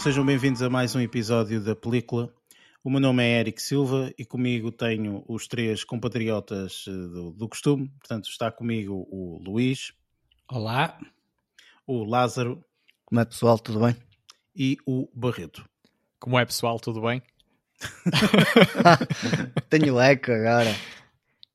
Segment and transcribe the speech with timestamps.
[0.00, 2.32] sejam bem-vindos a mais um episódio da película.
[2.82, 7.46] O meu nome é Eric Silva e comigo tenho os três compatriotas eh, do, do
[7.46, 7.86] costume.
[7.98, 9.92] Portanto, está comigo o Luís.
[10.50, 10.98] Olá.
[11.86, 12.64] O Lázaro.
[13.04, 13.94] Como é pessoal, tudo bem?
[14.56, 15.68] E o Barreto.
[16.18, 17.22] Como é pessoal, tudo bem?
[19.68, 20.74] Tenho eco agora.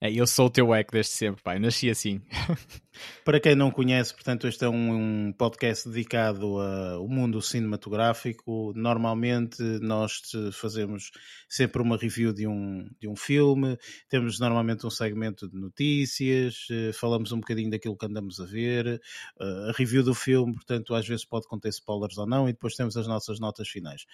[0.06, 1.58] É, eu sou o teu eco desde sempre, pai.
[1.58, 2.22] Nasci assim.
[3.26, 8.72] Para quem não conhece, portanto, este é um, um podcast dedicado ao mundo cinematográfico.
[8.76, 10.22] Normalmente nós
[10.54, 11.10] fazemos
[11.50, 16.92] sempre uma review de um, de um filme, temos normalmente um segmento de notícias, eh,
[16.94, 21.08] falamos um bocadinho daquilo que andamos a ver, eh, a review do filme, portanto, às
[21.08, 24.06] vezes pode conter spoilers ou não, e depois temos as nossas notas finais.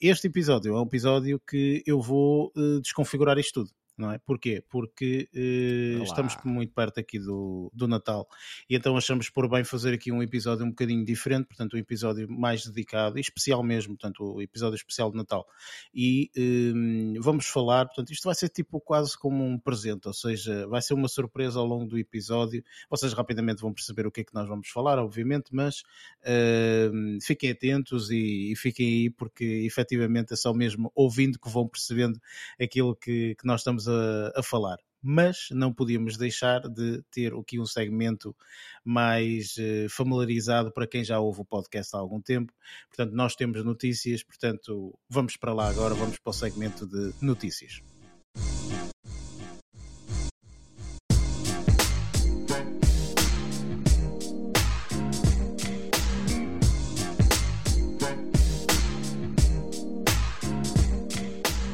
[0.00, 4.18] Este episódio é um episódio que eu vou eh, desconfigurar isto tudo não é?
[4.18, 4.64] Porquê?
[4.68, 8.26] Porque uh, estamos muito perto aqui do, do Natal
[8.68, 12.28] e então achamos por bem fazer aqui um episódio um bocadinho diferente, portanto, um episódio
[12.30, 15.46] mais dedicado e especial mesmo, portanto, o episódio especial de Natal.
[15.94, 20.66] E uh, vamos falar, portanto, isto vai ser tipo quase como um presente, ou seja,
[20.66, 22.64] vai ser uma surpresa ao longo do episódio.
[22.88, 25.82] Vocês rapidamente vão perceber o que é que nós vamos falar, obviamente, mas
[26.22, 31.68] uh, fiquem atentos e, e, fiquem aí porque efetivamente é só mesmo ouvindo que vão
[31.68, 32.18] percebendo
[32.60, 37.32] aquilo que, que nós estamos a a, a falar mas não podíamos deixar de ter
[37.32, 38.36] aqui um segmento
[38.84, 42.52] mais uh, familiarizado para quem já ouve o podcast há algum tempo.
[42.88, 47.80] Portanto, nós temos notícias, portanto, vamos para lá agora, vamos para o segmento de notícias.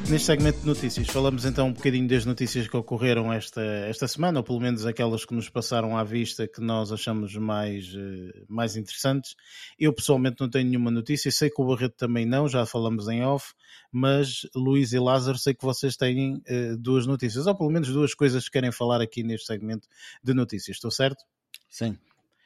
[0.08, 4.38] Neste segmento de notícias, falamos então um bocadinho das notícias que ocorreram esta, esta semana,
[4.38, 8.76] ou pelo menos aquelas que nos passaram à vista que nós achamos mais, uh, mais
[8.76, 9.34] interessantes.
[9.76, 13.24] Eu pessoalmente não tenho nenhuma notícia, sei que o Barreto também não, já falamos em
[13.24, 13.52] off,
[13.90, 18.14] mas Luís e Lázaro, sei que vocês têm uh, duas notícias, ou pelo menos duas
[18.14, 19.88] coisas que querem falar aqui neste segmento
[20.22, 21.24] de notícias, estou certo?
[21.68, 21.98] Sim.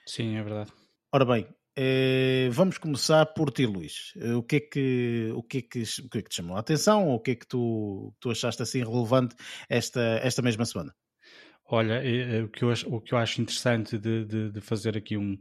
[0.07, 0.73] Sim, é verdade.
[1.13, 1.60] Ora bem, eh,
[2.53, 4.13] vamos começar por ti, Luís.
[4.17, 6.57] Eh, o, que é que, o, que é que, o que é que te chamou
[6.57, 9.35] a atenção ou o que é que tu, tu achaste assim relevante
[9.69, 10.95] esta, esta mesma semana?
[11.73, 12.03] Olha,
[12.45, 15.39] o que eu acho, o que eu acho interessante de, de, de fazer aqui um,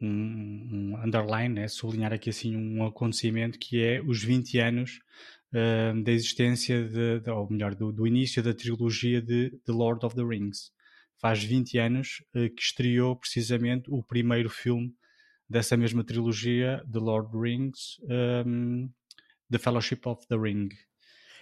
[0.00, 5.00] um, um underline, é sublinhar aqui assim um acontecimento que é os 20 anos
[5.52, 10.04] uh, da existência, de, de, ou melhor, do, do, início da trilogia de The Lord
[10.04, 10.70] of the Rings.
[11.18, 14.92] Faz 20 anos uh, que estreou precisamente o primeiro filme
[15.52, 18.00] dessa mesma trilogia, The Lord Rings,
[18.46, 18.88] um,
[19.50, 20.70] The Fellowship of the Ring.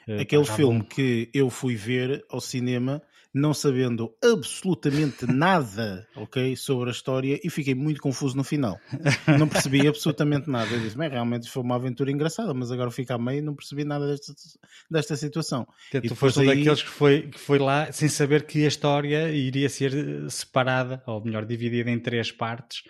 [0.09, 3.01] Uh, Aquele filme que eu fui ver ao cinema
[3.33, 8.81] não sabendo absolutamente nada, ok, sobre a história e fiquei muito confuso no final.
[9.39, 10.69] Não percebi absolutamente nada.
[10.75, 13.55] Eu disse, bem, realmente foi uma aventura engraçada, mas agora fico a meio e não
[13.55, 14.33] percebi nada desta,
[14.91, 15.65] desta situação.
[15.93, 16.49] Que tu foste um aí...
[16.49, 21.01] daqueles que foi, que foi lá sem saber que a história iria ser eh, separada,
[21.07, 22.83] ou melhor, dividida em três partes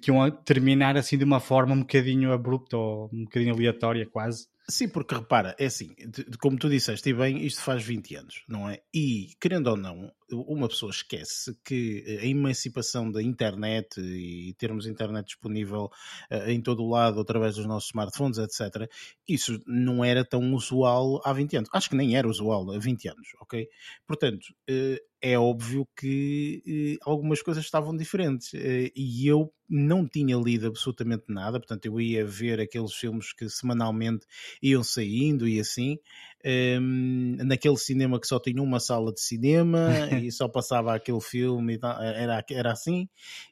[0.00, 4.46] que iam terminar assim de uma forma um bocadinho abrupta ou um bocadinho aleatória quase.
[4.68, 5.94] Sim, porque repara, é assim,
[6.40, 8.80] como tu disseste, e bem, isto faz 20 anos, não é?
[8.94, 15.26] E, querendo ou não, uma pessoa esquece que a emancipação da internet e termos internet
[15.26, 15.90] disponível
[16.30, 18.90] uh, em todo o lado através dos nossos smartphones, etc.,
[19.28, 21.70] isso não era tão usual há 20 anos.
[21.72, 23.68] Acho que nem era usual há 20 anos, ok?
[24.06, 31.26] Portanto, uh, é óbvio que algumas coisas estavam diferentes e eu não tinha lido absolutamente
[31.28, 34.26] nada, portanto, eu ia ver aqueles filmes que semanalmente
[34.60, 35.96] iam saindo e assim
[36.44, 39.88] um, naquele cinema que só tinha uma sala de cinema
[40.22, 43.08] e só passava aquele filme, era, era assim.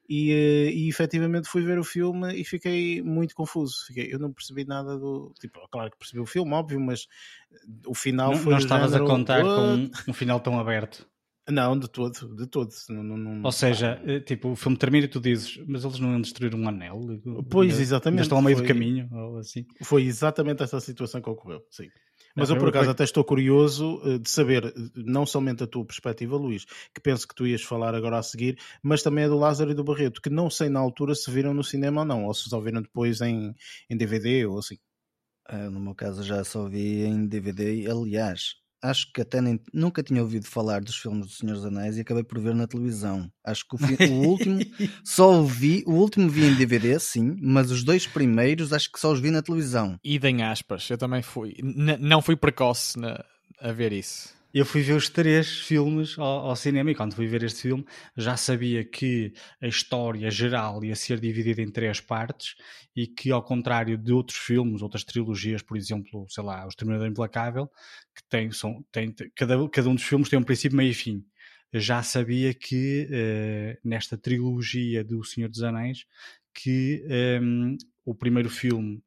[0.09, 3.87] E, uh, e efetivamente fui ver o filme e fiquei muito confuso.
[3.87, 5.33] Fiquei, eu não percebi nada do.
[5.41, 7.07] Tipo, claro que percebi o filme, óbvio, mas
[7.87, 8.53] o final não, foi.
[8.53, 11.07] Não estavas a contar com um, um final tão aberto.
[11.49, 12.71] Não, de todo, de todo.
[12.89, 16.13] Não, não, Ou seja, eh, tipo, o filme termina e tu dizes, mas eles não
[16.13, 17.01] iam destruir um anel?
[17.51, 18.23] Pois, exatamente.
[18.23, 19.67] estão ao meio foi, do caminho, ou assim.
[19.83, 21.89] Foi exatamente essa situação que ocorreu, sim.
[22.37, 25.85] Mas eu, por acaso, até estou curioso eh, de saber, eh, não somente a tua
[25.85, 29.37] perspectiva, Luís, que penso que tu ias falar agora a seguir, mas também a do
[29.37, 32.25] Lázaro e do Barreto, que não sei na altura se viram no cinema ou não,
[32.25, 33.55] ou se só viram depois em,
[33.89, 34.77] em DVD ou assim.
[35.51, 37.91] Uh, no meu caso, já só vi em DVD.
[37.91, 41.97] Aliás, acho que até nem, nunca tinha ouvido falar dos filmes do Senhor dos Anéis
[41.97, 43.31] e acabei por ver na televisão.
[43.45, 44.59] Acho que o, o último
[45.05, 49.13] só vi, o último vi em DVD, sim, mas os dois primeiros acho que só
[49.13, 49.99] os vi na televisão.
[50.03, 53.25] E em aspas, eu também fui, N não fui precoce na,
[53.61, 54.40] a ver isso.
[54.53, 57.85] Eu fui ver os três filmes ao, ao, cinema e quando fui ver este filme
[58.17, 62.57] já sabia que a história geral ia ser dividida em três partes
[62.95, 67.07] e que ao contrário de outros filmes, outras trilogias, por exemplo, sei lá, O Exterminador
[67.07, 67.71] Implacável,
[68.15, 71.25] que tem, são, tem, cada, cada um dos filmes tem um princípio, meio e fim.
[71.73, 76.05] Já sabia que uh, nesta trilogia do Senhor dos Anéis
[76.53, 79.01] que um, ehm, o primeiro filme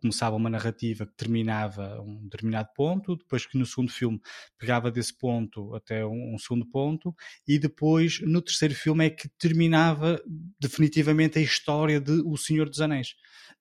[0.00, 4.20] começava uma narrativa que terminava um determinado ponto, depois que no segundo filme
[4.58, 7.14] pegava desse ponto até um, um, segundo ponto,
[7.46, 10.22] e depois no terceiro filme é que terminava
[10.60, 13.14] definitivamente a história de O Senhor dos Anéis.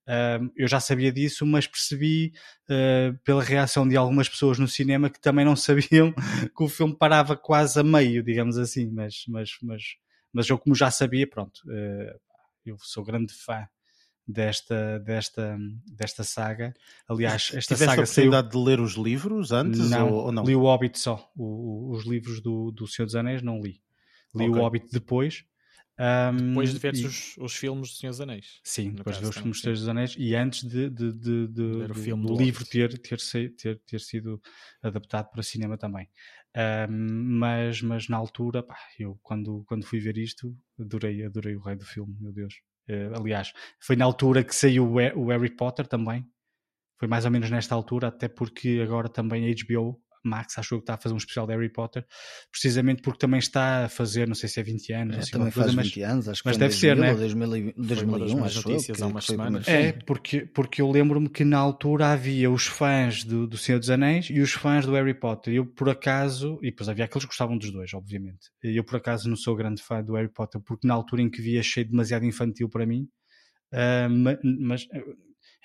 [0.07, 2.31] Uh, eu já sabia disso, mas percebi
[2.69, 6.95] uh, pela reação de algumas pessoas no cinema que também não sabiam que o filme
[6.95, 9.83] parava quase a meio, digamos assim, mas, mas, mas,
[10.31, 12.19] mas eu como já sabia, pronto, uh,
[12.65, 13.67] eu sou grande fã
[14.27, 16.73] desta, desta, desta saga.
[17.07, 18.63] Aliás, esta Tiveste saga a oportunidade saiu...
[18.63, 20.43] de ler os livros antes não, ou, ou não?
[20.43, 21.31] Li o Hobbit só.
[21.35, 23.81] O, o, os livros do, do Senhor dos Anéis não li.
[24.35, 24.49] Li okay.
[24.49, 25.45] o Hobbit depois.
[25.99, 27.05] Um, depois de ver e...
[27.05, 28.59] os, os filmes do Senhor dos Anéis.
[28.63, 31.47] Sim, depois de ver os filmes do Senhor dos Anéis e antes de, de, de,
[31.47, 33.17] de o filme do, do livro ter, ter,
[33.57, 34.39] ter, ter sido
[34.83, 36.07] adaptado para cinema também.
[36.55, 41.61] Um, mas, mas na altura, pá, eu quando, quando fui ver isto, adorei, adorei o
[41.61, 42.61] rei do filme, meu Deus.
[42.89, 46.25] Uh, aliás, foi na altura que saiu o Harry Potter também.
[46.99, 50.83] Foi mais ou menos nesta altura, até porque agora também a HBO Max achou que
[50.83, 52.05] está a fazer um especial de Harry Potter,
[52.51, 55.51] precisamente porque também está a fazer, não sei se é 20 anos, é, assim, também
[55.51, 57.15] faz coisa, 20 anos, acho que mas deve 2000, ser, né?
[57.15, 59.67] 2000, 2001, acho notícias eu, há umas semanas.
[59.67, 63.89] É, porque, porque eu lembro-me que na altura havia os fãs do, do Senhor dos
[63.89, 65.53] Anéis e os fãs do Harry Potter.
[65.53, 68.51] Eu, por acaso, e depois havia aqueles que gostavam dos dois, obviamente.
[68.63, 71.41] Eu, por acaso, não sou grande fã do Harry Potter, porque na altura em que
[71.41, 73.07] vi achei demasiado infantil para mim.
[73.73, 74.09] Uh,
[74.43, 74.87] mas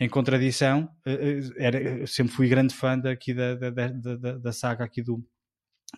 [0.01, 4.85] em contradição, eh, eh, era, sempre fui grande fã daqui da, da, da, da saga
[4.85, 5.25] aqui do,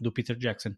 [0.01, 0.75] do Peter Jackson.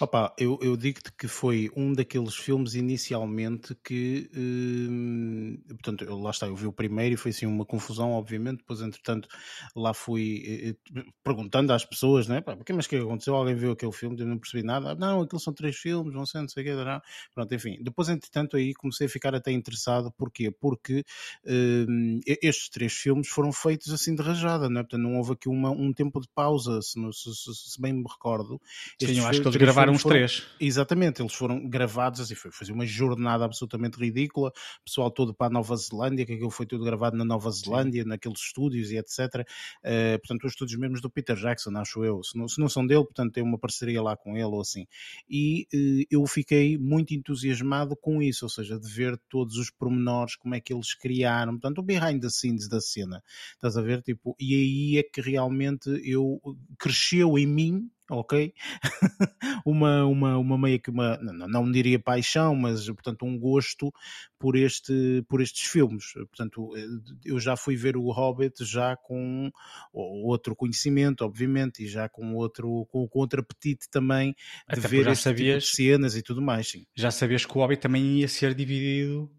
[0.00, 6.30] Opa, eu, eu digo-te que foi um daqueles filmes inicialmente que, hum, portanto, eu, lá
[6.30, 9.28] está, eu vi o primeiro e foi assim uma confusão, obviamente, depois entretanto
[9.74, 13.34] lá fui eh, eh perguntando às pessoas, né, pá, mas o que aconteceu?
[13.34, 14.18] Alguém viu aquele filme?
[14.18, 14.92] Eu não percebi nada.
[14.92, 17.00] Ah, não, aqueles são três filmes, não sei, não sei o que, não.
[17.34, 17.78] pronto, enfim.
[17.80, 20.50] Depois entretanto aí comecei a ficar até interessado, porquê?
[20.50, 21.04] Porque
[21.46, 24.82] hum, estes três filmes foram feitos assim de rajada, não é?
[24.82, 28.04] Portanto, não houve aqui uma, um tempo de pausa, se, se, se, se bem me
[28.08, 28.60] recordo.
[29.00, 30.46] Sim, eu acho que eles gravaram os três.
[30.60, 34.52] Exatamente, eles foram gravados assim, foi fazer uma jornada absolutamente ridícula,
[34.84, 38.08] pessoal todo para a Nova Zelândia, que aquilo foi tudo gravado na Nova Zelândia, Sim.
[38.08, 39.18] naqueles estúdios e etc.
[39.18, 39.44] Uh,
[39.82, 42.86] eh, portanto, os estúdios mesmos do Peter Jackson, acho eu, se não, se não, são
[42.86, 44.86] dele, portanto tem uma parceria lá com ele ou assim.
[45.28, 50.36] E uh, eu fiquei muito entusiasmado com isso, ou seja, de ver todos os pormenores,
[50.36, 53.22] como é que eles criaram, portanto, o behind the scenes da cena,
[53.52, 54.02] estás a ver?
[54.02, 56.40] Tipo, e aí é que realmente eu
[56.78, 58.52] cresceu em mim ok?
[59.64, 63.92] uma, uma, uma meio que uma, não, não diria paixão, mas portanto um gosto
[64.38, 66.12] por, este, por estes filmes.
[66.12, 66.86] Portanto, eh,
[67.24, 69.50] eu já fui ver o Hobbit já com
[69.92, 75.06] outro conhecimento, obviamente, e já com outro, com, com outro apetite também de Até ver
[75.08, 76.68] este sabias, tipo cenas e tudo mais.
[76.68, 76.84] Sim.
[76.94, 79.30] Já sabias que o Hobbit também ia ser dividido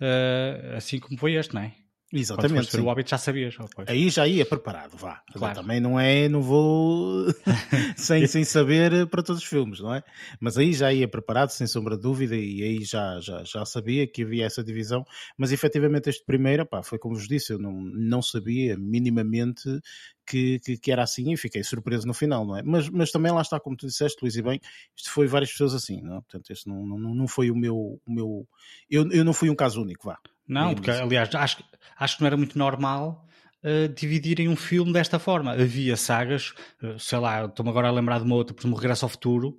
[0.00, 1.81] uh, assim como foi este, não é?
[2.12, 2.70] Exatamente.
[2.70, 3.56] Quando o hábito já sabias.
[3.58, 5.22] Oh, Aí já ia preparado, vá.
[5.32, 5.54] Claro.
[5.54, 7.24] Também não é, não vou
[7.96, 10.02] sem, sem saber para todos os filmes, não é?
[10.38, 14.06] Mas aí já ia preparado, sem sombra de dúvida, e aí já, já, já sabia
[14.06, 15.06] que havia essa divisão.
[15.38, 19.80] Mas efetivamente este primeiro, pá, foi como vos disse, eu não, não sabia minimamente
[20.26, 22.62] que, que, que, era assim e fiquei surpreso no final, não é?
[22.62, 24.60] Mas, mas também lá está, como tu disseste, Luís, e bem,
[24.94, 26.20] isto foi várias pessoas assim, não é?
[26.20, 28.00] Portanto, este não, não, não foi o meu.
[28.06, 28.46] O meu
[28.90, 30.18] eu, eu não fui um caso único, vá.
[30.46, 31.62] Não, porque aliás, acho,
[31.98, 33.26] acho que não era muito normal
[33.62, 35.52] uh, dividirem um filme desta forma.
[35.52, 39.04] Havia sagas, uh, sei lá, estou-me agora a lembrar de uma outra, por exemplo, Regresso
[39.04, 39.58] ao Futuro,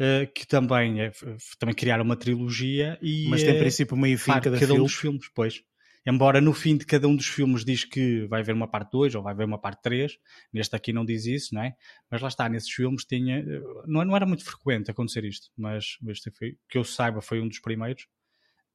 [0.00, 1.12] uh, que também, é,
[1.58, 3.28] também criaram uma trilogia e.
[3.28, 4.80] Mas tem princípio, meio fim cada, cada filme.
[4.80, 5.62] um dos filmes, pois.
[6.08, 9.16] Embora no fim de cada um dos filmes diz que vai haver uma parte 2
[9.16, 10.16] ou vai haver uma parte 3,
[10.52, 11.74] neste aqui não diz isso, não é?
[12.08, 13.44] Mas lá está, nesses filmes tinha.
[13.84, 17.48] Não, não era muito frequente acontecer isto, mas este foi, que eu saiba foi um
[17.48, 18.06] dos primeiros.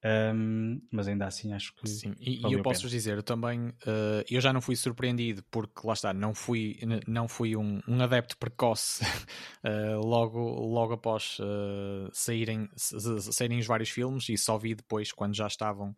[0.04, 1.88] Um, mas ainda assim acho que.
[1.88, 3.70] Sim, e, e eu posso vos dizer, eu também.
[3.70, 8.02] Uh, eu já não fui surpreendido porque lá está, não fui, não fui um, um
[8.02, 14.74] adepto precoce uh, logo, logo após uh, saírem, saírem os vários filmes e só vi
[14.74, 15.94] depois quando já estavam.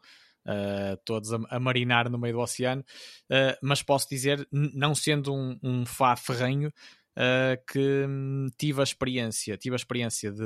[1.05, 2.83] todos a, a, marinar no meio do oceano,
[3.61, 6.69] mas posso dizer, não sendo um, um fá ferrenho,
[7.71, 10.41] que um, tive a experiência, tive a experiência de,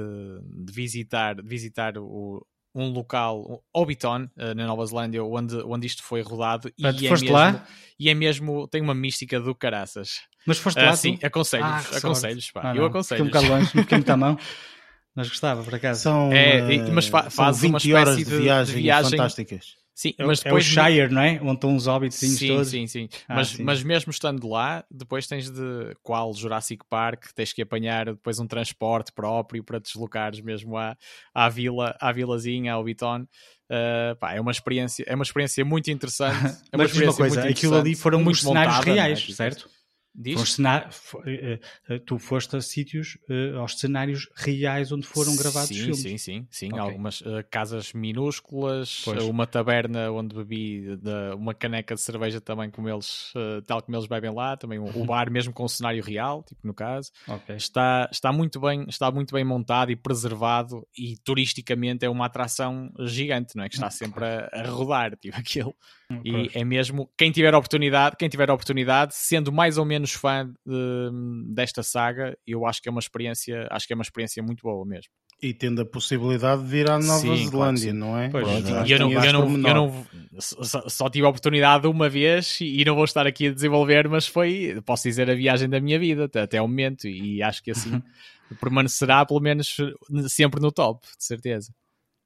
[0.66, 2.46] de visitar, de visitar o,
[2.80, 6.72] um local, Hobbiton, uh, na Nova Zelândia, onde, onde isto foi rodado.
[6.84, 7.68] Ah, e, é foste mesmo, lá?
[8.00, 10.22] e é mesmo, tem uma mística do caraças.
[10.46, 10.96] Mas foste Ah, lá?
[10.96, 11.26] sim, tu?
[11.26, 13.26] aconselho-vos, Ah, aconselho-vos, pá, Ah, eu aconselho.
[13.26, 14.38] Fiquei um bocado longe, fiquei muito à mão.
[15.16, 16.04] Mas gostava, por acaso.
[16.04, 18.76] São, É, eh, mas fa- são faz 20 uma espécie horas de de- de viagem,
[18.76, 19.12] viagem.
[19.12, 19.66] fantásticas.
[19.98, 21.40] Sim, É, mas é o depois Shire, não é?
[21.42, 22.70] Onde estão os hobbits Sim, todos.
[22.70, 23.10] sim, sim.
[23.28, 23.64] Ah, mas, sim.
[23.64, 28.46] mas mesmo estando lá, depois tens de qual Jurassic Park, tens que apanhar depois um
[28.46, 30.96] transporte próprio para deslocares mesmo à,
[31.34, 33.22] à vila, à vilazinha, ao Biton.
[33.22, 36.38] Uh, pá, é uma experiência, é uma experiência muito interessante.
[36.72, 38.92] É uma Mas diz uma experiência coisa, aquilo ali foram muito os cenários é?
[38.92, 39.68] reais, certo?
[40.20, 40.34] Diz?
[40.34, 41.60] Foram cená- fo- eh,
[41.90, 46.00] eh, tu foste a sítios, eh, aos cenários reais onde foram gravados sim, filmes.
[46.02, 46.68] Sim, sim, sim.
[46.70, 46.80] Ok.
[46.80, 49.24] Algumas uh, casas minúsculas, Pois.
[49.24, 53.96] uma taberna onde bebi de- uma caneca de cerveja também como eles, uh, tal como
[53.96, 57.12] eles bebem lá, também o, o bar mesmo com um cenário real, tipo no caso.
[57.28, 57.56] Ok.
[57.56, 62.92] Está, está, muito bem, está muito bem montado e preservado e turisticamente é uma atração
[63.02, 63.70] gigante, não é?
[63.70, 65.76] Que está sempre a, a rodar, tipo aquilo.
[66.24, 66.56] E Pois.
[66.56, 71.84] é mesmo, quem tiver oportunidade, quem tiver oportunidade, sendo mais ou menos fã de- desta
[71.84, 75.12] saga, eu acho que é uma experiência, acho que é uma experiência muito boa mesmo.
[75.42, 77.94] E tendo a possibilidade de vir à Nova Sim, claro Zelândia, sim.
[77.94, 78.30] não é?
[78.30, 80.08] Pois, Pronto, E eu não, eu não, eu não
[80.40, 84.26] só, só tive a oportunidade uma vez e não vou estar aqui a desenvolver, mas
[84.26, 87.70] foi, posso dizer, a viagem da minha vida até, até ao momento e acho que
[87.70, 87.92] assim
[88.60, 89.78] permanecerá pelo menos
[90.28, 91.72] sempre no top, de certeza.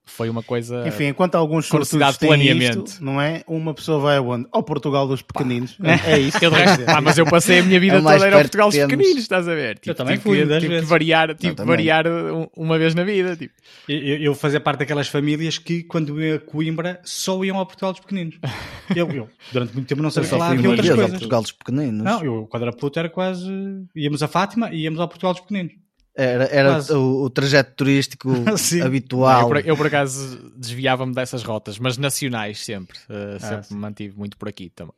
[0.03, 0.85] Foi uma coisa.
[0.87, 2.85] Enfim, enquanto alguns sortudos têm planeamento.
[2.89, 3.43] isto, não é?
[3.47, 4.45] Uma pessoa vai aonde?
[4.51, 5.77] Ao Portugal dos pequeninos.
[6.05, 6.37] É isso.
[6.43, 8.39] Eu de resto, pá, mas eu passei a minha vida É toda a ir ao
[8.41, 9.77] Portugal dos que pequeninos, estás a ver?
[9.79, 11.75] Tipo, também tive fui, que, tive que variar, tive que também.
[11.75, 13.37] variar um- uma vez na vida.
[13.37, 13.53] Tipo.
[13.87, 17.91] Eu, eu fazia parte daquelas famílias que, quando ia a Coimbra, só iam ao Portugal
[17.93, 18.37] dos Pequeninos.
[18.93, 21.11] Eu, eu durante muito tempo, não Eu sabia falar de outras vez ao coisas.
[21.19, 22.03] Portugal dos Pequeninos.
[22.03, 23.47] Não, eu, quando era puto, era quase.
[23.95, 25.73] Íamos a Fátima e íamos ao Portugal dos Pequeninos.
[26.15, 26.93] Era, era Quase.
[26.93, 28.29] o, o trajeto turístico.
[28.35, 29.47] Não, eu, habitual.
[29.47, 32.97] por, eu, por acaso, desviava-me dessas rotas, mas nacionais sempre.
[33.09, 33.73] Uh, sempre Ah, sim.
[33.75, 34.93] me mantive muito por aqui também.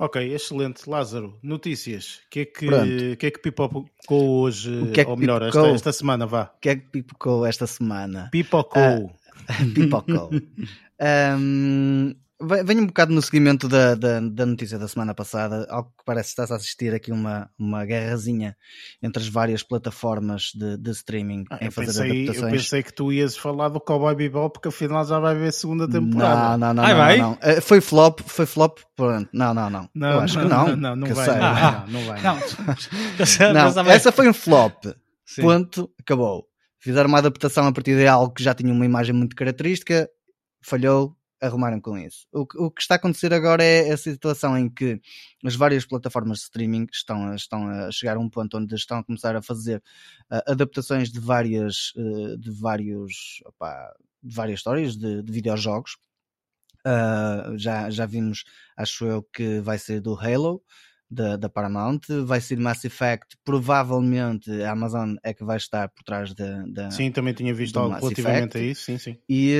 [0.00, 0.88] Ok, excelente.
[0.88, 2.20] Lázaro, notícias.
[2.26, 3.16] O que é que, Pronto.
[3.18, 4.70] que, é que pipocou hoje?
[4.70, 5.74] O que é que ou melhor, esta, pipocou?
[5.74, 6.52] esta semana, vá.
[6.56, 8.28] O que é que pipocou esta semana?
[8.30, 9.12] Pipocou.
[9.74, 10.30] Pipocou.
[11.00, 15.66] Ahm, ve- venho um bocado no seguimento da, da, da notícia da semana passada.
[15.68, 18.56] Ao que parece, estás a assistir aqui uma, uma guerrazinha
[19.02, 22.52] entre as várias plataformas de, de streaming Ah, em eu, fazer pensei, eu adaptações.
[22.62, 25.86] pensei que tu ias falar do Cowboy Bebop, porque afinal já vai haver a segunda
[25.86, 26.56] Não, temporada.
[26.58, 27.18] não, não, Ai, não, vai?
[27.18, 27.38] não, não.
[27.42, 29.28] Eh, Foi flop, foi flop, pronto.
[29.32, 29.88] Não, não, não.
[29.94, 30.68] Eu acho que não.
[30.68, 31.34] Não, não, não que vai, sei.
[31.34, 32.22] não, vai, Ah, não, não vai.
[32.22, 34.84] Não, Não, essa foi um flop.
[35.26, 35.42] Sim.
[35.42, 36.46] Ponto, acabou.
[36.80, 40.08] Fizeram uma adaptação a partir de algo que já tinha uma imagem muito característica,
[40.62, 42.26] falhou, arrumaram com isso.
[42.32, 45.00] O, que- o que está a acontecer agora é a situação em que
[45.44, 48.98] as várias plataformas de streaming estão a, estão a chegar a um ponto onde estão
[48.98, 49.82] a começar a fazer
[50.30, 53.92] ah, adaptações de várias, eh, de vários, opá,
[54.22, 55.96] de várias histórias de, de videojogos.
[56.84, 58.44] Ah, já, já vimos,
[58.76, 60.62] acho eu, que vai ser do Halo,
[61.10, 66.02] da, da Paramount, vai ser Mass Effect, provavelmente a Amazon é que vai estar por
[66.04, 66.64] trás da.
[66.66, 68.58] da- Sim, também tinha visto algo Mass relativamente Effect.
[68.58, 69.18] a isso, sim, sim.
[69.28, 69.54] E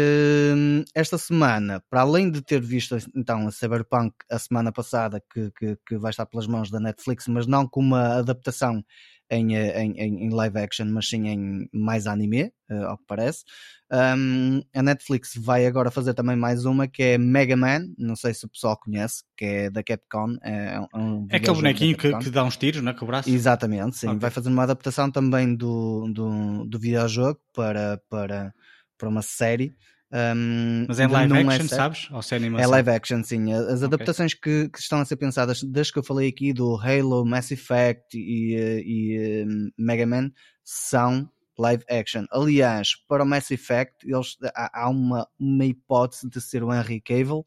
[0.55, 5.50] hum, esta semana, para além de ter visto então a Cyberpunk a semana passada, que,
[5.52, 8.83] que, que vai estar pelas mãos da Netflix, mas não com uma adaptação
[9.30, 13.04] em, eh, em, em, em live action, mas sim em mais anime, eh, ao que
[13.06, 13.44] parece.
[13.90, 18.35] hum, a Netflix vai agora fazer também mais uma que é Mega Man, não sei
[18.35, 20.37] se o pessoal conhece, que é da Capcom.
[20.42, 22.94] É, um- um É aquele bonequinho que, que dá uns tiros, não é?
[22.94, 23.28] Com o braço.
[23.30, 24.08] Exatamente, sim.
[24.08, 24.18] Ok.
[24.20, 28.52] Vai fazer uma adaptação também do, do, do videojogo para, para,
[28.99, 29.73] para uma série.
[30.11, 31.69] Um, Mas é live action, série.
[31.69, 32.09] sabes?
[32.11, 33.53] Ou se é É live action, sim.
[33.53, 37.27] As adaptações que, que estão a ser pensadas, desde que eu falei aqui do Halo,
[37.27, 38.55] Mass Effect e,
[38.87, 40.31] e um, Mega Man,
[40.65, 42.25] são live action.
[42.31, 47.00] Aliás, para o Mass Effect, eles, há, há uma, uma hipótese de ser o Henry
[47.00, 47.41] Cavill,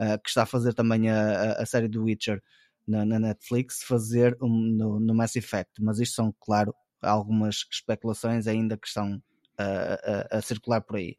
[0.00, 2.42] uh, que está a fazer também a, a, a série do Witcher
[2.88, 5.80] na, na Netflix, fazer um, no, no Mass Effect.
[5.80, 11.16] Mas isto são, claro, algumas especulações ainda que estão uh, a, a circular por aí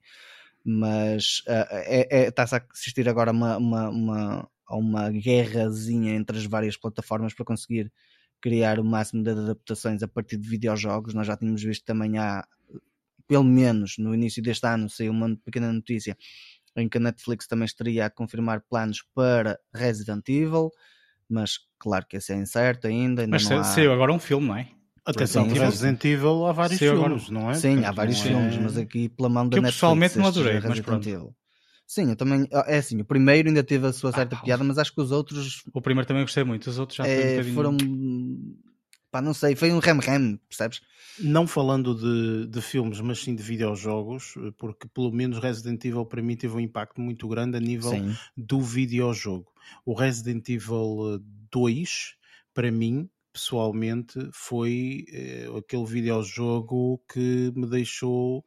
[0.64, 6.14] mas uh, é, é, está-se a assistir agora a uma, uma, uma, a uma guerrazinha
[6.14, 7.92] entre as várias plataformas para conseguir
[8.40, 11.14] criar o máximo de adaptações a partir de videojogos.
[11.14, 12.46] Nós já tínhamos visto também há,
[13.28, 16.18] pelo menos no início deste ano, saiu uma pequena notícia
[16.76, 20.70] em que a Netflix também estaria a confirmar planos para Resident Evil,
[21.30, 23.24] mas claro que esse é incerto ainda.
[23.24, 23.64] ainda Mas não há...
[23.64, 24.70] saiu agora um filme, não é?
[25.06, 25.58] Atenção, Sim.
[25.58, 27.56] Resident Evil há vários agora- filmes, não é?
[27.56, 29.76] Sim, há vários é- filmes, mas aqui pela mão da Que eu Netflix.
[29.76, 31.10] pessoalmente não adorei, mas Resident pronto.
[31.10, 31.36] Evil.
[31.88, 32.48] Sim, eu também.
[32.68, 35.12] É assim, o primeiro ainda teve a sua certa Ah, piada, mas acho que os
[35.12, 37.78] outros O primeiro também gostei muito, os outros já foi um foram.
[39.12, 40.80] Pá, não sei, foi um rem-rem, percebes?
[41.20, 46.22] Não falando de, de filmes, mas sim de videojogos, porque pelo menos Resident Evil para
[46.22, 48.16] mim teve um impacto muito grande a nível sim.
[48.38, 49.52] do videojogo.
[49.86, 51.20] O Resident Evil
[51.52, 52.14] 2,
[52.54, 58.44] para mim, pessoalmente, foi eh, aquele videojogo que me deixou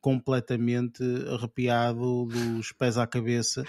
[0.00, 1.02] completamente
[1.32, 3.64] arrepiado dos pés à cabeça,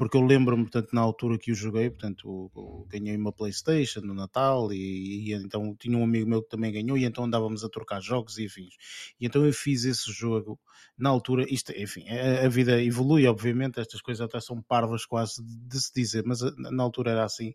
[0.00, 2.50] porque eu lembro-me, portanto, na altura que o joguei, portanto,
[2.88, 6.96] ganhei uma Playstation no Natal e, e, então tinha um amigo meu que também ganhou
[6.96, 8.76] e então andávamos a trocar jogos e afins.
[9.20, 10.58] E então eu fiz esse jogo
[10.96, 15.42] na altura, isto, enfim, a, a vida evolui, obviamente, estas coisas até são parvas quase
[15.42, 17.54] de se dizer, mas eh, na altura era assim,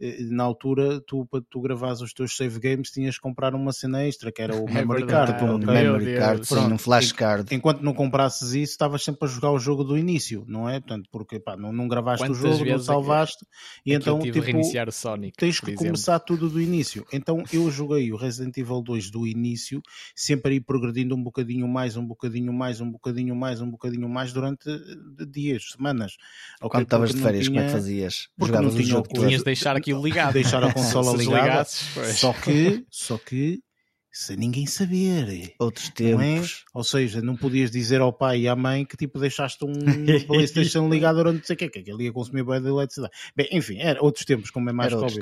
[0.00, 3.72] eh, na altura, tu para tu gravares os teus save games tinhas que comprar uma
[3.72, 5.32] cena extra, que era o é memory card.
[5.32, 7.54] Tipo um memory card, sim, um flash card.
[7.54, 10.80] Enquanto não comprasses isso, estavas sempre a jogar o jogo do início, não é?
[10.80, 13.46] Portanto, porque pá, não, não gravaste Quantas o jogo, não é salvaste,
[13.84, 17.06] e então tipo, reiniciar o Sonic, tens que começar tudo do início.
[17.12, 19.80] Então eu joguei o Resident Evil 2 do início,
[20.14, 24.32] sempre aí progredindo um bocadinho mais, um bocadinho mais, um bocadinho mais, um bocadinho mais
[24.32, 26.16] durante eh, dias, semanas.
[26.60, 27.60] Quando estavas de férias, tinha...
[27.60, 28.28] como é que fazias?
[28.36, 30.32] Porque Jogavas não tinha o jogo Tinhas de deixar aquilo ligado.
[30.34, 31.64] Deixar a consola ligada.
[31.64, 33.60] Só que, só que
[34.12, 35.54] sem ninguém saber.
[35.58, 35.92] Outros é?
[35.92, 36.64] tempos.
[36.66, 36.70] É?
[36.74, 39.72] Ou seja, não podias dizer ao pai e à mãe que tipo deixaste um
[40.26, 43.12] Playstation ligado durante não sei o que, que ele ia consumir bem de eletricidade.
[43.36, 45.20] Bem, enfim, era outros tempos, como é mais Covid.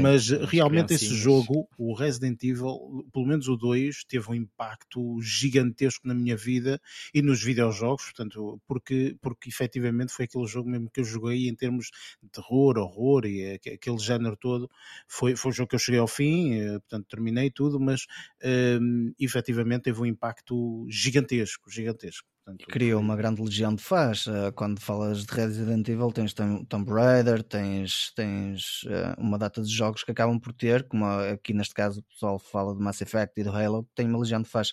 [0.00, 6.06] Mas realmente esse jogo, o Resident Evil, pelo menos o 2, teve um impacto gigantesco
[6.06, 6.80] na minha vida
[7.12, 11.54] e nos videojogos, portanto, porque, porque efetivamente foi aquele jogo mesmo que eu joguei em
[11.54, 11.90] termos
[12.22, 14.70] de terror, horror e aquele género todo.
[15.06, 18.06] Foi, foi o jogo que eu cheguei ao fim, eh, portanto, terminei tudo, mas
[18.44, 22.26] um, efetivamente teve um impacto gigantesco, gigantesco.
[22.44, 24.26] Portanto, Criou uma grande legião de fãs.
[24.26, 29.70] Uh, quando falas de Resident Evil, tens Tomb Raider, tens, tens uh, uma data de
[29.70, 33.38] jogos que acabam por ter, como aqui neste caso o pessoal fala do Mass Effect
[33.38, 34.72] e do Halo, tem uma legião de fãs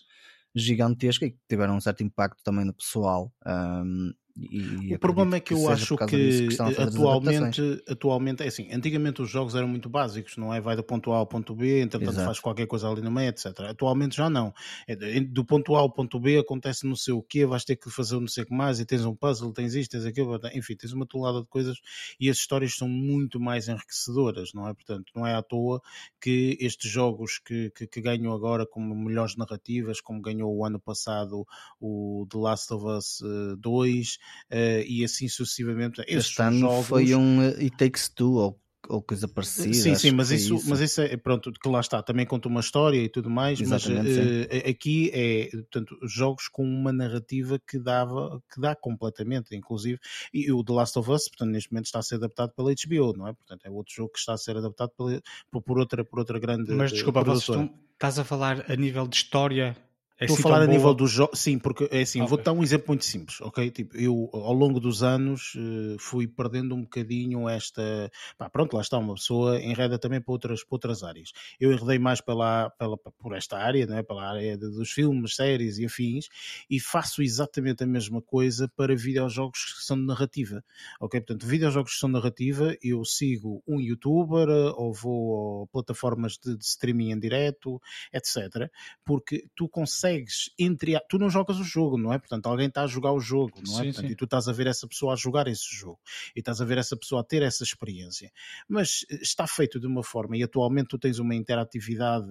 [0.56, 3.34] gigantesca e que tiveram um certo impacto também no pessoal.
[3.46, 8.68] Um, e o problema é que, que eu acho que, que atualmente, atualmente é assim,
[8.72, 10.60] antigamente os jogos eram muito básicos, não é?
[10.60, 12.26] Vai do ponto A ao ponto B, entretanto Exato.
[12.26, 13.58] faz qualquer coisa ali no meio, etc.
[13.70, 14.54] Atualmente já não.
[14.88, 17.90] É, do ponto A ao ponto B acontece não sei o quê, vais ter que
[17.90, 20.76] fazer não sei o que mais, e tens um puzzle, tens isto, tens aquilo, enfim,
[20.76, 21.78] tens uma tonelada de coisas
[22.20, 24.74] e as histórias são muito mais enriquecedoras, não é?
[24.74, 25.82] Portanto, não é à toa
[26.20, 30.80] que estes jogos que, que, que ganham agora como melhores narrativas, como ganhou o ano
[30.80, 31.46] passado
[31.80, 33.22] o The Last of Us
[33.60, 36.04] 2, uh, e assim sucessivamente.
[36.08, 36.88] Este ano jogos...
[36.88, 39.74] foi um uh, It Takes Two, ou ou coisa parecida.
[39.74, 42.60] Sim, sim, mas isso, isso, mas isso é pronto, que lá está, também conta uma
[42.60, 47.80] história e tudo mais, Exatamente, mas uh, aqui é portanto, jogos com uma narrativa que
[47.80, 50.00] dava, que dá completamente, inclusive,
[50.34, 53.18] e o The Last of Us, portanto, neste momento está a ser adaptado pela HBO,
[53.18, 53.34] não é?
[53.34, 55.22] Portanto, é outro jogo que está a ser adaptado pela,
[55.64, 56.72] por, outra, por outra grande.
[56.74, 59.76] Mas desculpa, estão, estás a falar a nível de história
[60.18, 62.54] é Estou assim a falar a nível dos jogos, sim, porque é assim, vou dar
[62.54, 63.70] um exemplo muito simples, ok?
[63.70, 68.10] Tipo, eu ao longo dos anos uh, fui perdendo um bocadinho esta.
[68.38, 71.34] Pá, pronto, lá está, uma pessoa enreda também para outras, para outras áreas.
[71.60, 74.04] Eu enredei mais pela, pela, por esta área, né?
[74.04, 76.30] pela área dos filmes, séries e afins,
[76.70, 80.64] e faço exatamente a mesma coisa para videojogos que são de narrativa,
[81.02, 81.20] ok?
[81.20, 84.48] Portanto, videojogos que são de narrativa, eu sigo um youtuber
[84.78, 87.82] ou vou a plataformas de, de streaming em direto,
[88.14, 88.72] etc.
[89.04, 91.00] Porque tu consegues consegues entre.
[91.10, 92.20] Tu não jogas o jogo, não é?
[92.20, 93.78] Portanto, alguém está a jogar o jogo, não é?
[93.78, 94.12] Sim, Portanto, sim.
[94.12, 96.00] E tu estás a ver essa pessoa a jogar esse jogo
[96.36, 98.32] e estás a ver essa pessoa a ter essa experiência.
[98.68, 102.28] Mas eh, está feito de uma forma, e atualmente tu tens uma interatividade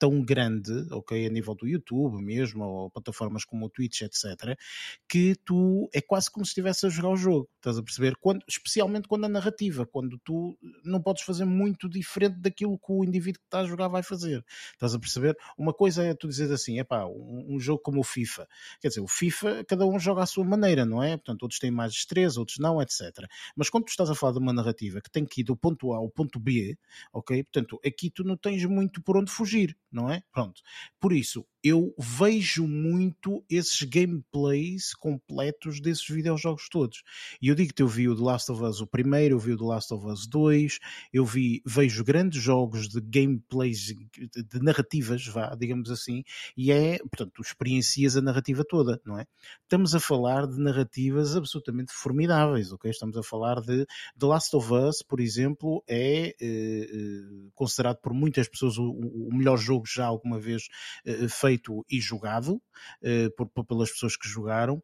[0.00, 4.58] tão grande, ok, a nível do YouTube mesmo, ou plataformas como o Twitch, etc.,
[5.06, 8.16] que tu é quase como se estivesse a jogar o jogo, estás a perceber?
[8.16, 13.04] Quando, especialmente quando a narrativa, quando tu não podes fazer muito diferente daquilo que o
[13.04, 15.36] indivíduo que está a jogar vai fazer, estás a perceber?
[15.58, 18.48] Uma coisa é tu dizer assim, é pá, um, um, jogo como o FIFA,
[18.80, 21.18] quer dizer, o FIFA cada um joga à sua maneira, não é?
[21.18, 23.02] Portanto, outros têm mais destreza, outros não, etc.
[23.54, 25.92] Mas quando tu estás a falar de uma narrativa que tem que ir do ponto
[25.92, 26.78] A ao ponto B,
[27.12, 27.44] ok?
[27.44, 30.22] Portanto, aqui tu não tens muito por onde fugir, não é?
[30.32, 30.60] Pronto.
[31.00, 37.02] Por isso, eu vejo muito esses gameplays completos desses videojogos todos.
[37.40, 39.58] E eu digo-te, eu vi o The Last of Us o primeiro, eu vi o
[39.58, 40.78] The Last of Us 2,
[41.12, 46.24] eu vi, vejo grandes jogos de gameplays, de, de narrativas, vá, digamos assim,
[46.56, 49.26] e é, portanto, tu experiencias a narrativa toda, não é?
[49.62, 52.90] Estamos a falar de narrativas absolutamente formidáveis, ok?
[52.90, 53.86] Estamos a falar de
[54.18, 59.34] The Last of Us, por exemplo, é eh, eh considerado por muitas pessoas o, o
[59.34, 60.68] melhor jogo já alguma vez
[61.04, 62.54] eh, feito e jogado
[63.02, 64.82] uh, por, pelas pessoas que jogaram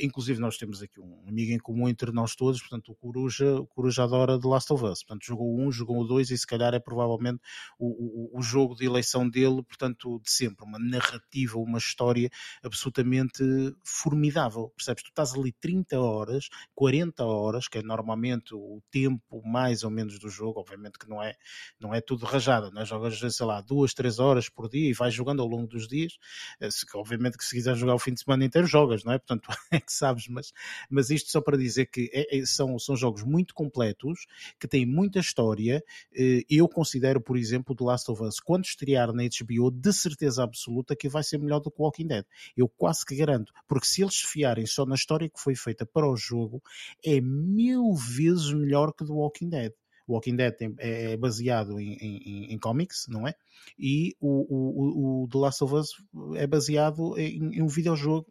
[0.00, 3.66] inclusive, nós temos aqui um amigo em comum entre nós todos, portanto, o Coruja, o
[3.66, 5.02] Coruja adora The Last of Us.
[5.02, 7.40] Portanto, jogou um, jogou o dois e se calhar é provavelmente
[7.78, 10.64] o, o, o, jogo de eleição dele, portanto, de sempre.
[10.64, 12.30] Uma narrativa, uma história
[12.62, 13.42] absolutamente
[13.84, 14.72] formidável.
[14.76, 15.02] Percebes?
[15.02, 20.18] Tu estás ali 30 horas, 40 horas, que é normalmente o tempo mais ou menos
[20.18, 21.34] do jogo, obviamente que não é,
[21.80, 22.84] não é tudo rajada, não é?
[22.84, 26.18] Jogas, sei lá, duas, três horas por dia e vais jogando ao longo dos dias.
[26.60, 29.18] Eh, obviamente que se quiser jogar o fim de semana inteiro, jogas, não é?
[29.18, 29.39] Portanto,
[29.70, 30.52] é que sabes, mas,
[30.88, 34.26] mas isto só para dizer que é, é, são, são jogos muito completos,
[34.58, 35.82] que têm muita história.
[36.14, 40.42] Eh, eu considero, por exemplo, The Last of Us, quando estrear na HBO, de certeza
[40.42, 42.24] absoluta que vai ser melhor do que Walking Dead.
[42.56, 45.86] Eu quase que garanto, porque se eles se fiarem só na história que foi feita
[45.86, 46.62] para o jogo,
[47.04, 49.72] é mil vezes melhor que The Walking Dead.
[50.10, 53.34] Walking Dead é, é baseado em, em, em, comics, não é?
[53.78, 55.88] E o, o, o, The Last of Us
[56.36, 58.26] é baseado em, em um videojogo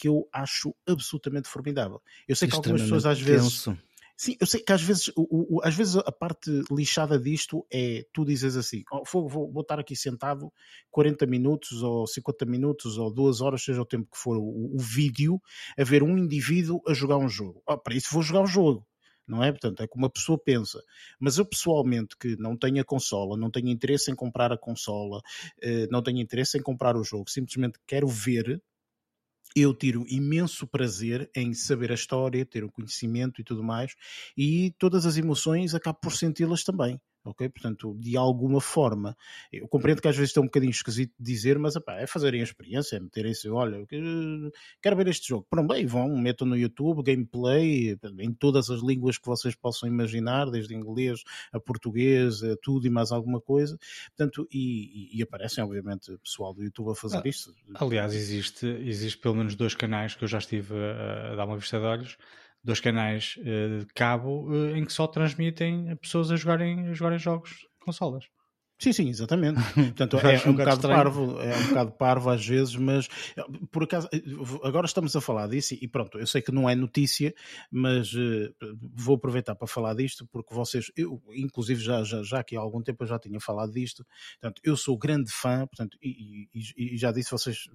[0.00, 2.00] que eu acho absolutamente formidável.
[2.26, 3.68] Eu sei que algumas pessoas às vezes.
[4.16, 8.04] Sim, eu sei que às vezes, o, o, às vezes a parte lixada disto é
[8.12, 10.52] tu dizes assim: oh, vou, vou, vou, estar aqui sentado
[10.90, 14.78] 40 minutos ou 50 minutos ou 2 horas, seja o tempo que for o, o
[14.78, 15.40] vídeo,
[15.78, 17.62] a ver um indivíduo a jogar um jogo.
[17.66, 18.86] Oh, para isso vou jogar o jogo
[19.26, 19.52] não é?
[19.52, 20.82] Portanto, é como a pessoa pensa.
[21.18, 25.22] Mas eu pessoalmente que não tenho a consola, não tenho interesse em comprar a consola,
[25.62, 28.60] eh, não tenho interesse em comprar o jogo, simplesmente quero ver
[29.56, 33.94] eu tiro imenso prazer em saber a história, ter o conhecimento e tudo mais,
[34.36, 37.48] e todas as emoções acabo por senti-las também ok?
[37.48, 39.16] Portanto, de alguma forma,
[39.52, 42.44] eu compreendo que às vezes é um bocadinho esquisito dizer, mas epá, é fazerem a
[42.44, 43.84] experiência, é meterem-se, olha,
[44.80, 45.46] quero ver este jogo.
[45.48, 50.50] Pronto, bem, vão, metam no YouTube, gameplay, em todas as línguas que vocês possam imaginar,
[50.50, 53.78] desde inglês a português, a tudo e mais alguma coisa,
[54.16, 57.54] portanto, e, e, e aparecem, obviamente, pessoal do YouTube a fazer ah, isto.
[57.74, 61.56] Aliás, existe, existe pelo menos dois canais que eu já estive a, a dar uma
[61.56, 62.16] vista de olhos,
[62.62, 67.18] dois canais uh, de cabo uh, em que só transmitem pessoas a jogarem, a jogarem
[67.18, 68.26] jogos consolas.
[68.80, 69.60] Sim, sim, exatamente.
[69.74, 73.08] Portanto, é, um, um bocado parvo, é um bocado parvo às vezes, mas
[73.70, 74.08] por acaso,
[74.64, 77.34] agora estamos a falar disso e pronto, eu sei que não é notícia,
[77.70, 78.54] mas uh,
[78.94, 82.80] vou aproveitar para falar disto porque vocês, eu inclusive já, já, já aqui há algum
[82.80, 84.02] tempo eu já tinha falado disto,
[84.40, 87.68] portanto, eu sou grande fã, portanto, e, e, e já disse, vocês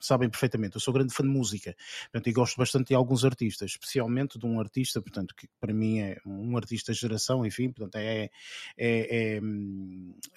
[0.00, 1.74] sabem perfeitamente, eu sou grande fã de música,
[2.12, 6.00] portanto, e gosto bastante de alguns artistas, especialmente de um artista, portanto, que para mim
[6.00, 8.30] é um artista de geração, enfim, portanto, é, é,
[8.78, 9.40] é,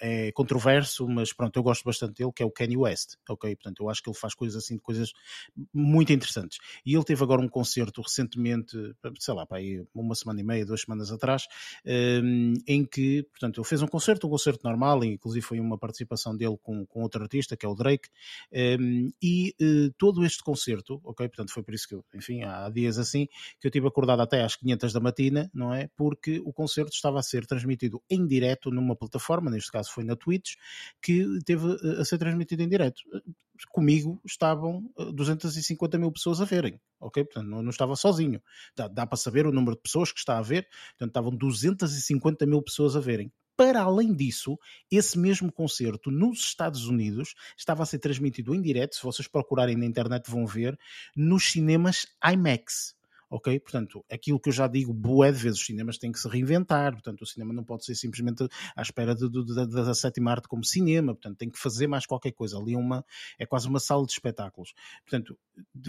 [0.00, 3.54] é, controverso, mas pronto, eu gosto bastante dele, que é o Kanye West, ok?
[3.56, 5.12] Portanto, eu acho que ele faz coisas assim, coisas
[5.72, 6.58] muito interessantes.
[6.84, 8.76] E ele teve agora um concerto recentemente,
[9.18, 11.46] sei lá, aí uma semana e meia, duas semanas atrás,
[11.84, 16.36] um, em que, portanto, ele fez um concerto, um concerto normal, inclusive foi uma participação
[16.36, 18.08] dele com, com outro artista, que é o Drake,
[18.80, 19.10] um,
[19.60, 21.28] eh, todo este concerto, ok?
[21.28, 23.26] Portanto, foi por isso que eu, enfim, há dias assim,
[23.60, 25.88] que eu tive acordado até às 500 da matina, não é?
[25.96, 30.16] Porque o concerto estava a ser transmitido em direto numa plataforma, neste caso foi na
[30.16, 30.54] Twitch,
[31.00, 33.02] que teve eh, a ser transmitido em direto.
[33.70, 37.24] Comigo estavam 250 eh, mil pessoas a verem, ok?
[37.24, 38.42] Portanto, não, não estava sozinho.
[38.76, 42.46] Dá, dá para saber o número de pessoas que está a ver, portanto, estavam 250
[42.46, 43.32] mil pessoas a verem.
[43.56, 44.58] Para além disso,
[44.90, 49.76] esse mesmo concerto nos Estados Unidos estava a ser transmitido em direto, se vocês procurarem
[49.76, 50.78] na internet vão ver,
[51.14, 52.94] nos cinemas IMAX
[53.32, 53.58] ok?
[53.60, 56.92] Portanto, aquilo que eu já digo boé de vezes, os cinemas têm que se reinventar,
[56.92, 60.46] portanto, o cinema não pode ser simplesmente à espera de, de, de, da sétima arte
[60.46, 62.58] como cinema, portanto, tem que fazer mais qualquer coisa.
[62.58, 63.04] Ali é, uma,
[63.38, 64.74] é quase uma sala de espetáculos.
[65.02, 65.38] Portanto,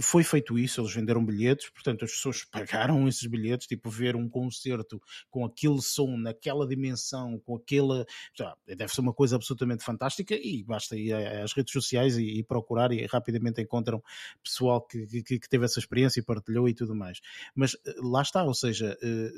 [0.01, 4.29] foi feito isso, eles venderam bilhetes, portanto, as pessoas pagaram esses bilhetes, tipo, ver um
[4.29, 8.05] concerto com aquele som, naquela dimensão, com aquela.
[8.65, 12.93] Deve ser uma coisa absolutamente fantástica e basta ir às redes sociais e, e procurar
[12.93, 14.01] e rapidamente encontram
[14.41, 17.19] pessoal que, que, que teve essa experiência e partilhou e tudo mais.
[17.55, 19.31] Mas eh, lá está, ou seja, eh,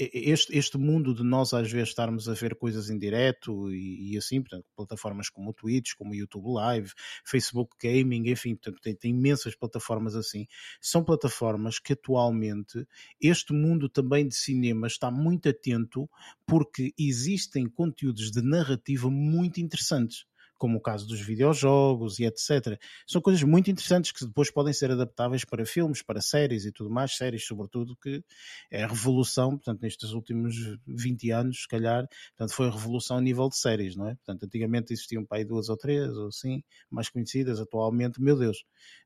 [0.00, 4.18] este, este mundo de nós às vezes estarmos a ver coisas em direto e, e,
[4.18, 6.92] assim, portanto, plataformas como o Twitch, como o YouTube Live,
[7.24, 10.46] Facebook Gaming, enfim, portanto, tem, tem, imensas plataformas assim.
[10.80, 12.86] São plataformas que atualmente
[13.20, 16.08] este mundo também de cinema está muito atento
[16.46, 20.24] porque existem conteúdos de narrativa muito interessantes
[20.60, 22.78] como o caso dos videojogos e etc.
[23.06, 26.90] São coisas muito interessantes que depois podem ser adaptáveis para filmes, para séries e tudo
[26.90, 28.22] mais, séries sobretudo, que
[28.70, 30.54] é a revolução, portanto, nestes últimos
[30.86, 34.14] 20 anos, se calhar, portanto, foi a revolução a nível de séries, não é?
[34.16, 38.58] Portanto, antigamente existiam para aí duas ou três, ou assim, mais conhecidas, atualmente, meu Deus,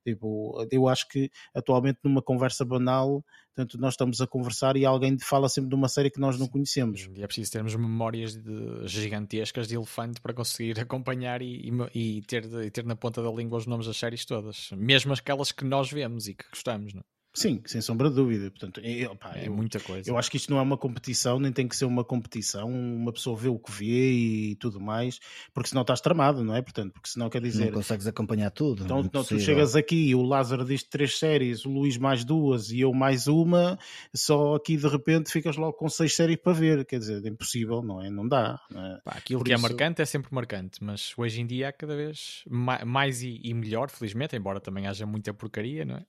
[0.04, 5.16] tipo, eu acho que atualmente numa conversa banal Portanto, nós estamos a conversar e alguém
[5.16, 7.08] fala sempre de uma série que nós não conhecemos.
[7.14, 12.22] E é preciso termos memórias de, gigantescas de elefante para conseguir acompanhar e, e, e,
[12.22, 14.70] ter, e ter na ponta da língua os nomes das séries todas.
[14.72, 17.13] Mesmo aquelas que nós vemos e que gostamos, não é?
[17.36, 18.48] Sim, sem sombra de dúvida.
[18.48, 20.08] Portanto, eu, pá, É eu, muita coisa.
[20.08, 22.68] eu acho que isto não é uma competição, nem tem que ser uma competição.
[22.70, 25.18] Uma pessoa vê o que vê e tudo mais,
[25.52, 26.62] porque senão estás tramado, não é?
[26.62, 27.72] Portanto, porque senão quer Não dizer.
[27.72, 28.84] consegues acompanhar tudo.
[28.84, 32.70] Então, não, tu chegas aqui e o Lázaro diz três séries, o Luís mais duas
[32.70, 33.76] e eu mais uma,
[34.14, 36.84] só aqui de repente ficas logo com seis séries para ver.
[36.84, 38.08] Quer dizer, é impossível, não é?
[38.10, 38.60] Não dá.
[38.70, 39.00] não é?
[39.04, 41.72] Pá, aquilo Por que é isso- marcante é sempre marcante, mas hoje em dia há
[41.72, 46.04] cada vez ma- mais e melhor, felizmente, embora também haja muita porcaria, não é?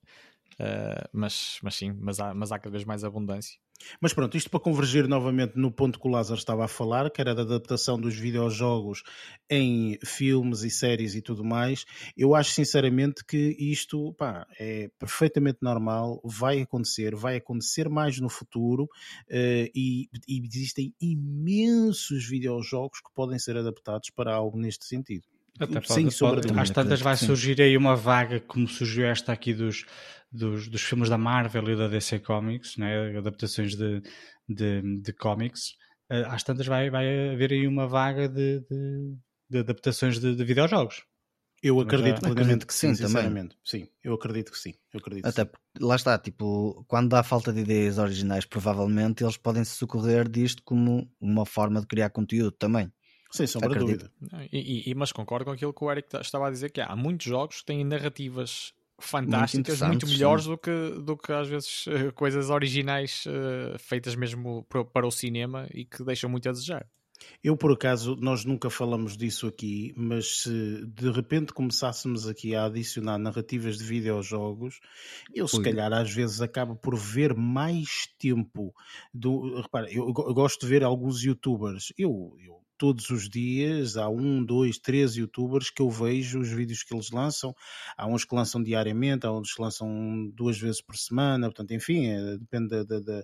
[0.58, 3.58] Ah, mas, mas sim, mas há, mas há cada vez mais abundância.
[4.00, 7.20] Mas pronto, isto para convergir novamente no ponto que o Lázaro estava a falar, que
[7.20, 9.02] era da adaptação dos videojogos
[9.50, 11.84] em filmes e séries e tudo mais,
[12.16, 18.30] eu acho sinceramente que isto pá, é perfeitamente normal, vai acontecer, vai acontecer mais no
[18.30, 18.88] futuro
[19.28, 25.24] eh, e, e existem imensos videojogos que podem ser adaptados para algo neste sentido.
[25.58, 27.26] Até pode- sombra pode- de às tantas vai Sim.
[27.26, 29.86] surgir aí uma vaga como surgiu esta aqui dos,
[30.30, 33.16] dos, dos filmes da Marvel e da DC Comics, né?
[33.16, 34.02] adaptações de,
[34.48, 35.74] de, de comics.
[36.10, 39.16] Eh, Às tantas vai, vai haver aí uma vaga de, de,
[39.50, 41.02] de adaptações de, de videojogos.
[41.62, 43.06] Eu acredito já- acredito que sim, também.
[43.06, 43.56] sinceramente.
[43.64, 44.74] Sim, eu acredito que sim.
[44.92, 45.50] Eu acredito Até sim.
[45.50, 50.28] porque, lá está, tipo, quando há falta de ideias originais, provavelmente eles podem se socorrer
[50.28, 52.92] disto como uma forma de criar conteúdo também.
[53.32, 54.10] Sem sombra de acredito.
[54.20, 54.48] dúvida.
[54.52, 56.94] E, e- mas concordo com aquilo que o Eric ta- estava a dizer, que há
[56.94, 60.50] muitos jogos que têm narrativas fantásticas, muito, interessantes, melhores sim.
[60.50, 60.70] do que,
[61.04, 65.84] do que às vezes eh, coisas originais eh, feitas mesmo pro- para o cinema e
[65.84, 66.86] que deixam muito a desejar.
[67.42, 72.66] Eu, por acaso, nós nunca falamos disso aqui, mas se de repente começássemos aqui a
[72.66, 74.80] adicionar narrativas de videojogos,
[75.34, 75.64] eu se Ui.
[75.64, 78.74] calhar às vezes acabo por ver mais tempo.
[79.14, 81.92] Do, repara, eu, eu gosto de ver alguns youtubers.
[81.96, 86.82] Eu, eu todos os dias há um, dois, três youtubers que eu vejo os vídeos
[86.82, 87.54] que eles lançam.
[87.96, 92.06] Há uns que lançam diariamente, há uns que lançam duas vezes por semana, portanto, enfim,
[92.06, 93.22] é, depende da- da-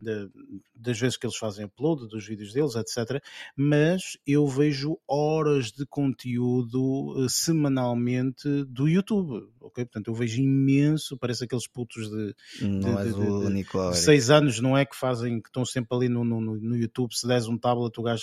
[0.00, 0.28] da-
[0.74, 3.22] das vezes que eles fazem upload dos vídeos deles, etc
[3.56, 9.84] mas eu vejo horas de conteúdo eh, semanalmente do YouTube, ok?
[9.84, 13.78] Portanto, eu vejo imenso, parece aqueles putos de, De- és de- o de- único.
[13.78, 13.96] de Eric.
[13.98, 14.84] seis anos, não é?
[14.84, 17.96] Que fazem, que estão sempre ali no, no, no- no YouTube, se des um tablet,
[17.98, 18.22] o gajo,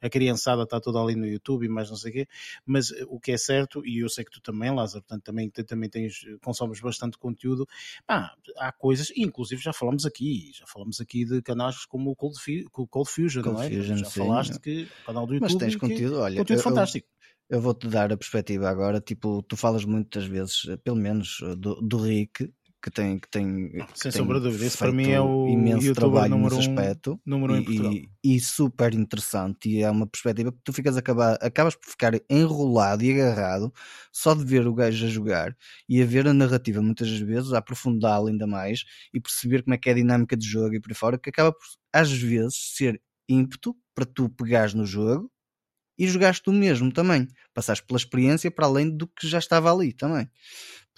[0.00, 2.28] a criançada está toda ali no YouTube e mais não sei o quê,
[2.66, 5.50] mas eh, o que é certo, e eu sei que tu também, Lázaro, portanto, também,
[5.50, 7.66] também tens, consomes bastante conteúdo,
[8.06, 12.36] pá, há coisas, inclusive já falamos aqui, já falamos aqui de canais como o Cold,
[12.70, 13.68] Cold Fusion, Cold não é?
[13.68, 14.20] Fusion, já sim.
[14.20, 17.08] falaste que o canal do YouTube Mas tens que- conteúdo, olha, conteúdo eu- eu- fantástico.
[17.50, 21.56] Eu vou-te dar a perspectiva agora, tipo, tu falas muitas vezes, eh, pelo menos eh,
[21.56, 24.92] do, do Rick, que tem, que tem, que Sem tem sombra de dúvida, esse para
[24.92, 28.40] mim é o imenso youtuber trabalho número nesse um- aspecto número um e, e, e
[28.40, 33.12] super interessante e é uma perspectiva que tu ficas acabar, acabas por ficar enrolado e
[33.12, 33.72] agarrado
[34.12, 35.56] só de ver o gajo a jogar
[35.88, 39.78] e a ver a narrativa muitas vezes, a aprofundá-la ainda mais e perceber como é
[39.78, 42.54] que é a dinâmica de jogo e por aí fora, que acaba por às vezes
[42.76, 45.30] ser ímpeto para tu pegares no jogo
[45.98, 47.26] e jogaste tu mesmo também.
[47.52, 50.28] Passaste pela experiência para além do que já estava ali também.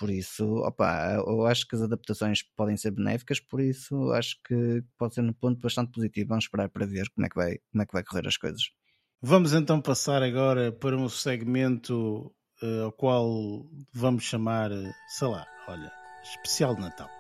[0.00, 4.82] Por isso, opa, eu acho que as adaptações podem ser benéficas, por isso acho que
[4.96, 6.30] pode ser um ponto bastante positivo.
[6.30, 8.62] Vamos esperar para ver como é que vai, como é que vai correr as coisas.
[9.20, 15.46] Vamos então passar agora para um segmento eh, ao qual vamos chamar, eh, sei lá,
[15.68, 17.19] olha, especial de Natal.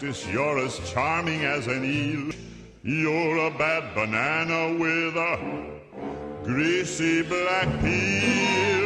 [0.00, 2.32] You're as charming as an eel.
[2.84, 8.77] You're a bad banana with a greasy black peel.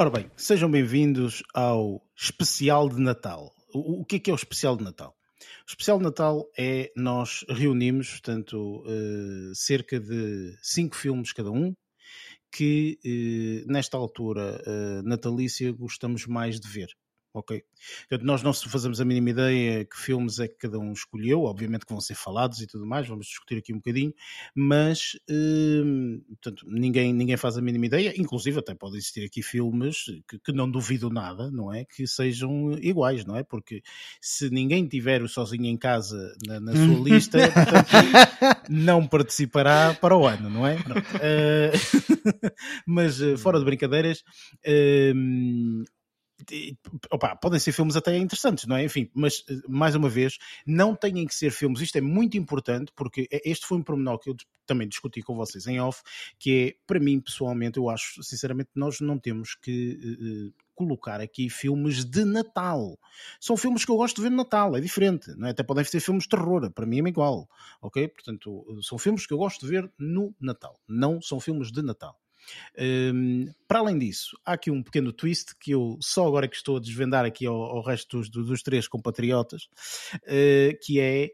[0.00, 3.52] Ora bem, sejam bem-vindos ao especial de Natal.
[3.72, 5.14] O, que é que é o especial de Natal?
[5.66, 11.74] O especial de Natal é nós reunimos, portanto, eh, cerca de cinco filmes cada um,
[12.50, 16.88] que eh, nesta altura eh, natalícia gostamos mais de ver.
[17.34, 17.64] Ok?
[18.08, 21.84] Portanto, nós não fazemos a mínima ideia que filmes é que cada um escolheu, obviamente
[21.84, 24.14] que vão ser falados e tudo mais, vamos discutir aqui um bocadinho,
[24.54, 30.04] mas hum, portanto, ninguém, ninguém faz a mínima ideia, inclusive até pode existir aqui filmes
[30.28, 31.84] que, que não duvido nada, não é?
[31.84, 33.42] Que sejam iguais, não é?
[33.42, 33.82] Porque
[34.20, 37.90] se ninguém tiver o sozinho em casa na, na sua lista, portanto,
[38.70, 40.76] não participará para o ano, não é?
[41.20, 41.72] Eh,
[42.86, 44.22] mas eh, fora de brincadeiras,
[45.14, 45.84] hum,
[47.10, 48.84] opa, podem ser filmes até interessantes, não é?
[48.84, 51.80] Enfim, mas eh, mais uma vez, não têm que ser filmes.
[51.80, 55.36] Isto é muito importante porque é- este foi um pormenor que eu também discuti com
[55.36, 56.02] vocês em off,
[56.38, 61.20] que é, para mim pessoalmente, eu acho, sinceramente, nós não temos que eh, eh, colocar
[61.20, 62.98] aqui filmes de Natal.
[63.40, 65.50] São filmes que eu gosto de ver no Natal, é diferente, não é?
[65.50, 67.48] Até podem ser filmes de terror, para mim é igual,
[67.80, 68.08] ok?
[68.08, 72.18] Portanto, são filmes que eu gosto de ver no Natal, não são filmes de Natal.
[72.78, 76.76] Hum, para além disso, há aqui um pequeno twist que eu só agora que estou
[76.76, 79.68] a desvendar aqui ao, ao resto dos, dos três compatriotas,
[80.26, 81.30] eh, que é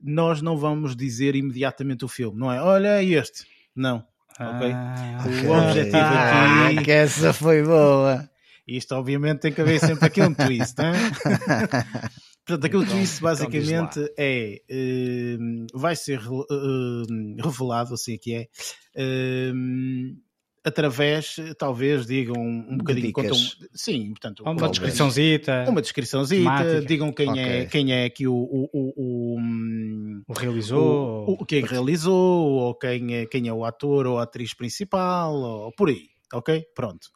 [0.00, 2.62] nós não vamos dizer imediatamente o filme, não é?
[2.62, 3.44] Olha é este,
[3.74, 4.04] não.
[4.40, 4.70] Ok?
[4.72, 8.30] Ah, O objetivo Ah, aqui, que essa foi boa.
[8.66, 10.92] isto obviamente tem que haver sempre aqui um twist, hein?
[12.46, 18.34] Portanto, aquele Então- twist então basicamente é hum, vai ser hum, revelado, assim é que
[18.34, 18.48] é,
[19.52, 20.16] hum,
[20.68, 23.36] através, talvez, digam um bocadinho, contam,
[23.74, 24.70] sim, portanto, uma talvez.
[24.72, 26.80] descriçãozita, uma descriçãozita, temática.
[26.82, 27.66] digam quem, é, Ok.
[27.66, 31.26] quem é aqui o, o, o, o, hum, o realizou.
[31.28, 32.14] o, o- quem realizou,
[32.52, 36.08] ou quem é, quem é o ator ou a atriz principal, ou por aí.
[36.34, 36.62] Ok?
[36.74, 37.08] Pronto.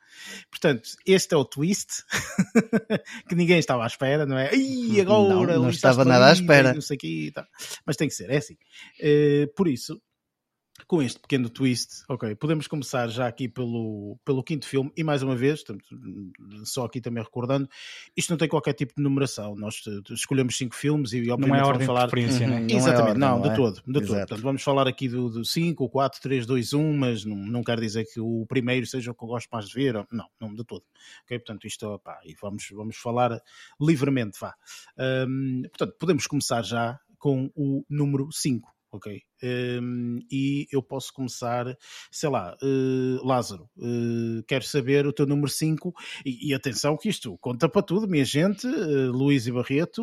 [0.51, 2.03] Portanto, este é o twist
[3.29, 4.55] que ninguém estava à espera, não é?
[4.55, 6.73] Ih, agora Não, não estava nada à e espera.
[6.73, 7.45] Não sei e tal.
[7.85, 8.57] Mas tem que ser, é assim.
[9.01, 10.01] Eh, por isso,
[10.87, 15.23] com este pequeno twist, ok, podemos começar já aqui pelo, pelo quinto filme, e mais
[15.23, 15.62] uma vez,
[16.64, 17.68] só aqui também recordando,
[18.16, 21.55] isto não tem qualquer tipo de numeração, nós eh, escolhemos cinco filmes e obviamente não
[21.57, 22.09] é vamos ordem de falar...
[22.09, 22.53] preferência, Uhum.
[22.53, 22.61] né?
[22.61, 23.55] Não é Exatamente, ordem, não, não de é?
[23.57, 24.03] todo, de todo.
[24.03, 24.18] Exato.
[24.21, 28.05] Portanto, vamos falar aqui do 5, 4, 3, 2, 1, mas não, não quer dizer
[28.12, 30.83] que o primeiro seja o que eu gosto mais de ver, não, não de todo.
[31.25, 31.38] Ok?
[31.38, 33.40] Portanto, isto, pá, e vamos, vamos falar
[33.81, 34.55] livremente, vá.
[35.29, 38.68] Hum, portanto, podemos começar já com o número 5.
[38.92, 39.22] Ok?
[39.42, 41.64] Hum, e eu posso começar,
[42.11, 45.94] sei lá, eh, Lázaro, eh, quero saber o teu número 5
[46.26, 48.66] e, e atenção que isto conta para tudo, minha gente.
[48.66, 50.02] eh, Luís e Barreto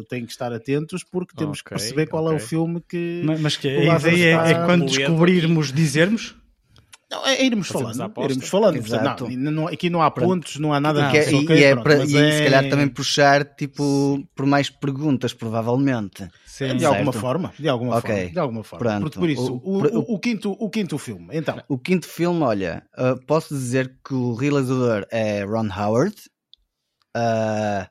[0.00, 3.22] eh, têm que estar atentos porque temos que Ok, perceber qual é o filme que.
[3.24, 6.36] Mas, mas que a ideia é, está é quando descobrirmos dizermos?
[7.10, 8.76] Não, é, é irmos Fazemos falando, irmos falando.
[8.76, 9.28] Exato.
[9.30, 11.56] não, não- aqui não há pontos, não há nada que e- ok?
[11.58, 16.28] e é Pronto, mas e é- se calhar também puxar tipo, por mais perguntas, provavelmente.
[16.46, 16.76] Sim.
[16.76, 17.20] De alguma Certo.
[17.20, 18.10] forma, de alguma Ok.
[18.10, 18.84] forma, de alguma forma.
[18.84, 19.02] Pronto.
[19.02, 21.60] Porque por isso, O- o, o- o- o quinto, o quinto filme, então.
[21.68, 26.14] O quinto filme, olha, uh, posso dizer que o realizador é Ron Howard.
[27.16, 27.86] Uh,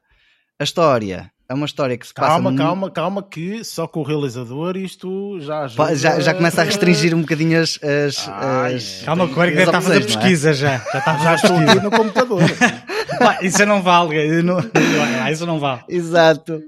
[0.59, 2.27] a história é uma história que se passa.
[2.29, 5.95] Calma, calma, calma, que só com o realizador isto já ajuda...
[5.95, 7.79] Já, já começa a restringir um bocadinho as.
[7.83, 9.05] as, Ai, as- é.
[9.05, 10.05] Calma, que o Eric está a fazer é?
[10.05, 10.77] pesquisa já.
[10.91, 12.41] Já está a Já fazer estou aqui no computador.
[13.19, 14.41] Pá, isso não vale.
[14.43, 14.57] não-
[15.23, 15.81] Ah, Isso não vale.
[15.87, 16.61] Exato.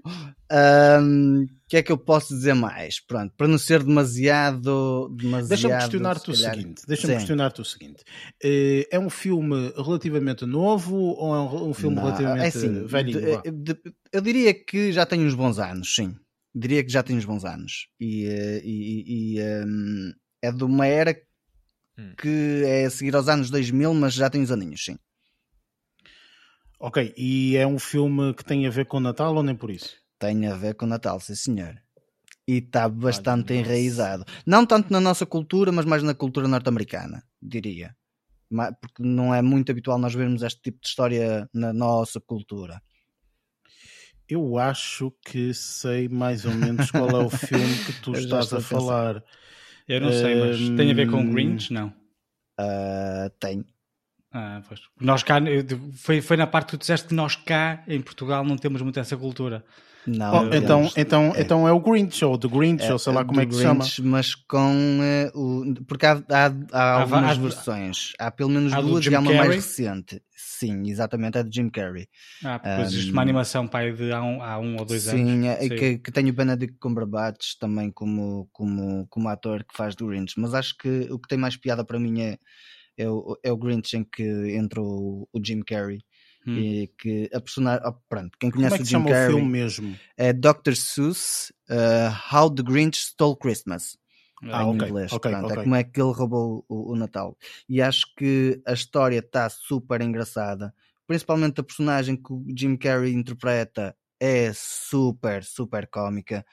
[0.51, 2.99] Ahm, O que é que eu posso dizer mais?
[2.99, 5.09] Pronto, para não ser demasiado.
[5.17, 6.81] demasiado Deixa-me questionar-te o seguinte.
[6.87, 7.17] Deixa-me Sim.
[7.17, 8.03] questionar-te o seguinte.
[8.43, 12.85] Eh, É um filme relativamente novo ou é um- um filme Não, relativamente é assim,
[12.85, 13.19] velhinho?
[13.19, 13.41] de- vá?
[13.51, 16.15] de- eu diria que já tem uns bons anos, sim.
[16.53, 17.87] Diria que já tem uns bons anos.
[17.99, 20.11] E, eh, e- e, ehm,
[20.43, 21.19] é de uma era
[21.97, 22.13] Hum.
[22.15, 24.97] que é a seguir aos anos 2000, mas já tem uns aninhos, sim.
[26.79, 29.71] Ok, e é um filme que tem a ver com o Natal ou nem por
[29.71, 29.95] isso?
[30.25, 31.75] Tem a ver com o Natal, sim senhor.
[32.47, 33.55] E está bastante nossa.
[33.55, 34.25] enraizado.
[34.45, 37.95] Não tanto na nossa cultura, mas mais na cultura norte-americana, diria.
[38.79, 42.81] Porque não é muito habitual nós vermos este tipo de história na nossa cultura.
[44.27, 48.57] Eu acho que sei mais ou menos qual é o filme que tu estás a
[48.57, 49.23] a falar.
[49.87, 51.31] Eu não sei, mas tem a ver com.
[51.31, 51.71] Grinch?
[51.71, 51.93] Não.
[52.57, 53.63] Ah, tem.
[54.31, 54.81] Ah, pois.
[54.99, 55.35] Nós cá,
[55.93, 58.99] foi, foi na parte que tu disseste que nós cá, em Portugal, não temos muito
[58.99, 59.63] essa cultura.
[60.07, 61.41] Não, Oh, então, então, é.
[61.41, 63.55] então é o Grinch, ou The Grinch, É, ou sei lá é como é que
[63.55, 63.79] se chama.
[63.79, 65.63] Grinch, Mas com eh, o.
[65.87, 68.13] Porque há, há, há algumas há- versões.
[68.19, 70.21] Há pelo menos duas e há uma mais recente.
[70.35, 72.07] Sim, exatamente, é de Jim Carrey.
[72.43, 75.47] Ah, porque existe Um, uma animação pai de há um, há um ou dois Sim,
[75.47, 75.59] anos.
[75.59, 75.69] é, Sim.
[75.69, 80.33] Que, que tem o Benedict Cumberbatch também como, como, como ator que faz do Grinch.
[80.37, 82.37] Mas acho que o que tem mais piada para mim é,
[82.97, 84.23] é, o, é o Grinch em que
[84.55, 85.99] entra o, o Jim Carrey
[86.47, 86.57] Hum.
[86.59, 87.81] E que a personagem.
[87.85, 89.99] oh, pronto, quem Como conhece é que o Jim chama Carrey o filme mesmo?
[90.17, 90.75] é Dr.
[90.75, 93.97] Seuss uh, How the Grinch Stole Christmas.
[94.51, 95.11] Ah, em ok, inglês.
[95.11, 95.57] ok, Pronto, ok.
[95.57, 97.35] É como é que ele roubou o, o Natal.
[97.67, 100.73] E acho que a história está super engraçada.
[101.07, 106.45] Principalmente a personagem que o Jim Carrey interpreta é super, super cómica.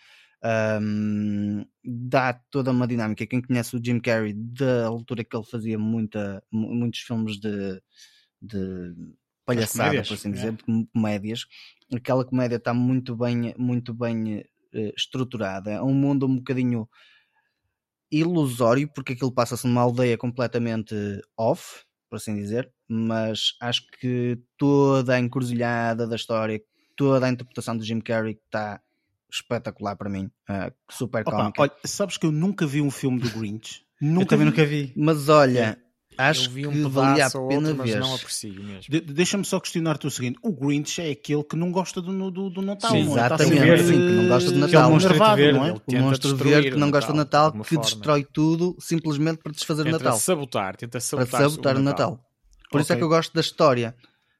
[0.42, 3.26] Ahm, dá toda uma dinâmica.
[3.26, 7.80] Quem conhece o Jim Carrey da altura que ele fazia muita, mu- muitos filmes de,
[8.40, 8.94] de
[9.44, 10.32] palhaçada, por assim é.
[10.32, 10.56] dizer,
[10.92, 11.46] comédias,
[11.94, 15.70] aquela comédia está muito bem, muito bem eh, estruturada.
[15.70, 16.88] É um mundo um bocadinho
[18.10, 20.94] ilusório, porque aquilo passa-se numa aldeia completamente
[21.36, 26.60] off, por assim dizer, mas acho que toda a encruzilhada da história,
[26.94, 28.80] toda a interpretação do Jim Carrey está
[29.32, 31.62] espetacular para mim, ah, super Opa, cómica.
[31.62, 33.82] olha, sabes que eu nunca vi um filme do Grinch?
[33.98, 34.50] Eu Nunca também vi.
[34.50, 34.92] nunca vi.
[34.94, 35.81] Mas olha,
[36.18, 38.00] acho eu vi um que valia a pena outro, mas ver.
[38.00, 38.82] não aprecio mesmo.
[38.88, 42.50] De- Deixa-me só questionar-te o seguinte: o Grinch é aquele que não gosta do, do,
[42.50, 43.26] do Natal, Sim, não é?
[43.26, 44.90] Exatamente, sim, que não gosta do Natal.
[44.90, 45.68] monstrito nervado, verde, não é?
[45.70, 47.84] ele O monstro verde que o não gosta do Natal, Natal, que forma.
[47.84, 50.18] destrói tudo simplesmente para desfazer o Tenta Natal.
[50.18, 52.20] sabotar, tenta Para sabotar, sabotar o Natal.
[52.70, 53.94] Por isso é que eu gosto da história,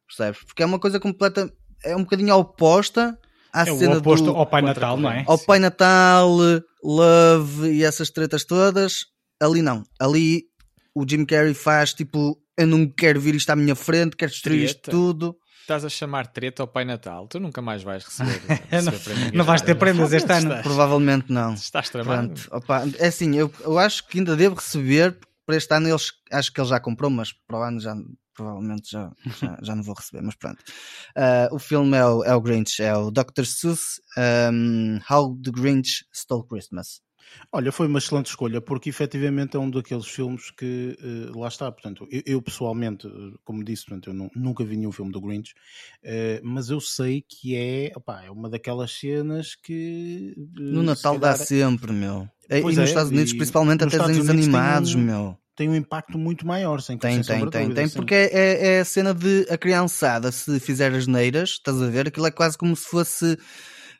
[0.07, 0.43] percebes?
[0.45, 1.53] Porque é uma coisa completa,
[1.85, 3.19] é um bocadinho oposta
[3.53, 5.25] à É o cena oposto do, ao Pai Natal, não é?
[5.27, 6.31] ao Pai Natal,
[6.83, 9.07] Love e essas tretas todas.
[9.41, 9.83] Ali não.
[10.01, 10.45] Ali
[10.95, 14.65] o Jim Carrey faz tipo, eu não quero vir isto à minha frente, quero destruir
[14.65, 14.91] isto Treta.
[14.97, 15.37] tudo.
[15.63, 17.29] Estás a chamar treta ao Pai Natal.
[17.29, 18.41] Tu nunca mais vais receber.
[18.73, 20.47] Não- receber prémio não vais ter prémios este ano.
[20.49, 21.55] Estás- Provavelmente não.
[21.55, 22.35] Estás tramado.
[22.99, 25.17] É assim, eu, eu acho que ainda devo receber.
[25.47, 27.95] Para este ano, eles, acho que ele já comprou, mas para o ano já
[28.35, 30.23] provavelmente já, já, já não vou receber.
[30.23, 30.59] Mas pronto,
[31.17, 33.45] Ah, o filme é o, é o Grinch, é o Dr.
[33.45, 34.01] Seuss
[34.53, 37.01] um, How the Grinch Stole Christmas.
[37.51, 41.71] Olha, foi uma excelente escolha, porque efetivamente é um daqueles filmes que eh, lá está.
[41.71, 43.11] Portanto, eu, eu pessoalmente, eh,
[43.45, 45.53] como disse, portanto, eu nu- nunca vi nenhum filme do Grinch,
[46.03, 50.87] eh, mas eu sei que é, opá, é uma daquelas cenas que eh, No se
[50.87, 52.29] Natal dá calhar, sempre, meu.
[52.51, 55.39] E Pois nos é, Estados Unidos, principalmente, até desenhos animados, um- meu.
[55.57, 57.91] tem um impacto muito maior, sem, Tem, sem tem, tem, dúvida, tem.
[57.91, 61.89] Porque é, é, é a cena de a criançada, se fizer as neiras, estás a
[61.89, 62.09] ver?
[62.09, 63.39] Aquilo é quase como se fosse.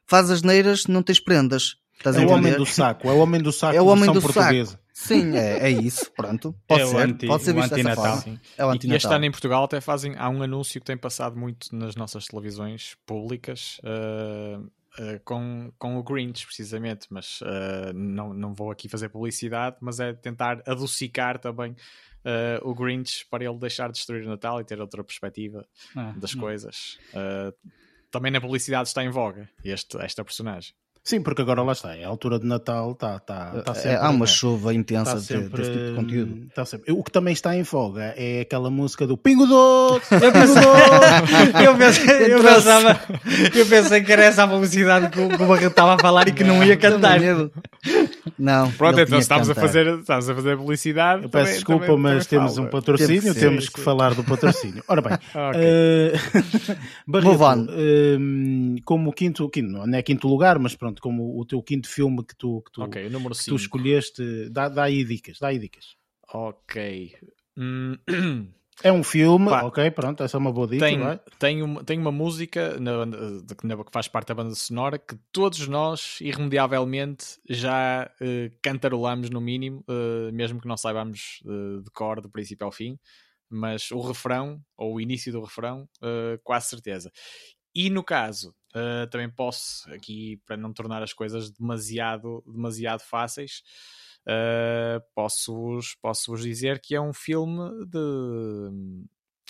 [0.07, 1.77] Faz as neiras, não tens prendas.
[2.03, 4.13] Estás É a o homem do saco, é o homem do saco É o homem
[4.13, 4.73] do portuguesa.
[4.73, 4.83] saco.
[4.93, 6.55] Sim, é, é isso, pronto.
[6.67, 8.05] Pode É o ser, anti- pode ser o visto dessa antinatal.
[8.05, 8.23] forma.
[8.23, 8.41] Sim.
[8.59, 9.13] É o E- E este antinatal.
[9.13, 10.15] ano em Portugal até fazem.
[10.19, 14.59] Há um anúncio que tem passado muito nas nossas televisões públicas eh,
[14.99, 17.07] eh, com, com o Grinch, precisamente.
[17.11, 21.75] Mas eh, não, não vou aqui fazer publicidade, mas é tentar adocicar também
[22.25, 25.65] eh, o Grinch para ele deixar de destruir o Natal e ter outra perspectiva
[25.97, 26.41] Ah, das hum.
[26.41, 26.99] coisas.
[27.15, 27.53] Eh,
[28.11, 30.75] também na publicidade está em voga este, esta personagem.
[31.05, 33.97] Sim, porque agora lá está, é a altura de Natal, está tá, tá É, sempre.
[33.97, 36.33] há uma é, chuva intensa tá de- sempre, desse tipo de conteúdo.
[36.33, 36.93] hum, tá sempre.
[36.93, 40.15] O que também está em voga é aquela música do Pingo Doce!
[40.15, 41.65] É Pingo Doce!
[41.65, 43.01] eu, pensei, eu, pensava,
[43.53, 46.45] eu pensei que era essa a publicidade que o Barreto estava a falar e que
[46.45, 47.19] não ia cantar.
[48.39, 51.25] Não, Pronto, então estamos a, fazer, estamos a fazer publicidade.
[51.25, 52.67] Eu peço também- desculpa, também- mas também temos falo.
[52.67, 53.85] um patrocínio, temos sim, que sim.
[53.85, 54.85] falar do patrocínio.
[54.87, 55.61] Ora bem, Ok.
[55.61, 56.13] eh,
[57.07, 57.73] Barreto,
[58.19, 62.25] hum, como quinto, quinto, não é quinto lugar, mas pronto, como o teu quinto filme
[62.25, 63.57] que tu, que tu, Ok, o número que tu 5.
[63.57, 65.97] escolheste, dá, dá aí dicas, dá aí dicas.
[66.33, 67.15] Ok.
[67.57, 67.97] Hum,
[68.83, 69.63] É um filme, Pá.
[69.65, 71.21] ok, pronto, essa é uma boa dica, tem, vai.
[71.39, 73.17] tem, uma, tem uma música na, na-
[73.85, 79.85] que faz parte da banda sonora que todos nós, irremediavelmente, já eh, cantarolamos no mínimo,
[79.89, 82.99] eh, mesmo que não saibamos eh, de cor, do princípio ao fim,
[83.49, 87.13] mas o refrão, ou o início do refrão, eh, quase certeza.
[87.75, 88.55] E no caso,
[89.11, 93.63] também posso, aqui para não tornar as coisas demasiado, demasiado fáceis,
[94.27, 97.99] eh, posso-vos posso dizer que é um filme de.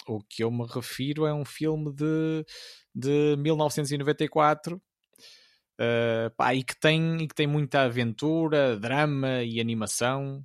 [0.06, 2.44] O que eu me refiro é um filme de,
[2.94, 4.82] de 1994
[5.78, 10.44] eh, pá, e, que tem, e que tem muita aventura, drama e animação.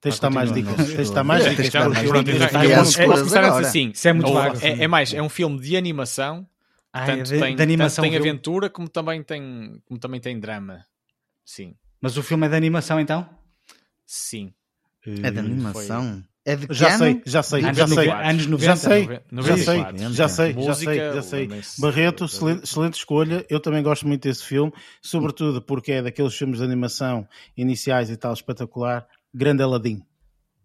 [0.00, 1.70] Tens de dar mais dicas, tens de dar mais dicas.
[1.70, 3.90] posso, assim.
[3.90, 4.56] Isso é muito vago.
[4.60, 6.48] é, é mais, é um filme de animação,
[6.92, 8.02] Ah, tanto é de, tem, de animação.
[8.02, 10.84] tanto tem aventura como também tem, como também tem drama.
[11.44, 13.26] Sim, Mas o filme é de animação então?
[14.04, 14.52] sim.
[15.22, 16.22] É de animação.
[16.44, 18.06] É de Já sei, já sei, Anos já sei.
[18.06, 18.64] 90, anos 90.
[18.66, 19.98] Já sei, já sei, 94.
[19.98, 21.40] já sei, já sei, já sei.
[21.42, 23.46] lembrem-se Barreto, excelente, excelente escolha.
[23.48, 27.26] Eu também gosto muito desse filme, sobretudo porque é daqueles filmes de animação
[27.56, 29.06] iniciais e tal espetacular.
[29.32, 30.02] Grande Aladdin.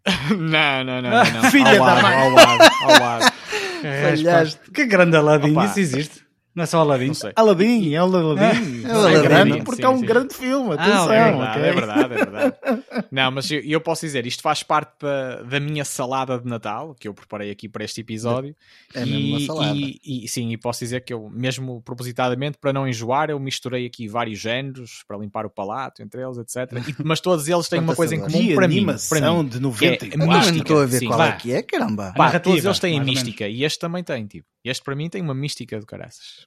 [0.38, 1.44] Não, não, não, não.
[1.52, 2.16] Filha ao da lado, mãe.
[2.16, 3.34] Ao lado, ao lado.
[3.82, 4.72] Falhaste.
[4.72, 5.66] Que grande Aladdin, Opa.
[5.66, 6.27] isso existe.
[6.58, 7.08] Não é só Aladdin?
[7.08, 7.32] Não sei.
[7.36, 8.84] Aladdin, é o Aladdin.
[8.84, 10.06] É o É, Aladdin, grande porque sim, é um sim.
[10.08, 10.76] grande filme.
[10.76, 11.62] Ah, Atenção, ok.
[11.62, 12.84] É verdade, é verdade, é verdade.
[13.12, 16.96] Não, mas eu, eu posso dizer, isto faz parte da, da minha salada de Natal,
[17.00, 18.56] que eu preparei aqui para este episódio.
[18.92, 19.76] É mesmo uma salada.
[19.78, 23.86] E, e- sim, e posso dizer que eu, mesmo propositadamente, para não enjoar, eu misturei
[23.86, 26.74] aqui vários géneros para limpar o palato, entre eles, etc.
[26.90, 28.84] E- mas todos eles têm uma coisa em comum para mim.
[29.08, 29.46] Para mim.
[29.48, 30.12] de Que é 94.
[30.12, 31.06] Eu não mística, estou a ver sim.
[31.08, 32.14] qual é que é, caramba.
[32.18, 34.48] Pá, todos eles têm mística e este também tem, tipo.
[34.64, 36.47] Este para mim tem uma mística do caraças.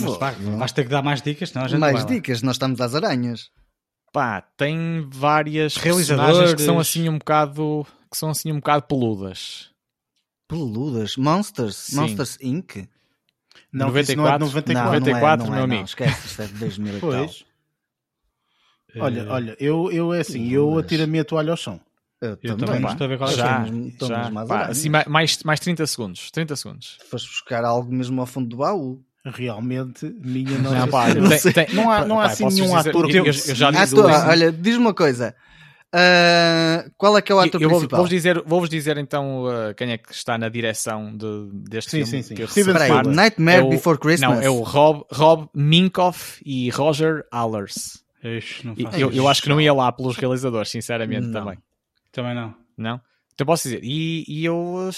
[0.00, 2.80] Mas, pá, vais ter que dar mais dicas, senão a gente Mais dicas, nós estamos
[2.80, 3.50] às aranhas.
[4.12, 6.26] Pá, tem várias Realizadores.
[6.28, 9.70] personagens que são assim um bocado que são assim um bocado peludas.
[10.48, 11.16] Peludas.
[11.16, 11.76] Monsters.
[11.76, 11.96] Sim.
[11.96, 12.88] Monsters Inc.
[13.72, 15.00] Não, que isso não é de 94.
[15.00, 15.64] 94, não meu é, não.
[15.74, 15.84] amigo.
[15.84, 17.10] Esquece, isto é de 2000 e tal.
[17.10, 17.44] Pois.
[18.94, 21.80] Eh, Olha, olha, eu, eu é assim, eu atiro a minha toalha ao chão.
[22.20, 23.66] Eu, Eu também não estou a ver qual é Já,
[24.00, 24.30] já.
[24.30, 26.30] mais Pá, assim, ma- mais, mais 30 segundos.
[26.30, 26.96] 30 segundos.
[27.10, 29.04] Foste buscar algo mesmo ao fundo do baú.
[29.34, 31.38] Realmente, minha Não, pá, Senhora.
[31.40, 33.24] tem- tem- não há, não há pá, assim posso nenhum dizer- ator eu, que eu,
[33.26, 34.26] eu já disse Ator, isso.
[34.26, 35.34] olha, diz-me uma coisa.
[35.92, 37.96] Ah, qual é que é o ator eu vou- principal?
[37.98, 42.04] vou-vos dizer, vou dizer então uh, quem é que está na direção de, deste Sim,
[42.04, 42.22] filme.
[42.22, 42.34] sim, sim.
[42.34, 43.12] que eu.
[43.14, 44.36] Nightmare É o- Before Christmas.
[44.36, 48.04] Não, é o Rob, Rob Minkoff e Roger Allers.
[48.22, 51.40] Ixi, não faço Eu, eu acho que não ia lá pelos realizadores, sinceramente, Não.
[51.40, 51.58] também.
[52.12, 52.54] Também não.
[52.76, 53.00] Não?
[53.34, 54.90] Então posso dizer, e, e eu,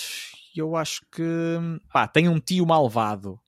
[0.56, 1.22] eu acho que
[1.92, 3.38] pá, tem um tio malvado.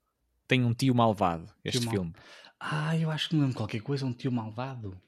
[0.51, 2.13] Tem um tio malvado este mal- filme.
[2.59, 5.01] Ah, eu acho que me lembro de qualquer coisa, um tio malvado.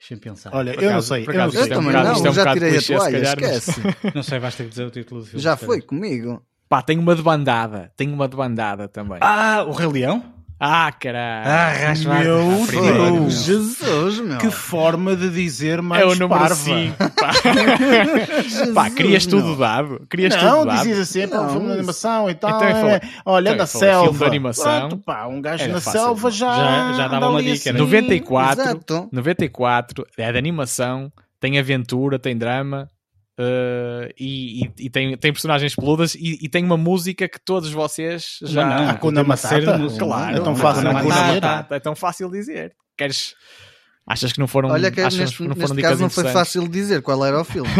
[0.00, 0.54] Deixa-me pensar.
[0.54, 1.22] Olha, Por eu não sei.
[1.22, 1.60] Eu não acaso sei.
[1.60, 2.94] Eu isto é um também bocado- não, isto é um já tirei a clichê, se
[2.98, 3.82] toalha, calhar, mas- esquece.
[4.16, 5.42] Não sei, vais ter que dizer o título do filme.
[5.42, 6.42] Já foi comigo.
[6.66, 7.92] Pá, tem uma de bandada.
[7.94, 9.18] Tem uma de bandada também.
[9.20, 10.34] Ah, o Rei Leão?
[10.60, 11.48] Ah, caralho.
[11.48, 13.44] Ah, raspa- Meu Ah, Deus.
[13.44, 14.38] Jesus, meu.
[14.38, 16.54] Que forma de dizer mais é o número parva.
[16.56, 16.96] 5.
[17.14, 17.30] Pá.
[18.74, 19.40] pá, querias meu.
[19.40, 20.06] tudo dado.
[20.10, 20.78] Querias Não, tudo dado.
[20.78, 22.50] dizias assim, é para um filme de animação e tal.
[22.56, 24.18] Então, é, foi- olha, então, na foi filme selva.
[24.18, 24.88] de animação.
[24.88, 26.00] Pronto, pá, um gajo na fácil.
[26.00, 26.56] selva já.
[26.56, 27.72] Já- já dava uma dica, assim.
[27.72, 27.78] né?
[27.78, 29.08] 94, Exato.
[29.12, 32.88] 94, é de animação, tem aventura, tem drama.
[33.38, 37.70] Eh, e, e- e tem, tem personagens peludas e, e tem uma música que todos
[37.70, 39.78] vocês já Não, não, Hakuna de Matata?
[39.78, 40.06] músicas.
[40.08, 41.08] Claro, É tão fácil é dizer.
[41.40, 42.74] Matata, É tão fácil dizer.
[42.96, 43.34] Queres.
[44.10, 44.70] Achas que não foram.
[44.70, 47.40] Olha que achas neste, que não foram neste caso não foi fácil dizer qual era
[47.40, 47.68] o filme.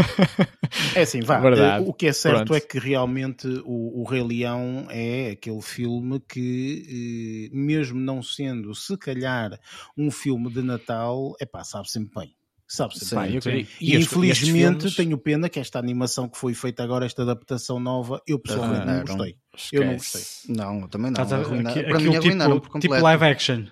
[0.94, 1.38] É assim, vá.
[1.40, 1.84] Verdade.
[1.88, 2.54] O que é certo Pronto.
[2.54, 8.74] é que realmente o, o Rei Leão é aquele filme que, eh, mesmo não sendo,
[8.74, 9.58] se calhar,
[9.96, 12.34] um filme de Natal, é pá, sabe sempre bem.
[12.70, 13.64] Sabe sempre Sim, bem.
[13.64, 13.70] Sim.
[13.80, 17.80] E, estes- infelizmente filmes- tenho pena que esta animação que foi feita agora, esta adaptação
[17.80, 19.16] nova, eu pessoalmente não Arruinaram.
[19.16, 19.36] gostei.
[19.72, 20.52] Eu não Esquece.
[20.52, 21.22] Não, eu também não.
[21.22, 22.94] Estás a- Arruina- aqui- Para mim arruinaram por tipo, completo.
[22.94, 23.64] tipo live action.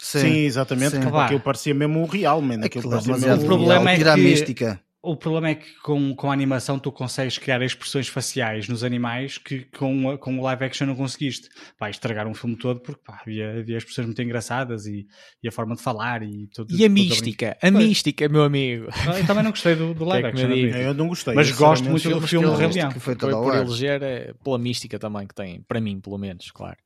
[0.00, 1.00] Sim, exatamente, Sim.
[1.00, 1.24] que Vá.
[1.24, 2.54] aquilo parecia mesmo o real, man.
[2.64, 4.80] Aquilo Aquilo é parecia mesmo O problema real, é tira a que- mística.
[5.08, 9.38] O problema é que com, com a animação tu consegues criar expressões faciais nos animais
[9.38, 11.48] que com, a- com o live action não conseguiste.
[11.78, 15.06] Vai estragar um filme todo porque pá, havia, havia expressões muito engraçadas e,
[15.42, 16.74] e a forma de falar e tudo.
[16.74, 17.74] E a mística, a Pois.
[17.86, 18.86] mística, meu amigo.
[18.86, 19.18] brincar.
[19.20, 20.66] Eu também não gostei do, do live Que é que me action.
[20.66, 20.76] admito.
[20.88, 21.34] Eu não gostei.
[21.34, 22.88] Mas gosto muito do filme Rei Leão.
[22.92, 26.50] que foi Foi por eleger, é, pela mística também que tem, para mim, pelo menos,
[26.50, 26.76] claro.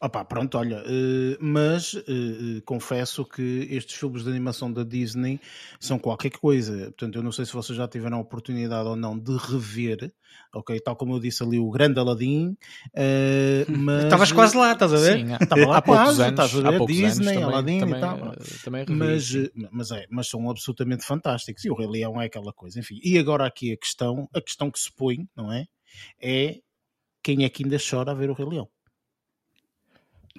[0.00, 5.40] Opá, pronto, olha, eh, mas eh, eh, confesso que estes filmes de animação da Disney
[5.78, 6.86] são qualquer coisa.
[6.86, 10.12] Portanto, eu não sei se vocês já tiveram a oportunidade ou não de rever,
[10.52, 10.78] ok?
[10.80, 12.56] Tal como eu disse ali, o grande Aladdin.
[13.68, 14.04] mas...
[14.04, 15.18] Estavas quase lá, estás a ver?
[15.18, 18.00] Sim, Estava lá há quase, anos, estás a ver, Disney, anos também, Aladdin e também,
[18.00, 18.16] tal.
[18.16, 19.32] eh, também Mas,
[19.70, 21.64] mas, é, mas são absolutamente fantásticos.
[21.64, 22.80] E o Rei Leão é aquela coisa.
[22.80, 25.66] Enfim, e agora aqui a questão, a questão que se põe, não é?
[26.20, 26.60] É
[27.22, 28.68] quem é que ainda chora a ver o Rei Leão?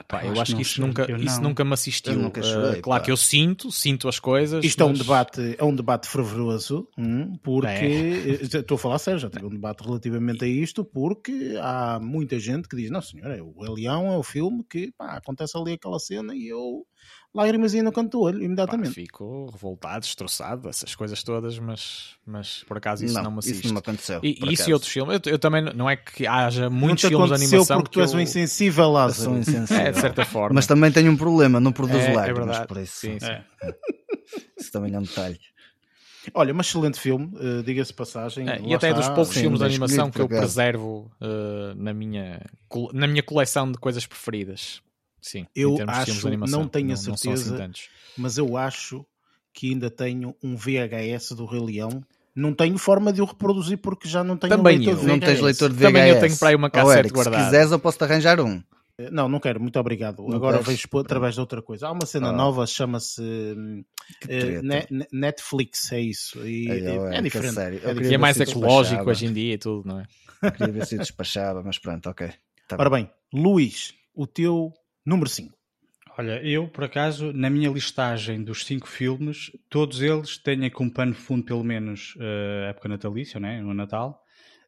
[0.07, 1.49] Pá, Eu eu acho acho que isso nunca, eu isso não.
[1.49, 2.13] nunca me assistiu.
[2.13, 3.05] Eu nunca chorei, claro pá.
[3.05, 4.63] que eu sinto, sinto as coisas.
[4.63, 8.29] Isto é um mas- debate, é um debate fervoroso, hum, porque É.
[8.31, 12.39] eh, estou a falar sério, já tive um debate relativamente a isto, porque há muita
[12.39, 15.73] gente que diz, não senhor, é o Leão é o filme que pá, acontece ali
[15.73, 16.85] aquela cena e eu
[17.33, 18.93] lágrimas no canto do olho, Pá, imediatamente.
[18.93, 23.59] fico revoltado, destroçado, essas coisas todas, mas, mas por acaso isso não, Não, me assiste.
[23.59, 24.19] isso não me aconteceu.
[24.23, 27.29] E, e isso e outros filmes, eu, eu também não é que haja muitos filmes
[27.29, 29.29] de animação porque tu és um eu- insensível, Eu Lázaro.
[29.31, 29.83] sou insensível.
[29.83, 30.55] É, de certa forma.
[30.55, 32.67] Mas também tenho um problema, não produzo É, é lágrimas, verdade.
[32.67, 32.97] por isso.
[32.99, 33.25] Sim, sim.
[33.27, 33.43] É.
[34.59, 35.39] Isso também é um detalhe.
[36.35, 38.47] Olha, mas excelente filme, eh, diga-se passagem.
[38.47, 39.15] É, e até é dos está.
[39.15, 42.45] poucos sim, filmes de animação que eu preservo eh, na, minha,
[42.93, 44.81] na minha coleção de coisas preferidas.
[45.21, 46.59] Sim, Eu acho- de animação.
[46.61, 47.69] não tenho a não assim certeza.
[48.17, 49.05] mas eu acho
[49.53, 52.03] que ainda tenho um VHS do Rei Leão.
[52.35, 54.99] Não tenho forma de o reproduzir porque já não tenho Também leitor eu.
[55.01, 55.25] de Não VHS.
[55.27, 55.83] tens leitor de VHS.
[55.93, 57.37] Também eu tenho para aí uma cassete Eric, guardada.
[57.39, 58.63] Se quiseres, eu posso-te arranjar um.
[59.11, 60.23] Não, não quero, muito obrigado.
[60.27, 61.87] Não Agora vejo através de outra coisa.
[61.87, 62.31] Há uma cena Ah.
[62.31, 63.21] nova, chama-se
[64.29, 64.61] eh.
[64.61, 66.45] Ne- Ne- Netflix, é isso.
[66.47, 66.79] E, Ai,
[67.15, 67.59] é, a diferente.
[67.59, 68.11] É queria diferente.
[68.11, 70.51] E é mais ecológico hoje em dia e tudo, não é?
[70.51, 72.29] Queria ver se despachava, mas pronto, ok.
[72.67, 74.73] Tá Ora bem, Luís, o teu
[75.05, 75.55] Número 5.
[76.17, 81.13] Olha, eu, por acaso, na minha listagem dos cinco filmes, todos eles têm como pano
[81.13, 83.61] de fundo, pelo menos, a época natalícia, né?
[83.61, 84.21] no Natal.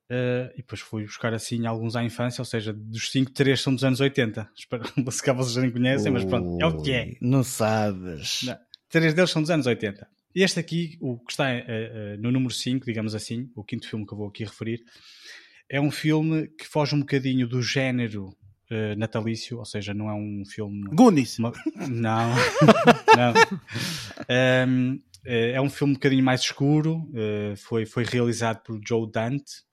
[0.10, 3.74] Eh, e depois fui buscar assim alguns à infância, ou seja, dos cinco, três são
[3.74, 4.50] dos anos 80.
[4.56, 7.14] Espero se cá vocês já nem conhecem, mas pronto, é o que é.
[7.22, 8.44] Não sabes.
[8.44, 8.58] Não.
[8.90, 10.08] Três deles são dos anos 80.
[10.36, 13.88] E este aqui, o que está eh, eh, no número 5, digamos assim, o quinto
[13.88, 14.82] filme que eu vou aqui referir,
[15.70, 18.36] é um filme que foge um bocadinho do género
[18.70, 20.84] eh, natalício, ou seja, não é um filme.
[20.94, 21.38] Goonies.
[21.40, 21.52] uma-
[21.90, 22.30] Não,
[23.16, 23.34] não.
[24.30, 27.10] Ehm, eh, é um filme um bocadinho mais escuro.
[27.14, 29.64] eh, foi, foi realizado por Joe Dante,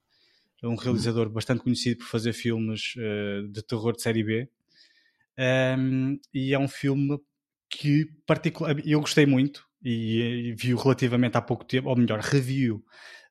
[0.63, 4.49] um realizador bastante conhecido por fazer filmes eh, de terror de série B.
[5.37, 7.19] Ehm, e é um filme
[7.69, 12.85] que particular, eu gostei muito e, e vi-o relativamente há pouco tempo, ou melhor, revi-o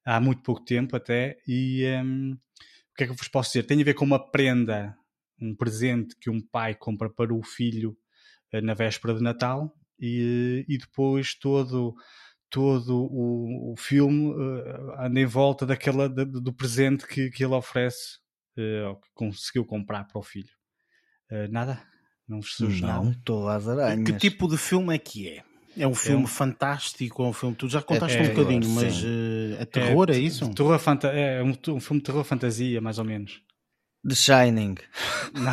[0.05, 1.37] há muito pouco tempo até.
[1.47, 3.63] E ehm, o que é que eu vos posso dizer?
[3.63, 4.95] Tem a ver com uma prenda,
[5.41, 7.97] um presente que um pai compra para o filho
[8.51, 11.95] eh, na véspera de Natal e, e depois todo
[12.49, 17.53] todo o, o filme eh, anda em volta daquela da- do presente que, que ele
[17.53, 18.19] oferece
[18.87, 20.49] ou que conseguiu comprar para o filho
[21.31, 21.81] Eh, nada
[22.27, 24.03] não vos surge Não, nada estou às aranhas.
[24.05, 25.43] Que tipo de filme é que é?
[25.77, 27.55] É um filme fantástico, é um filme.
[27.55, 30.51] Tu já contaste É um bocadinho, mas eh, é terror, é, isso?
[30.53, 33.41] terror fanta é um, um filme de terror fantasia mais ou menos
[34.07, 34.75] The Shining.
[35.33, 35.51] não,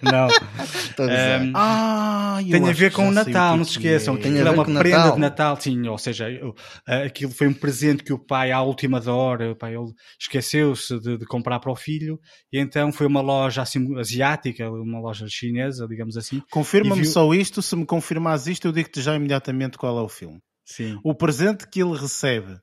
[0.02, 0.28] não.
[0.64, 1.40] Estou a dizer.
[1.42, 4.14] Ehm, Ah, tem a ver com o Natal, não se que esqueçam.
[4.16, 4.18] é.
[4.18, 5.14] Tem a aquilo é ver uma prenda Natal.
[5.14, 5.86] de Natal, sim.
[5.88, 6.54] Ou seja, eu-
[6.88, 9.92] ah, aquilo foi um presente que o pai, à última da hora, o pai, ele
[10.18, 12.18] esqueceu-se de, de comprar para o filho,
[12.52, 16.42] e então foi uma loja assim, asiática, uma loja chinesa, digamos assim.
[16.50, 20.08] Confirma-me viu- só isto, se me confirmares isto, eu digo-te já imediatamente qual é o
[20.08, 20.40] filme.
[20.64, 20.98] Sim.
[21.04, 22.56] O presente que ele recebe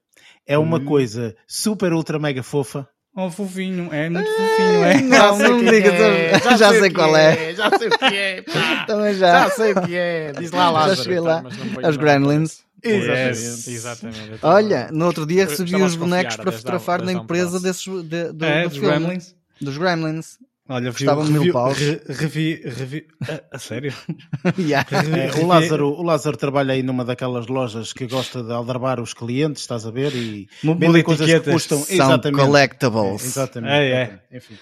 [0.47, 0.85] é uma Hum.
[0.85, 2.87] coisa super ultra mega fofa.
[3.15, 5.01] Oh, fofinho, é muito fofinho, é.
[5.01, 7.53] Não, não me digas, eu- já sei o que qual é.
[7.53, 8.85] Já sei o que é, pá.
[8.87, 9.43] Também já.
[9.43, 10.31] Já sei o que é.
[10.31, 11.41] Diz lá, Já cheguei lá.
[11.43, 12.63] Mas não foi Os Gremlins.
[12.83, 13.69] Exatamente.
[13.69, 14.39] Exatamente.
[14.41, 18.63] Olha, no outro dia recebi os bonecos para fotografar na empresa desses, de, do, É,
[18.63, 18.97] do dos filme.
[18.97, 19.35] Gremlins.
[19.61, 20.37] Dos Gremlins.
[20.69, 21.77] Olha, vi, Custavam mil paus.
[21.77, 23.93] re- revi, revi, a, a sério?
[24.57, 24.87] Yeah.
[24.93, 29.13] É, o, Lázaro, o Lázaro trabalha aí numa daquelas lojas que gosta de aldrabar os
[29.13, 30.15] clientes, estás a ver?
[30.15, 31.79] E vendem coisas que custam.
[31.79, 32.41] São exatamente.
[32.43, 33.23] collectibles.
[33.23, 33.71] É, exatamente.
[33.73, 34.37] É, é.
[34.37, 34.57] Enfim.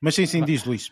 [0.00, 0.90] Mas sim, sim, diz Luís.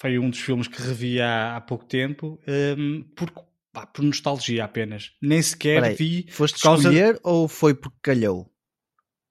[0.00, 2.38] foi um dos filmes que revi há, há pouco tempo,
[2.78, 3.30] hum, por,
[3.72, 5.10] pá, por nostalgia apenas.
[5.20, 8.48] Nem sequer Peraí, vi Foste causa escolher ou foi porque calhou?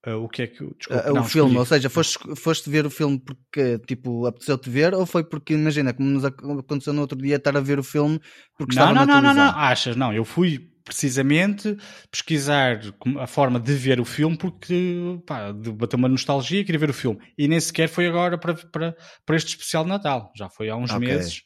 [0.07, 0.63] Ah, o que é que.
[0.77, 1.57] Desculpa, o não, filme, escolhi.
[1.57, 5.93] ou seja, foste, foste ver o filme porque tipo, apeteceu-te ver ou foi porque, imagina,
[5.93, 8.19] como nos ac- aconteceu no outro dia, estar a ver o filme
[8.57, 9.45] porque Não, estava não, na não, não, televisão?
[9.51, 9.59] não.
[9.59, 9.95] Achas?
[9.97, 11.75] Não, eu fui precisamente
[12.09, 12.79] pesquisar
[13.19, 16.93] a forma de ver o filme porque pá, bateu uma nostalgia e queria ver o
[16.93, 17.19] filme.
[17.37, 18.95] E nem sequer foi agora para, para,
[19.25, 20.31] para este especial de Natal.
[20.37, 20.99] Já foi há uns Ok.
[20.99, 21.41] meses.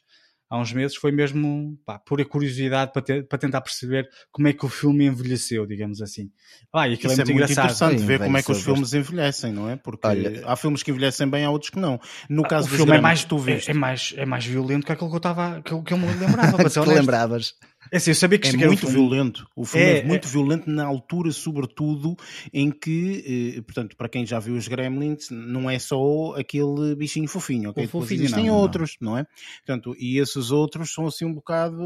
[0.52, 4.52] Há uns meses foi mesmo pá, pura curiosidade para, ter- para tentar perceber como é
[4.52, 6.30] que o filme envelheceu, digamos assim.
[6.70, 7.64] Ah, e aquilo Isso é muito engraçado.
[7.64, 9.76] interessante Sim, ver como é que os filmes envelhecem, não é?
[9.76, 11.98] Porque Olha- há filmes que envelhecem bem, há outros que não.
[12.28, 14.84] No caso o filme é mais, que tu viste, é, é mais, é mais violento
[14.84, 16.58] que aquilo que eu, estava, que, eu- que eu me lembrava.
[16.68, 17.54] ser Te lembravas?
[17.92, 19.46] É assim, eu sabia que é isto era um muito filme- violento.
[19.54, 20.30] O filme é, É, muito é.
[20.30, 22.16] violento na altura, sobretudo,
[22.50, 27.28] em que, eh, portanto, para quem já viu os Gremlins, não é só aquele bichinho
[27.28, 27.86] fofinho, ok?
[27.86, 28.60] Fofinho, existem não, não.
[28.60, 29.18] outros, não.
[29.18, 29.26] é?
[29.66, 31.82] Portanto, e esses outros são assim um bocado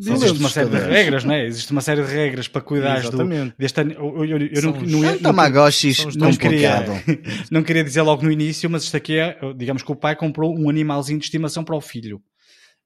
[0.00, 0.40] Existe violentos.
[0.40, 1.46] uma série de regras, não é?
[1.46, 3.24] Existe uma série de regras para cuidar do,
[3.56, 3.92] deste ano.
[3.92, 6.84] Eu, eu, eu São não, não, É ia- Tamagotchi são os não queria,
[7.50, 10.52] não queria dizer logo no início, mas isto aqui é, digamos que o pai comprou
[10.58, 12.20] um animalzinho de estimação para o filho.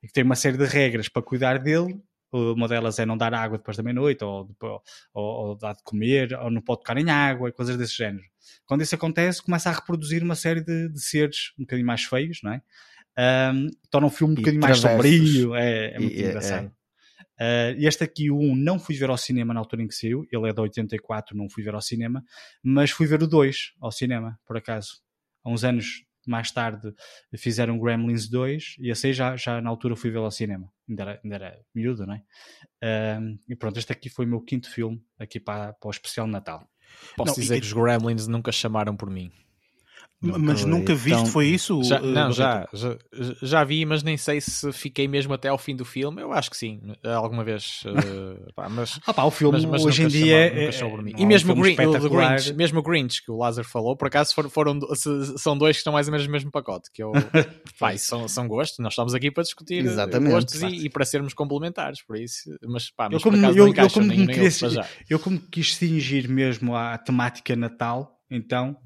[0.03, 1.96] E que tem uma série de regras para cuidar dele.
[2.33, 6.33] Uma delas é não dar água depois da meia-noite, ou, ou, ou dar de comer,
[6.35, 8.24] ou não pode tocar em água, e coisas desse género.
[8.64, 12.41] Quando isso acontece, começa a reproduzir uma série de, de seres um bocadinho mais feios,
[12.43, 12.62] não é?
[13.16, 16.72] Ahm, torna o filme um bocadinho mais sombrio, é, é muito E- é- engraçado.
[17.41, 20.24] Uh, este aqui, o 1, não fui ver ao cinema na altura em que saiu.
[20.30, 22.22] Ele é de 84, não fui ver ao cinema.
[22.62, 25.01] Mas fui ver o 2 ao cinema, por acaso.
[25.45, 26.95] Há uns anos mais tarde
[27.37, 30.70] fizeram Gremlins 2 e esse aí já, já na altura fui ver ao cinema.
[30.93, 33.18] Ainda era, ainda era miúdo, não é?
[33.20, 36.26] Um, e pronto, este aqui foi o meu quinto filme aqui para, para o especial
[36.26, 36.68] de Natal.
[37.16, 39.32] Posso Não, dizer e- que os Gremlins nunca chamaram por mim.
[40.22, 41.82] Mas Foi nunca viste, tão- foi isso?
[41.82, 42.96] Já, eh, não, já, já,
[43.42, 46.22] já vi, mas nem sei se fiquei mesmo até ao fim do filme.
[46.22, 47.82] Eu acho que sim, alguma vez.
[47.86, 50.60] eh, pá, mas, Ah pá, o filme mas, mas hoje em nunca dia chamou- é,
[50.66, 51.10] nunca por mim.
[51.12, 51.52] não E é um mesmo
[52.06, 52.10] o.
[52.10, 54.78] Grinch, mesmo o Grinch que o Lázaro falou, por acaso foram, foram
[55.36, 56.88] são dois que estão mais ou menos no mesmo pacote.
[56.92, 57.10] Que eu,
[57.80, 60.30] pá, isso são, são gostos, nós estamos aqui para discutir eh, Exatamente.
[60.32, 62.48] gostos e, e para sermos complementares, por isso.
[62.62, 64.86] Mas, pá, Eu mas como, por acaso eu, não eu encaixam como nem, nem queria,
[65.10, 68.76] eu como quis cingir mesmo à temática Natal, então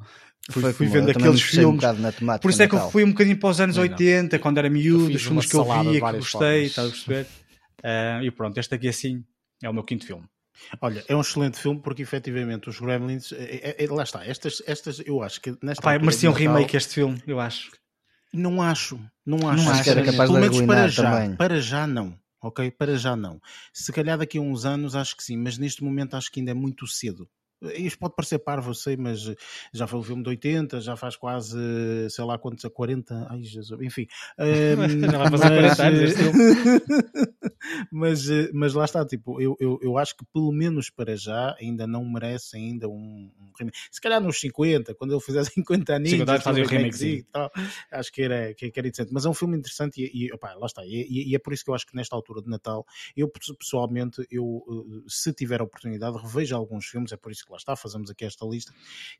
[0.50, 1.80] Fui, Foi fui vendo aqueles um filmes.
[1.80, 3.90] temática Por isso é que eu fui um bocadinho para os anos Não, não.
[3.92, 7.26] 80, quando era miúdo, os filmes que eu via, que gostei, estás a perceber?
[7.82, 9.24] Ah, e pronto, este aqui assim
[9.62, 10.24] é o meu quinto filme.
[10.80, 14.62] Olha, é um excelente filme porque efetivamente os Gremlins, é- é- é- lá está, estas,
[14.66, 17.70] estas eu acho que nesta altura merecia um Natal- remake este filme, eu acho.
[18.32, 19.70] Não acho, não acho.
[19.70, 21.36] acho que era capaz Pelo de menos para já, também.
[21.36, 22.18] para já não.
[22.42, 22.70] Ok?
[22.70, 23.40] Para já não.
[23.72, 26.52] Se calhar daqui a uns anos acho que sim, mas neste momento acho que ainda
[26.52, 27.28] é muito cedo.
[27.74, 29.34] Isto pode parecer parvo, eu sei, mas eh,
[29.72, 33.26] já foi um filme de 80, já faz quase, eh, sei lá quantos, a 40,
[33.30, 34.06] ai Jesus, enfim.
[34.38, 36.22] Ehm, Já vai fazer 40 anos este
[37.90, 41.54] mas, eh, mas lá está, tipo, eu, eu, eu acho que pelo menos para já
[41.58, 43.78] ainda não merece ainda um, um remake.
[43.90, 47.24] Se calhar nos 50, quando ele fizer 50 aninhos, 50 anos fazem o remakezinho.
[47.32, 47.50] tal,
[47.90, 49.12] acho que era, que, que era interessante.
[49.12, 50.84] Mas é um filme interessante e, e opá, lá está.
[50.84, 52.84] E, e- é por isso que eu acho que nesta altura de Natal,
[53.16, 57.52] eu pessoalmente, eu, eh, se tiver a oportunidade, revejo alguns filmes, é por isso que
[57.52, 58.72] lá está, fazemos aqui esta lista,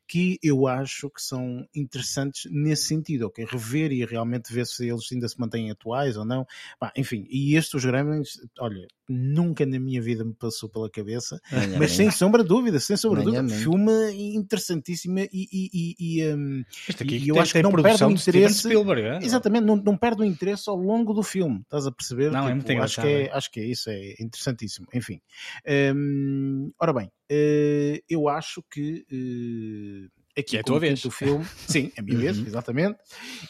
[0.07, 3.45] que eu acho que são interessantes nesse sentido, ok?
[3.45, 6.45] Rever e realmente ver se eles ainda se mantêm atuais ou não.
[6.79, 11.39] Pá, enfim, e estes, os Gremlins, olha, nunca na minha vida me passou pela cabeça,
[11.77, 16.21] mas sem sombra de dúvida, sem sombra de dúvida, filme interessantíssimo e, e, e, e,
[16.89, 19.17] aqui E eu tem, acho que não perde o interesse- Spielberg, é?
[19.25, 22.31] Exatamente, não, não perde o interesse ao longo do filme, estás a perceber?
[22.31, 23.31] Não, é muito acho, que é, é.
[23.31, 24.87] acho que é isso, é interessantíssimo.
[24.93, 25.21] Enfim,
[25.95, 27.11] Hum, ora bem,
[28.09, 30.09] eu acho que eh,
[30.39, 31.01] aqui Que é a tua vez.
[31.01, 32.97] quinto filme, sim, é a minha vez, exatamente.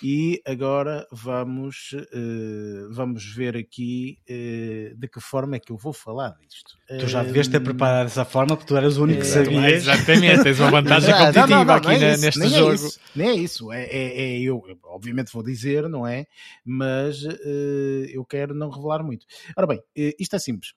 [0.01, 5.93] E agora vamos, eh, vamos ver aqui eh, de que forma é que eu vou
[5.93, 6.77] falar disto.
[6.99, 9.83] Tu já devias ter preparado dessa forma, porque tu eras o único que É, sabias.
[9.83, 12.71] Exatamente, tens uma vantagem competitiva Não, não, não, aqui não é isso, neste nem jogo.
[12.71, 13.71] É isso, nem é isso.
[13.73, 16.25] É, é- é eu, obviamente, vou dizer, não é?
[16.63, 19.25] Mas eh, eu quero não revelar muito.
[19.57, 20.71] Ora bem, eh, isto é simples.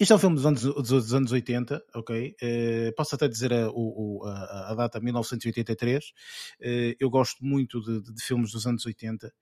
[0.00, 2.34] Isto é um filme dos anos, dos, anos 80, ok?
[2.40, 6.12] Eh, posso até dizer a, o- a- a data 1983.
[6.60, 9.32] Eh, eu gosto muito de, de- de filmes dos anos 80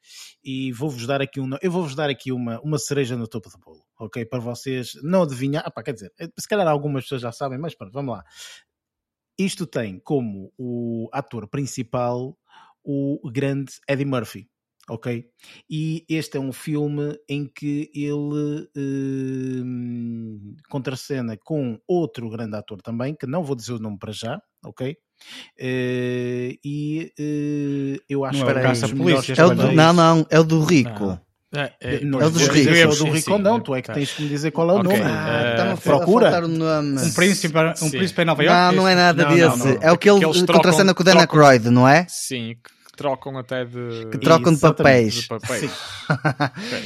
[0.43, 3.59] e vou-vos dar aqui, um, eu vou-vos dar aqui uma, uma cereja no topo do
[3.59, 4.25] bolo, ok?
[4.25, 5.63] Para vocês não adivinhar.
[5.67, 8.25] Ah, pá, quer dizer, eh, se calhar algumas pessoas já sabem, mas pronto, vamos lá.
[9.39, 12.37] Isto tem como o ator principal
[12.83, 14.49] o grande Eddie Murphy,
[14.89, 15.25] ok?
[15.69, 23.15] E este é um filme em que ele hum, contracena com outro grande ator também,
[23.15, 24.97] que não vou dizer o nome para já, ok?
[25.59, 29.73] Eh, e eh, eu acho Não é o que os melhores Polícias, É o do,
[29.73, 30.91] não, não, é o do Rico.
[31.07, 31.27] Não.
[31.55, 33.01] É, é, não, é o dos ricos.
[33.01, 33.95] o do Rico não, é, tu é que tá.
[33.95, 35.11] tens que me dizer qual é o Ok, nome.
[35.11, 36.31] Ah, Eh, está-me a fa- a procura.
[36.31, 37.01] faltar o nome.
[37.01, 37.91] Um príncipe, um Sim.
[37.91, 38.61] príncipe em Nova York.
[38.61, 39.65] Não, não é nada Não, não, desse.
[39.69, 39.79] não.
[39.81, 42.05] É o que ele contracena com o Dan Aykroyd, não é?
[42.11, 42.57] Sim,
[42.97, 45.15] trocam até de, Que trocam de papéis.
[45.15, 45.71] de papéis.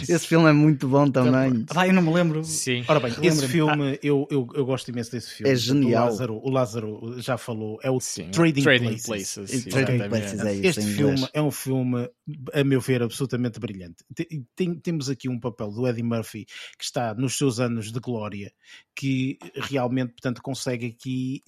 [0.08, 1.64] Esse filme é muito bom também.
[1.74, 2.44] Ah, eu não me lembro.
[2.44, 2.84] Sim.
[2.88, 5.52] Ora bem, esse filme, eu, eu, eu gosto imenso desse filme.
[5.52, 6.02] É genial.
[6.02, 9.34] O Lázaro, o Lázaro já falou, é o Sim, Trading, Trading Places.
[9.36, 10.08] Places, Trading.
[10.08, 11.30] Places é isso Este filme inglês.
[11.32, 12.10] é um filme,
[12.52, 14.04] a meu ver, absolutamente brilhante.
[14.14, 16.44] Te- tem- temos aqui um papel do Eddie Murphy
[16.76, 18.52] que está nos seus anos de glória,
[18.94, 21.42] que realmente, portanto, consegue aqui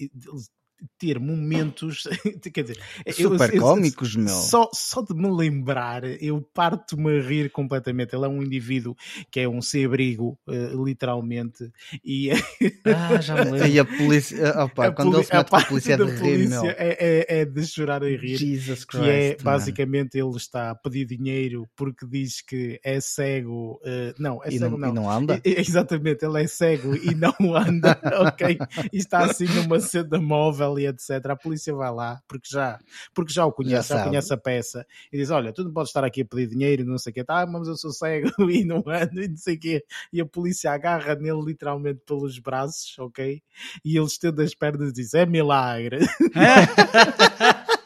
[0.99, 2.05] ter momentos,
[2.53, 4.29] quer dizer, eu- Super eu- cómicos, meu.
[4.29, 8.15] Só, só de me lembrar, eu parto-me a rir completamente.
[8.15, 8.95] Ele é um indivíduo
[9.31, 11.71] que é um sem-abrigo, eh, literalmente,
[12.05, 12.31] e
[12.85, 13.67] Ah, já me lembro.
[13.69, 16.05] E a polícia, opa, a quando poli- ele se mete com a polícia é da
[16.05, 16.71] de rir, polícia meu.
[16.71, 18.37] é, é- é de chorar a rir.
[18.37, 19.09] Jesus Que Christ.
[19.11, 19.45] é man.
[19.53, 23.81] basicamente ele está a pedir dinheiro porque diz que é cego.
[23.85, 24.89] eh, não, é E cego não, não.
[24.89, 25.41] e não anda?
[25.45, 28.59] E- Exatamente, ele é cego e não anda, ok?
[28.93, 31.25] E está assim numa senda móvel e etc.
[31.31, 32.79] A polícia vai lá, porque já,
[33.15, 34.09] porque já o conhece, já, sabe.
[34.09, 36.85] conhece a peça, e diz: Olha, tu não podes estar aqui a pedir dinheiro e
[36.85, 39.57] não sei o quê, tá, mas eu sou cego e não ando e não sei
[39.57, 39.85] o quê.
[40.13, 43.43] E a polícia agarra nele literalmente pelos braços, ok?
[43.85, 45.99] E ele estende as pernas e diz: É milagre.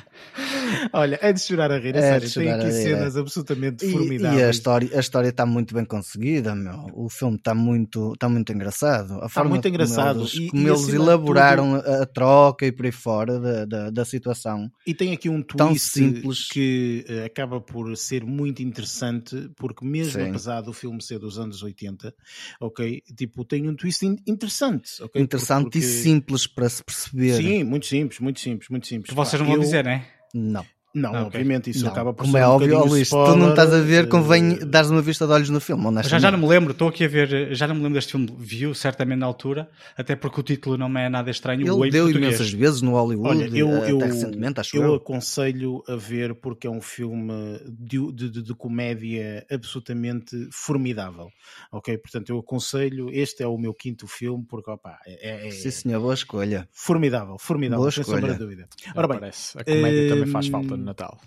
[0.94, 2.34] Olha, é de chorar a rir, É de sério.
[2.34, 4.40] Tem aqui rir, cenas absolutamente E, formidáveis.
[4.42, 6.90] e a história a história está muito bem conseguida, meu.
[6.94, 9.20] O filme está muito, está muito engraçado.
[9.22, 10.20] A forma muito como engraçado.
[10.22, 13.90] eles, E- como e eles elaboraram a, a troca e por aí fora da, da,
[13.90, 14.72] da situação.
[14.86, 16.48] E tem aqui um Tão twist simples.
[16.48, 20.30] que eh, acaba por ser muito interessante, porque mesmo Sim.
[20.30, 22.14] apesar do filme ser dos anos 80,
[22.60, 25.22] ok, tipo, tem um twist in- interessante, ok?
[25.22, 27.34] Interessante Porque- e simples para se perceber.
[27.36, 29.10] Sim, muito simples, muito simples, muito simples.
[29.10, 30.06] Que vocês não vão eu- dizer, né?
[30.34, 30.66] Não.
[30.92, 33.24] Não, Ah, obviamente, isso Não, acaba por como ser é um óbvio, Luís, tu não
[33.28, 36.22] spoiler, estás a ver, eh, convém dares uma vista de olhos no filme, Já, honestamente.
[36.24, 38.74] já não me lembro, estou aqui a ver, já não me lembro deste filme, viu
[38.74, 41.62] certamente na altura, até porque o título não me é nada estranho.
[41.62, 42.16] Ele deu português.
[42.34, 44.94] imensas vezes no Hollywood, Olha, eu, até eu, recentemente, acho eu eu.
[44.96, 51.30] aconselho a ver porque é um filme de, de- de- de comédia absolutamente formidável.
[51.72, 51.96] Ok?
[52.00, 53.10] Portanto, eu aconselho.
[53.12, 56.68] Este é o meu quinto filme porque opa, é, é- Sim, senhor, boa escolha.
[56.72, 58.40] formidável, formidável, Boa sem sombra de escolha.
[58.50, 58.68] dúvida.
[58.96, 59.56] Ora bem, Parece.
[59.60, 61.20] A comédia também faz falta no Natal.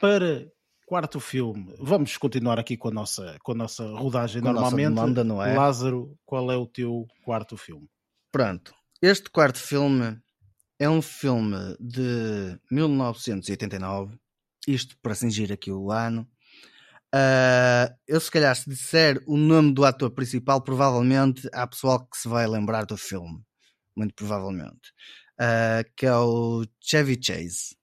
[0.00, 0.46] para
[0.86, 4.70] quarto filme, vamos continuar aqui com a nossa, com a nossa rodagem Com a nossa
[4.76, 4.94] normalmente.
[4.94, 5.56] demanda, não é?
[5.56, 7.88] Lázaro, qual é o teu quarto filme?
[8.30, 10.18] Pronto, este quarto filme
[10.78, 14.16] é um filme de 1989,
[14.66, 16.28] isto para cingir aqui o ano.
[17.14, 22.16] Ah, eu, se calhar, se disser o nome do ator principal, provavelmente há pessoal que
[22.18, 23.40] se vai lembrar do filme,
[23.96, 24.92] muito provavelmente,
[25.38, 27.76] Ah, que é o Chevy Chase.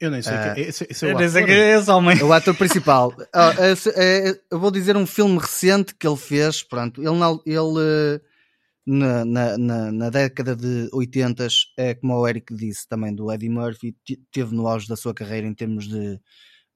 [0.00, 0.32] Eu nem sei.
[0.34, 1.50] Ah, que, esse, esse é o ator?
[1.50, 2.18] é esse homem.
[2.20, 3.14] É o ator principal.
[3.32, 6.62] Ah, esse- é- eu vou dizer um filme recente que ele fez.
[6.62, 8.20] Pronto, ele, na, ele
[8.86, 13.48] na, na, na, na década de 80, é como o Eric disse também do Eddie
[13.48, 16.20] Murphy, te- teve no auge da sua carreira em termos de,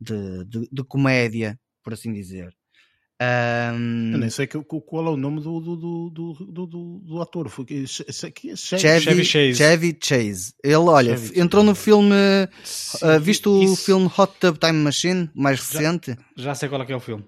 [0.00, 2.52] de, de, de comédia, por assim dizer.
[3.22, 7.50] Ahm, Eu nem sei qual é o nome do, do, do, do, do, do- ator.
[7.86, 8.04] Che-
[8.78, 9.54] Chevy, Chevy Chase.
[9.56, 9.96] Chase.
[10.00, 10.54] Chase.
[10.64, 12.14] Ele, olha, Chevy entrou no filme.
[13.02, 16.16] ah, visto o Isso- filme Hot Tub Time Machine, mais recente?
[16.34, 17.22] Já sei qual é que é o filme.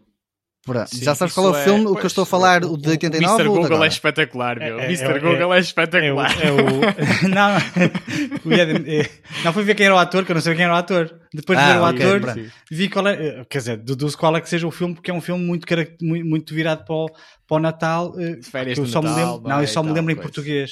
[0.64, 1.86] Pronto, Sim, Já sabes qual é o filme?
[1.86, 3.32] o que eu estou a falar, o, o- de o 89 Mr.
[3.32, 3.84] ou de Google agora?
[3.84, 4.78] é espetacular, meu.
[4.78, 5.04] É- é- Mr.
[5.10, 6.30] é- Google é, É o, espetacular.
[6.40, 6.56] é o...
[7.28, 7.56] não,
[8.46, 9.10] o é-
[9.44, 11.18] não fui ver quem era o ator, que eu não sei quem era o ator.
[11.34, 12.52] Depois de Ah, ver o ator, pronto.
[12.70, 13.44] vi qual é.
[13.50, 15.66] Quer dizer, deduzo qual é que seja o filme, porque é um filme muito,
[16.00, 17.06] muito, muito virado para o,
[17.48, 18.14] para o Natal.
[18.20, 19.94] eh, Férias que eu de só me Natal, lembro, não, eu é, só me tal,
[19.96, 20.28] lembro em coisa.
[20.30, 20.70] português.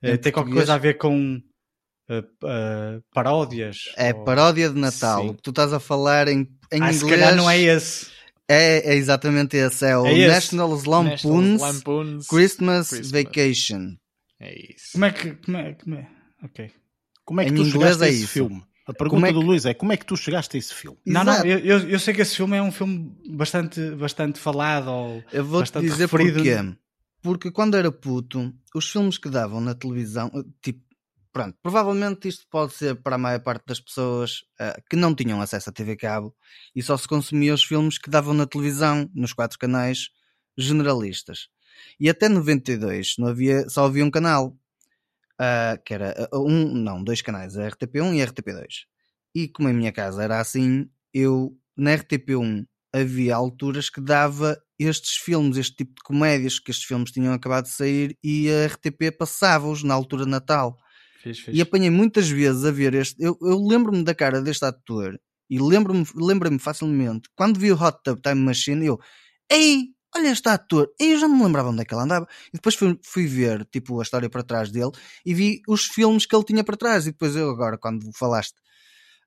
[0.00, 0.54] Em Eh, tem qualquer português?
[0.66, 1.40] coisa a ver com
[2.08, 3.78] eh, eh, paródias.
[3.96, 5.22] É ou- paródia de Natal.
[5.22, 5.28] Sim.
[5.30, 6.96] O que tu estás a falar em, em Ah, inglês.
[6.98, 8.16] se calhar não é esse.
[8.48, 9.84] É, é exatamente esse.
[9.84, 10.28] É o É esse.
[10.28, 13.10] National Lampoon's Lampoon's Christmas, Christmas.
[13.10, 13.94] Vacation.
[14.40, 14.92] É isso.
[14.92, 15.30] Como é que.
[15.34, 16.08] Como é, como é?
[16.42, 16.70] Ok.
[17.24, 18.32] Como é que Em tu inglês chegaste a é esse isso.
[18.32, 18.62] filme?
[18.86, 20.96] A pergunta é do que- Luís é como é que tu chegaste a esse filme?
[21.04, 21.46] Não, não, Exato.
[21.46, 24.88] eu, eu, eu sei que esse filme é um filme bastante, bastante falado.
[24.90, 26.36] Ou Eu vou-te bastante dizer referido.
[26.36, 26.76] porquê.
[27.20, 30.30] Porque quando era puto, os filmes que davam na televisão,
[30.62, 30.80] tipo,
[31.32, 35.40] pronto, provavelmente isto pode ser para a maior parte das pessoas eh, que não tinham
[35.40, 36.34] acesso à TV Cabo
[36.74, 40.10] e só se consumia os filmes que davam na televisão, nos quatro canais
[40.56, 41.48] generalistas.
[42.00, 44.56] E até 92 não havia, só havia um canal,
[45.38, 48.66] ah, que era ah, um, não, dois canais, a RTP1 e a RTP2.
[49.34, 55.16] E como em minha casa era assim, eu na RTP1 havia alturas que dava estes
[55.16, 59.16] filmes, este tipo de comédias, que estes filmes tinham acabado de sair e a RTP
[59.16, 60.78] passava-os na altura de Natal.
[61.22, 61.56] Fiz, fiz.
[61.56, 63.16] E apanhei muitas vezes a ver este.
[63.22, 65.18] Eu, eu lembro-me da cara deste ator
[65.50, 69.00] e lembro-me lembro facilmente quando vi o Hot Tub Time Machine, eu,
[69.50, 72.26] ei, olha este ator, ei, eu já me lembrava onde é que ele andava.
[72.48, 74.92] E depois fui, fui ver tipo a história para trás dele
[75.24, 77.06] e vi os filmes que ele tinha para trás.
[77.06, 78.56] E depois eu, agora, quando falaste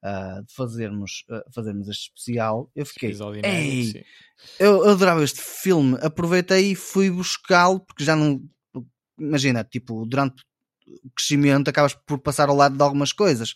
[0.04, 3.14] ah, de fazermos, ah, fazermos este especial, eu fiquei,
[3.44, 4.06] ei,
[4.60, 8.42] eu, eu adorava este filme, aproveitei e fui buscá-lo, porque já não.
[9.20, 10.44] Imagina, tipo, durante
[11.16, 13.56] crescimento acabas por passar ao lado de algumas coisas.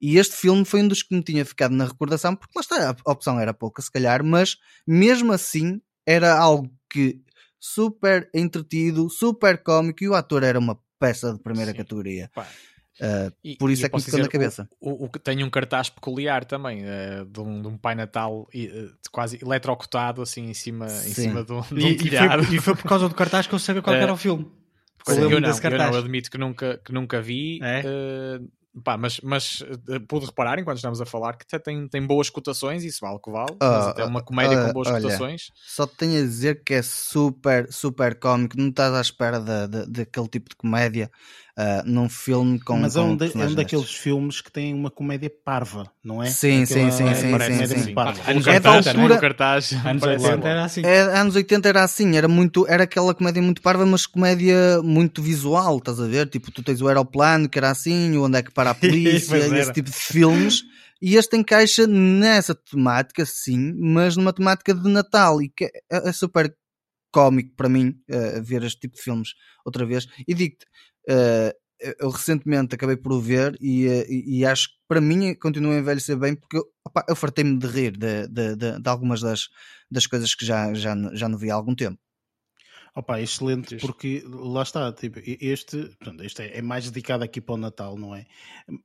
[0.00, 2.96] E este filme foi um dos que me tinha ficado na recordação, porque lá está,
[3.06, 4.56] a opção era pouca, se calhar, mas
[4.86, 7.20] mesmo assim era algo que
[7.60, 11.76] super entretido, super cómico e o ator era uma peça de primeira Sim.
[11.76, 12.30] categoria.
[13.00, 14.68] Ah, E- por e isso é que me posso ficou na cabeça.
[14.80, 17.94] O, o, o que tem um cartaz peculiar também, eh, de, um, de um Pai
[17.94, 22.08] Natal e, eh, quase eletrocutado assim em cima, em cima de um, de um E,
[22.08, 24.16] e foi, e foi por causa do cartaz que eu sabia qual Eh, era o
[24.16, 24.50] filme.
[25.08, 27.58] Eu não, eu não admito que nunca, que nunca vi.
[27.62, 27.82] É?
[27.84, 28.40] eh,
[28.82, 32.30] pá, mas mas eh, pude reparar enquanto estamos a falar que até tem, tem boas
[32.30, 33.52] cotações, isso vale o que vale.
[33.60, 35.50] mas Ah, até é uma comédia ah, com boas olha, cotações.
[35.54, 38.56] Só te tenho a dizer que é super, super cómico.
[38.56, 41.10] Não estás à espera da- da- daquele tipo de comédia
[41.56, 42.78] ah, num filme com.
[42.78, 44.00] Mas é um, de- é um daqueles destes.
[44.00, 46.26] filmes que tem uma comédia parva, não é?
[46.26, 47.76] Sim, Aquela- sim, sim, é, sim, parece sim, sim.
[47.76, 48.22] muito parva.
[48.32, 50.48] No É da cartaz, altura- cartaz, Anos parece 80 bom.
[50.48, 50.82] era assim.
[50.84, 55.22] É, anos 80 era assim, era muito, era aquela comédia muito parva, mas comédia muito
[55.22, 56.28] visual, estás a ver?
[56.28, 59.36] Tipo, tu tens o Aeroplano, que era assim, o Onde é que para a polícia,
[59.58, 60.62] esse tipo de filmes.
[61.04, 65.70] E este encaixa nessa temática, sim, mas numa temática de Natal, e que é,
[66.08, 66.54] é super
[67.12, 69.30] cómico para mim eh, ver este tipo de filmes
[69.64, 70.06] outra vez.
[70.26, 70.66] E digo-te,
[71.08, 71.54] eh,
[72.00, 75.74] eu recentemente acabei por o ver e, eh, e- e acho que para mim continua
[75.74, 79.20] a envelhecer bem porque eu, opá, eu fartei-me de rir de, de, de- de algumas
[79.20, 79.48] das,
[79.90, 81.98] das coisas que já, já, já não vi há algum tempo.
[82.94, 87.54] Opa, excelente, porque lá está, tipo, este, portanto, este é, é mais dedicado aqui para
[87.54, 88.26] o Natal, não é?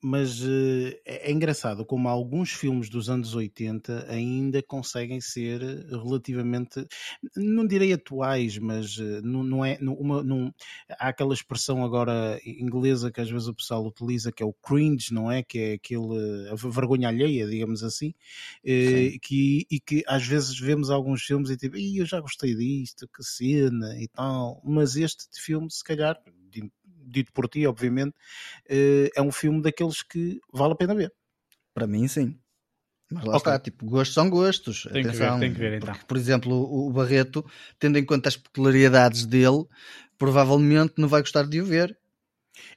[0.01, 6.87] Mas eh, é, é engraçado como alguns filmes dos anos 80 ainda conseguem ser relativamente,
[7.35, 10.53] não direi atuais, mas eh, não, não é, uma, não,
[10.89, 15.13] há aquela expressão agora inglesa que às vezes o pessoal utiliza que é o cringe,
[15.13, 15.43] não é?
[15.43, 18.13] Que é aquele, a vergonha alheia, digamos assim,
[18.63, 22.55] eh, que, e que às vezes vemos alguns filmes e tipo, "Ih, eu já gostei
[22.55, 26.17] disto, que cena e tal, mas este filme, se calhar,
[26.51, 26.71] di-
[27.05, 28.15] dito por ti, obviamente,
[28.69, 31.11] eh, é um filme daqueles que vale a pena ver.
[31.73, 32.37] Para mim, sim.
[33.11, 33.51] Mas lá Ok.
[33.51, 34.85] está, tipo, gostos são gostos.
[34.91, 35.93] Tem que ver, Atenção, tem que ver, então.
[35.93, 37.45] porque, por exemplo, o, o Barreto,
[37.79, 39.65] tendo em conta as peculiaridades dele,
[40.17, 41.97] provavelmente não vai gostar de o ver.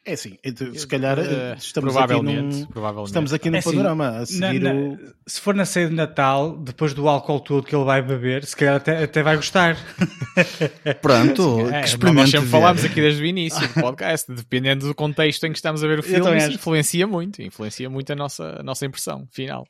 [0.05, 3.07] É assim, então, se calhar eh, Eh, estamos aqui provavelmente, num, provavelmente.
[3.09, 4.99] estamos aqui no É assim, panorama a Na- seguir na- o...
[5.27, 8.57] Se for na ceia de Natal, depois do álcool todo que ele vai beber, se
[8.57, 9.77] calhar até, até vai gostar.
[11.03, 12.51] Pronto, É, que nós experimente sempre ver.
[12.51, 15.99] falámos aqui desde o início do podcast, dependendo do contexto em que estamos a ver
[15.99, 19.67] o filme, isso influencia muito, influencia muito a nossa, a nossa impressão final.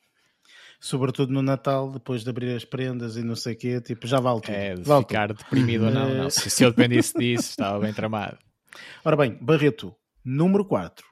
[0.81, 4.19] Sobretudo no Natal, depois de abrir as prendas e não sei o quê, tipo, já
[4.19, 4.55] vale tudo.
[4.55, 5.09] É, de vale tudo.
[5.09, 6.15] ficar deprimido ou não.
[6.15, 6.31] não.
[6.31, 8.39] Se, se eu dependesse disso, estava bem tramado.
[9.05, 9.95] Ora bem, Barreto,
[10.25, 11.05] número 4.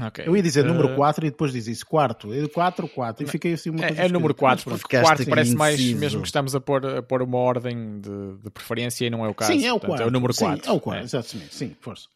[0.00, 0.24] Ok.
[0.26, 2.34] Eu ia dizer Eh, número 4 e depois diz isso, quarto.
[2.34, 3.24] Eu, 4, 4.
[3.24, 4.64] E fiquei assim uma coisa É, é número esquisita.
[4.64, 8.00] 4, Mas porque quarto parece mais mesmo que estamos a pôr, a pôr uma ordem
[8.00, 9.52] de, de preferência e não é o caso.
[9.52, 10.04] Sim, é o Portanto, 4.
[10.04, 10.64] É o número 4.
[10.64, 11.54] Sim, é o 4, exatamente.
[11.54, 12.08] Sim, força.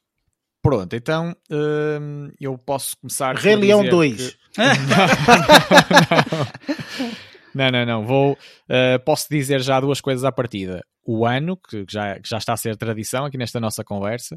[0.60, 3.36] Pronto, então hum, eu posso começar.
[3.36, 4.30] Rei Leão dizer 2.
[4.32, 4.38] que-
[7.54, 8.06] Não, não, não.
[8.06, 10.84] Vou, uh, posso dizer já duas coisas à partida.
[11.10, 14.34] O ano, que já, que já está a ser tradição aqui nesta nossa conversa,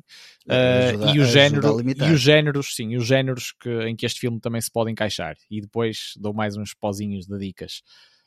[0.48, 4.06] uh, Ajuda- e, o género, e os géneros, sim, e os géneros que, em que
[4.06, 5.36] este filme também se pode encaixar.
[5.50, 7.84] E depois dou mais uns pozinhos de dicas.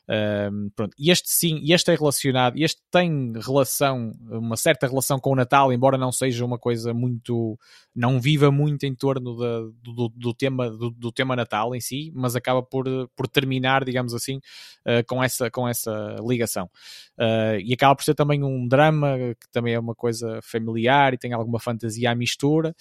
[0.07, 0.93] Um, pronto.
[0.99, 5.73] E este sim, este é relacionado, este tem relação, uma certa relação com o Natal,
[5.73, 7.57] embora não seja uma coisa muito,
[7.95, 12.11] não viva muito em torno da- do, do tema, do, do tema Natal em si,
[12.15, 12.85] mas acaba por,
[13.15, 16.69] por terminar, digamos assim, uh, com, essa, com essa ligação.
[17.17, 21.17] Uh, e acaba por ser também um drama, que também é uma coisa familiar e
[21.17, 22.75] tem alguma fantasia à mistura,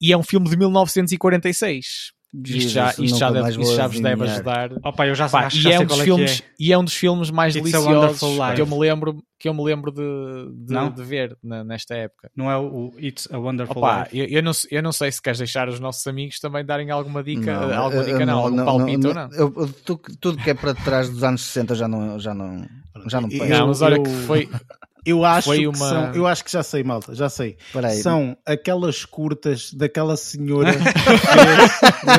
[0.00, 2.17] e é um filme de 1946.
[2.44, 4.70] Isto já, Jesus, isto já, deve, isto já vos deve ajudar.
[4.84, 6.46] Opa, eu já, Pá, acho que e, já é sei um dos é filmes, que
[6.46, 6.48] é.
[6.60, 8.20] e é um dos filmes mais It's deliciosos
[8.54, 10.02] que eu me lembro, que eu me lembro de,
[10.66, 10.90] de, Não?
[10.90, 12.30] de ver na- nesta época.
[12.36, 14.18] Não é o It's a Wonderful Opa, Life.
[14.18, 17.22] eu, eu, não, eu não sei se queres deixar os nossos amigos também darem alguma
[17.22, 19.30] dica, alguma eu- dica eu não, algum palpite ou não.
[19.32, 22.66] eu- eu- tu- tudo que é para trás dos anos 60 já não, já não,
[23.06, 23.54] já não Eu- pego.
[23.54, 24.48] Não, mas olha eu- que foi.
[25.04, 27.56] Eu acho Foi que uma- são, eu acho que já sei, malta, já sei.
[27.82, 27.96] Aí.
[28.02, 32.18] São aquelas curtas daquela senhora que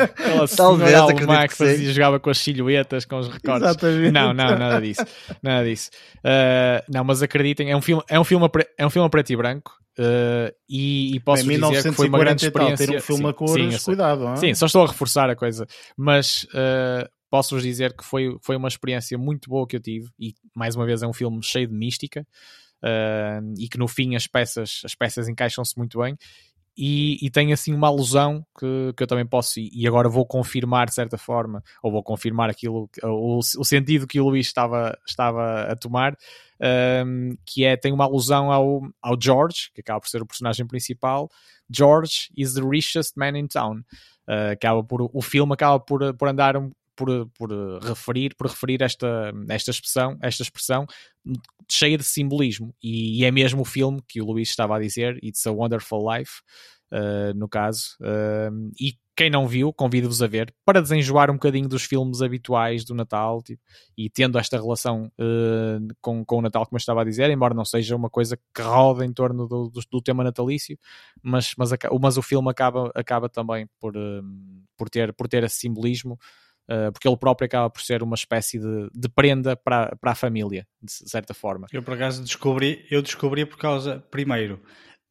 [0.00, 3.68] Aquela Talvez, senhora que fazia, jogava com as silhuetas, com os recortes.
[3.68, 4.12] Exatamente.
[4.12, 5.04] Não, não, nada disso.
[5.42, 5.90] Nada disso.
[6.18, 9.30] Uh, não, mas acreditem, é um filme, é um filme, pre- é um filme preto
[9.32, 9.72] e branco.
[9.98, 12.86] uh, e, e posso em dizer que foi uma grande 1940 e tal, experiência.
[12.86, 14.26] ter um filme Sim, a cores, sim, cuidado.
[14.26, 14.36] hã?
[14.36, 15.66] Sim, só estou a reforçar a coisa.
[15.96, 20.08] Mas uh, posso-vos dizer que foi, foi uma experiência muito boa que eu tive.
[20.20, 22.26] E mais uma vez é um filme cheio de mística.
[22.82, 26.16] uh, e que no fim as peças, as peças encaixam-se muito bem.
[26.76, 30.86] E, e tem assim uma alusão que, que eu também posso, e agora vou confirmar
[30.88, 35.64] de certa forma, ou vou confirmar aquilo, o, o sentido que o Luís estava, estava
[35.64, 36.16] a tomar,
[37.06, 40.66] um, que é, tem uma alusão ao, ao George, que acaba por ser o personagem
[40.66, 41.28] principal.
[41.70, 43.80] George is the richest man in town.
[44.26, 47.50] Uh, acaba por, o filme acaba por, por andar um- por, por
[47.82, 50.86] referir, por referir esta, esta expressão, esta expressão
[51.68, 52.74] cheia de simbolismo.
[52.82, 56.10] E, e é mesmo o filme que o Luís estava a dizer, It's a Wonderful
[56.10, 56.40] Life,
[56.92, 57.96] uh, no caso.
[58.00, 62.82] Um, e quem não viu, convido-vos a ver, para desenjoar um bocadinho dos filmes habituais
[62.84, 63.60] do Natal tipo,
[63.96, 67.54] e tendo esta relação uh, com, com o Natal, como eu estava a dizer, embora
[67.54, 70.78] não seja uma coisa que roda em torno do, do, do tema natalício,
[71.22, 71.70] mas, mas,
[72.00, 76.18] mas o filme acaba, acaba também por, um, por, ter, por ter esse simbolismo.
[76.70, 80.14] Uh, porque ele próprio acaba por ser uma espécie de, de prenda para, para a
[80.14, 81.66] família, de certa forma.
[81.72, 84.62] Eu por acaso descobri, eu descobri por causa, primeiro,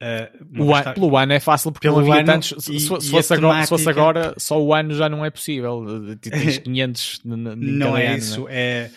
[0.01, 2.55] eh, uma O tá- pelo ano é fácil porque Pelo não havia ano tantos.
[2.63, 4.73] Se, e- se fosse- e se fosse a agora, se fosse temática- agora, só o
[4.73, 5.83] ano já não é possível.
[6.19, 8.53] Tens 500 n- n- em Não é ano, isso, né?
[8.53, 8.91] é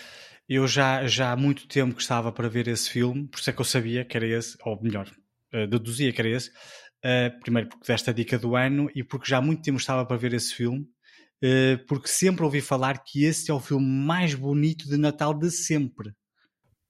[0.49, 3.53] eu já, já há muito tempo que estava para ver esse filme, por isso é
[3.53, 5.11] que eu sabia que era esse, ou melhor,
[5.53, 6.51] eh, deduzia que era esse.
[7.03, 10.17] Eh, primeiro porque desta dica do ano e porque já há muito tempo estava para
[10.17, 10.87] ver esse filme, eh,
[11.89, 16.13] porque sempre ouvi falar que esse é o filme mais bonito de Natal de sempre.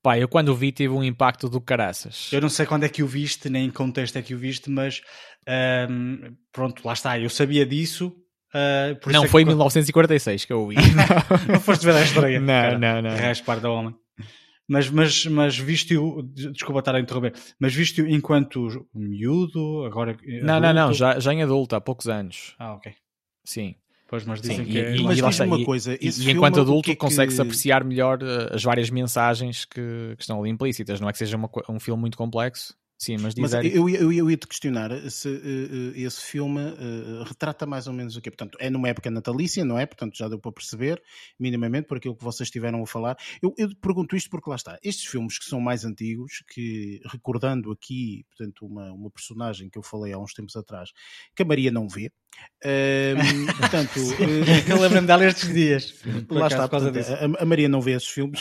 [0.03, 2.31] Pá, eu quando o vi tive um impacto do caraças.
[2.33, 4.39] Eu não sei quando é que o viste, nem em que contexto é que o
[4.39, 5.01] viste, mas
[5.49, 8.13] ahm, pronto, lá está, eu sabia disso.
[8.53, 10.77] isso Não é que foi em quando- 1946 que eu o vi.
[11.51, 12.39] Não foste ver a estreia.
[12.39, 12.79] Não, cara.
[12.79, 13.17] não, não.
[13.17, 13.95] Raspar da homem.
[14.69, 16.23] Mas, mas, mas visto
[16.53, 20.17] desculpa estar a interromper, mas visto enquanto miúdo, agora.
[20.43, 22.55] Não, não, não, adulto- já, já em adulto, há poucos anos.
[22.59, 22.93] Ah, ok.
[23.45, 23.75] Sim.
[24.07, 24.97] Pois, mas Sim, dizem e, que é.
[24.97, 28.23] e- Mas lá diz-me está, uma coisa, e- enquanto adulto é que- consegue-se apreciar melhor
[28.23, 31.01] eh, as várias mensagens que, que estão ali implícitas.
[31.01, 32.75] Não é que seja uma um filme muito complexo.
[32.97, 33.77] Sim, mas diz Mas Eric.
[33.77, 37.93] eu, ia- eu, eu ia te questionar se eh, esse filme eh, retrata mais ou
[37.93, 38.31] menos o quê?
[38.31, 39.85] Portanto, é numa época natalícia, não é?
[39.85, 41.03] Portanto, já deu para perceber,
[41.39, 43.17] minimamente, por aquilo que vocês estiveram a falar.
[43.43, 44.79] Eu, eu pergunto isto porque lá está.
[44.83, 49.83] Estes filmes que são mais antigos, que recordando aqui, portanto, uma, uma personagem que eu
[49.83, 50.91] falei há uns tempos atrás,
[51.35, 52.11] que a Maria não vê.
[52.65, 55.95] Ehm, portanto, eh, Eu lembro-me dela estes dias.
[56.31, 57.37] Lá está, por causa portanto, disso.
[57.39, 58.41] a, a Maria não vê esses filmes,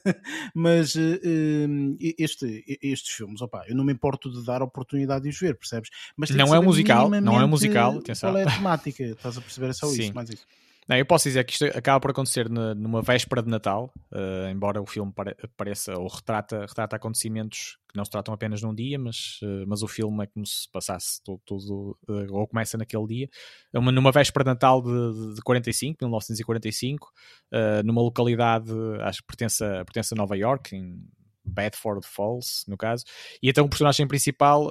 [0.54, 5.22] mas eh, eh, este, estes filmes, opá, eu não me importo de dar a oportunidade
[5.24, 5.90] de os ver, percebes?
[6.16, 8.30] Mas Não é musical, não é musical, atenção.
[8.30, 9.04] Qual é a temática?
[9.04, 9.70] Estás a perceber?
[9.70, 10.02] É só Sim.
[10.02, 10.46] isso, mais isso.
[10.90, 14.82] Não, eu posso dizer que isto acaba por acontecer numa véspera de Natal, eh, embora
[14.82, 18.98] o filme pare- pareça ou retrata, retrata acontecimentos que não se tratam apenas num dia,
[18.98, 23.06] mas, eh, mas o filme é como se passasse tudo, tudo, eh, ou começa naquele
[23.06, 23.28] dia.
[23.72, 27.12] É uma, numa véspera de Natal de, de 45, 1945,
[27.52, 28.72] eh, numa localidade,
[29.02, 31.04] acho que pertence a, pertence a Nova York, em
[31.44, 33.04] Bedford Falls, no caso,
[33.40, 34.68] e então o personagem principal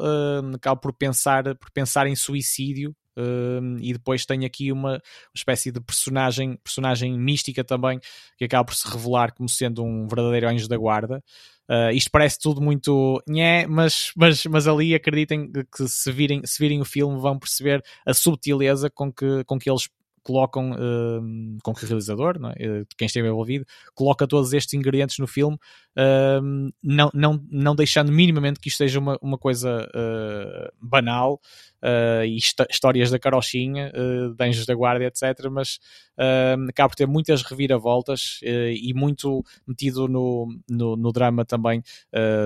[0.54, 2.94] acaba por pensar, por pensar em suicídio.
[3.18, 5.02] Eh, e depois tem aqui uma,
[5.34, 8.00] espécie de personagem, personagem mística também,
[8.38, 11.24] que acaba por se revelar como sendo um verdadeiro anjo da guarda.
[11.70, 16.58] Uh, isto parece tudo muito nhé, mas, mas, mas ali acreditem que se virem, se
[16.58, 19.88] virem o filme vão perceber a subtileza com que, com que eles
[20.24, 22.82] colocam, uh, com que o realizador, é?
[22.82, 25.58] Uh, quem esteve envolvido, coloca todos estes ingredientes no filme,
[25.98, 31.42] uh, não, não, não deixando minimamente que isto seja uma, uma coisa uh, banal
[31.84, 35.50] uh, e histó- histórias da carochinha, uh, de anjos da guarda, etc.
[35.52, 35.80] Mas
[36.18, 41.84] uh, acaba por ter muitas reviravoltas e muito metido no, no, no drama também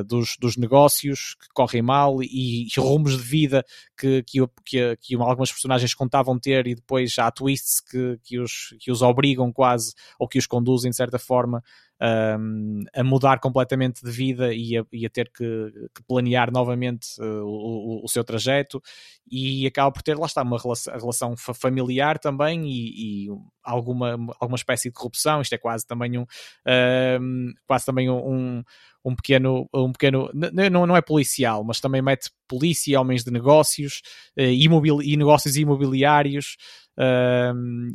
[0.05, 3.65] dos, dos negócios que correm mal e, e rumos de vida
[3.97, 8.75] que, que, que, que algumas personagens contavam ter e depois há twists que, que, os,
[8.79, 11.63] que os obrigam quase ou que os conduzem de certa forma
[12.01, 17.07] um, a mudar completamente de vida e a, e a ter que, que planear novamente
[17.21, 18.81] uh, o, o- seu trajeto.
[19.29, 23.29] E acaba por ter, lá está, uma relação, relação fa- familiar também e, e
[23.63, 26.25] alguma, alguma espécie de corrupção, isto é quase também um,
[26.67, 28.63] um, quase também um,
[29.05, 34.01] um pequeno, um pequeno não, não é policial, mas também mete polícia, homens de negócios
[34.37, 36.55] eh, e negócios imobiliários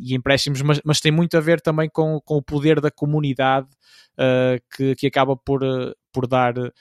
[0.01, 3.69] e empréstimos, mas, mas tem muito a ver também com, com o poder da comunidade
[4.19, 6.59] uh, que, que acaba por, uh, por dar.
[6.59, 6.73] uh,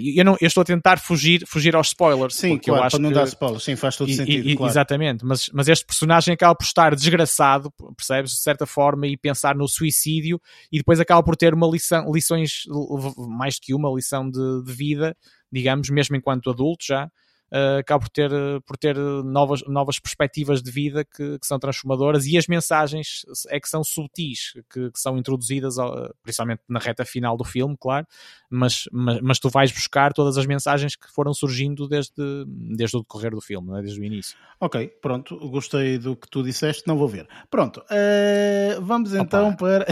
[0.00, 2.34] eu, não, eu estou a tentar fugir, fugir aos spoilers.
[2.36, 4.48] Sim, porque eu claro, acho para não que, dar spoilers, sim, faz todo e- sentido.
[4.48, 4.72] e- claro.
[4.72, 9.54] Exatamente, mas, mas este personagem acaba por estar desgraçado, percebes, de certa forma, e pensar
[9.54, 10.40] no suicídio,
[10.70, 12.62] e depois acaba por ter uma lição, lições,
[13.28, 15.16] mais do que uma lição de, de vida,
[15.50, 17.10] digamos, mesmo enquanto adulto já,
[17.52, 18.30] eh, acaba por ter,
[18.66, 23.60] por ter novas, novas perspectivas de vida que, que são transformadoras e as mensagens é
[23.60, 25.74] que são subtis, que, que são introduzidas,
[26.22, 28.06] principalmente na reta final do filme, claro,
[28.50, 32.12] mas, mas, mas tu vais buscar todas as mensagens que foram surgindo desde,
[32.46, 33.82] desde o decorrer do filme, não é?
[33.82, 34.36] desde o início.
[34.60, 37.28] Ok, pronto, gostei do que tu disseste, não vou ver.
[37.50, 39.86] Pronto, eh, vamos então para.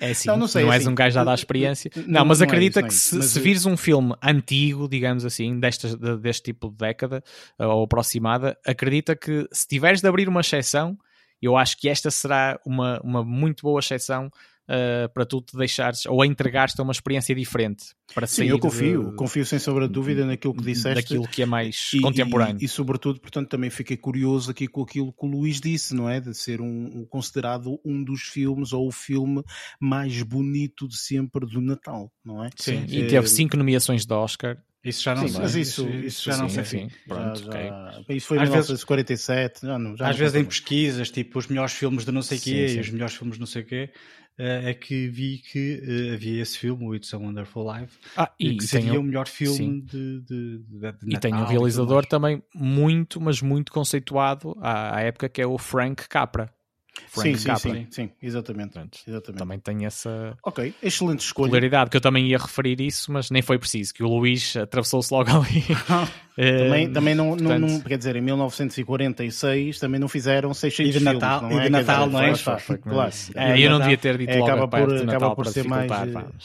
[0.00, 1.90] É assim, Não, não, não sei, és assim, um gajo dado à experiência.
[1.94, 3.64] não- Não, mas não é acredita isso, não é que isso, se, mas, se vires
[3.66, 7.22] um filme antigo, digamos assim, destas, de- deste tipo de década
[7.58, 10.98] eh, ou aproximada, acredita que se tiveres de abrir uma exceção,
[11.40, 14.30] eu acho que esta será uma, uma muito boa exceção
[14.68, 17.86] eh, para tu te deixares ou entregares-te a uma experiência diferente.
[18.14, 21.02] Para Sim, eu confio, de- confio sem sombra de dúvida naquilo que disseste.
[21.02, 22.58] daquilo que é mais E- contemporâneo.
[22.60, 26.08] E, e, sobretudo, portanto, também fiquei curioso aqui com aquilo que o Luís disse, não
[26.08, 26.20] é?
[26.20, 29.42] De ser um, considerado um dos filmes ou o filme
[29.80, 32.50] mais bonito de sempre do Natal, não é?
[32.56, 34.56] Sim, Eh, e teve cinco nomeações de Oscar.
[34.84, 35.40] Isso já não Sim, sei.
[35.42, 36.80] mas isso, isso, já não sim, sei.
[36.82, 36.94] enfim.
[37.06, 38.16] Já- Pronto, já- ok.
[38.16, 41.38] Isso foi em Às vezes- 1947, já não, já Às não vezes em pesquisas, tipo
[41.38, 42.76] os melhores filmes de não sei o Sim, quê sim.
[42.76, 43.90] e os melhores filmes de não sei o quê,
[44.38, 45.80] eh, é que vi que
[46.10, 49.02] eh, havia esse filme, o It's a Wonderful Life, Ah, e que seria o- o
[49.04, 49.80] melhor filme sim.
[49.80, 54.96] de, de, de, de E tem um Natal realizador também muito, mas muito conceituado à,
[54.96, 56.52] à época, que é o Frank Capra.
[56.94, 57.74] Sim, Frank sim, Capra.
[57.74, 58.72] sim, sim, exatamente.
[58.74, 59.38] Pronto, exatamente.
[59.38, 61.46] Também tem essa Ok, excelente escolha.
[61.48, 65.12] popularidade, que eu também ia referir isso, mas nem foi preciso, que o Luís atravessou-se
[65.12, 65.62] logo ali.
[66.34, 70.98] Eh, Também, também não, portanto- não- quer dizer, em 1946 também não fizeram 600 E
[70.98, 71.64] de Natal- filmes, não e é?
[71.64, 72.34] de Natal, dizer, não é?
[72.58, 73.12] Foi como claro.
[73.34, 75.52] É, eu não devia ter dito é, logo acaba por, de acaba Natal por para
[75.52, 75.90] ser mais,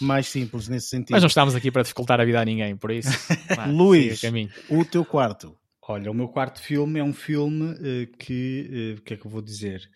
[0.02, 1.12] mais simples nesse sentido.
[1.14, 3.10] Mas não estamos aqui para dificultar a vida a ninguém, por isso.
[3.56, 4.22] vá, Luís.
[4.70, 5.56] O teu quarto.
[5.90, 9.26] Olha, o meu quarto filme é um filme eh, que, eh, o que é que
[9.26, 9.90] eu vou dizer?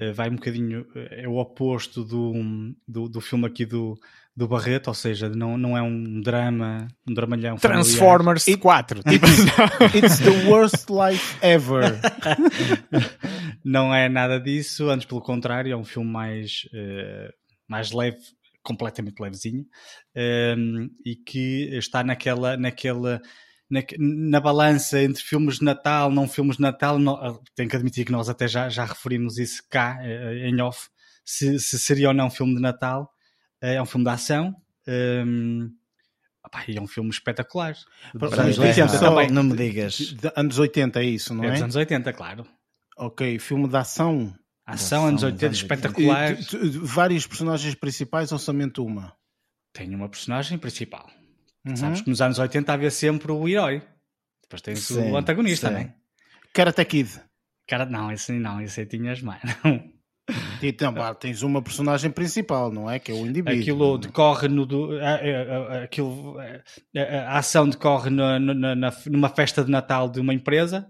[0.00, 2.32] Eh, vai um bocadinho, eh, é o oposto do,
[2.88, 4.00] do, do filme aqui do,
[4.34, 7.84] do Barreto, ou seja, não, não é um drama, um dramalhão familiar.
[7.84, 9.02] Transformers 4.
[9.04, 9.26] Tipo,
[9.94, 12.00] It's the worst life ever.
[13.62, 17.30] não é nada disso, antes pelo contrário, é um filme mais, eh,
[17.68, 18.20] mais leve,
[18.62, 19.66] completamente levezinho,
[20.14, 23.20] ehm, e que está naquela, naquela
[23.70, 28.04] na, na balança entre filmes de Natal, não filmes de Natal, no- tenho que admitir
[28.04, 30.88] que nós até já, já referimos isso cá, eh, em off,
[31.24, 33.10] se, se seria ou não um filme de Natal.
[33.62, 34.54] Eh, É um filme de ação.
[34.86, 35.68] ehm,
[36.44, 37.74] opá, e é um filme espetacular.
[38.18, 39.30] Para- anos mas 80 só- também.
[39.30, 39.94] Não me digas.
[39.98, 41.62] De anos 80 é isso, não É é?
[41.62, 42.46] anos 80, claro.
[42.96, 44.34] Ok, filme de ação.
[44.66, 45.74] Ação, anos 80, anos 80.
[45.88, 46.36] espetacular.
[46.82, 49.12] Vários personagens principais ou somente uma?
[49.72, 51.08] Tem uma personagem principal.
[51.66, 51.76] Uhum.
[51.76, 53.82] Sabes que nos anos 80 havia sempre o herói.
[54.42, 55.74] Depois tens Sim, o antagonista, sim.
[55.74, 55.94] também.
[56.52, 57.20] Karate Kid.
[57.68, 59.40] Cara, não, esse aí não, esse aí tinhas mais.
[59.64, 59.90] Não.
[60.62, 62.98] Então, pá, tens uma personagem principal, não é?
[63.00, 63.60] Que é o indivíduo.
[63.60, 64.64] Aquilo decorre no.
[64.64, 64.90] Do,
[65.82, 66.44] aquilo, a,
[67.00, 70.88] a- a ação decorre na- na- na- numa festa de Natal de uma empresa.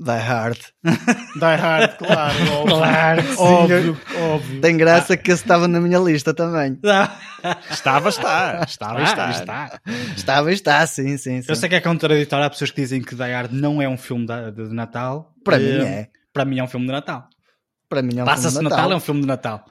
[0.00, 0.58] Die Hard.
[0.84, 2.34] Die Hard, claro.
[2.52, 4.00] Óbvio, Claro óbvio,
[4.32, 4.60] óbvio.
[4.60, 6.78] Tem graça que esse estava na minha lista também.
[7.70, 8.64] estava, está.
[8.66, 9.30] Estava, está.
[9.30, 9.80] está.
[10.16, 11.46] Estava e está, sim, sim, sim.
[11.48, 13.96] Eu sei que é contraditório, há pessoas que dizem que Die Hard não é um
[13.96, 15.32] filme de, de Natal.
[15.44, 16.08] Para Eh, mim é.
[16.32, 17.28] Para mim é um filme de Natal.
[17.88, 18.78] Para mim é um Passa-se filme de Natal.
[18.78, 18.92] Natal.
[18.92, 19.64] é um filme de Natal.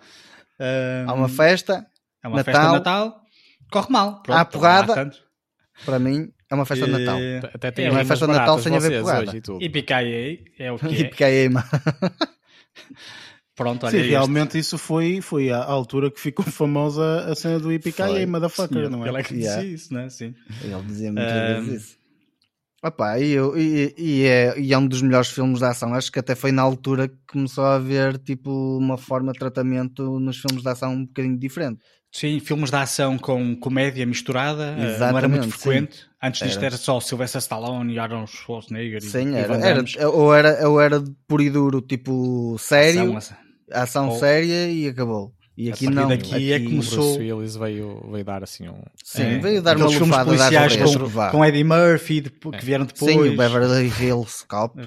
[0.59, 1.85] Eh, Há uma festa,
[2.23, 2.53] é uma Natal.
[2.53, 3.21] festa de Natal,
[3.69, 4.21] corre mal.
[4.23, 5.01] Pronto, Há porrada.
[5.01, 7.19] há para mim, é uma festa de Natal.
[7.53, 9.31] Até tem É, é rimas festa de Natal baratas sem haver porrada.
[9.37, 9.65] e.
[9.65, 10.01] E PKA
[10.59, 11.25] é o que E é.
[11.25, 11.67] aí, mano,
[13.55, 17.65] Pronto, olha Sim, realmente isso foi, foi a altura que ficou famosa a cena do
[17.65, 17.75] Foi.
[17.75, 19.09] IPK motherfucker, Sim, não é?
[19.09, 19.61] Ele é que Yeah.
[19.61, 20.09] dizia isso, não é?
[20.09, 20.33] Sim.
[20.63, 21.63] ele dizia muitas Ahm.
[21.65, 21.97] vezes isso.
[22.83, 25.93] Opa, e, eu- e- e é, e é um dos melhores filmes de ação.
[25.93, 30.19] Acho que até foi na altura que começou a haver tipo uma forma de tratamento
[30.19, 31.79] nos filmes de ação um bocadinho diferente.
[32.15, 35.51] Sim, filmes de ação com comédia misturada, eh, não era Exatamente, muito sim.
[35.59, 36.05] frequente.
[36.21, 36.67] Antes disto Era.
[36.67, 38.99] era só Sylvester Stallone e Arnold Schwarzenegger.
[38.99, 40.05] e- Sim, e era, Van era, Damme.
[40.15, 43.37] ou, era, ou era puro e duro, tipo sério, Ação,
[43.71, 45.33] ação, Ou- séria e acabou.
[45.57, 46.07] E aqui não.
[46.07, 48.81] daqui é que O começou- Bruce Willis veio, veio dar assim um.
[49.03, 52.65] Sim, É, veio dar uma aqueles filmes lufada policiais com, com Eddie Murphy depo- que
[52.65, 53.11] vieram depois.
[53.11, 54.79] Sim, o Beverly Hills Cop.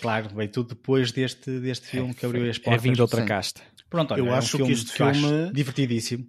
[0.00, 2.82] Claro, veio tudo depois deste, deste filme que abriu as É portas.
[2.82, 3.26] vindo de outra sim.
[3.28, 3.60] casta.
[3.90, 6.26] Pronto, olha, Eu é um acho que filme este acho filme- divertidíssimo.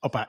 [0.00, 0.28] Opa,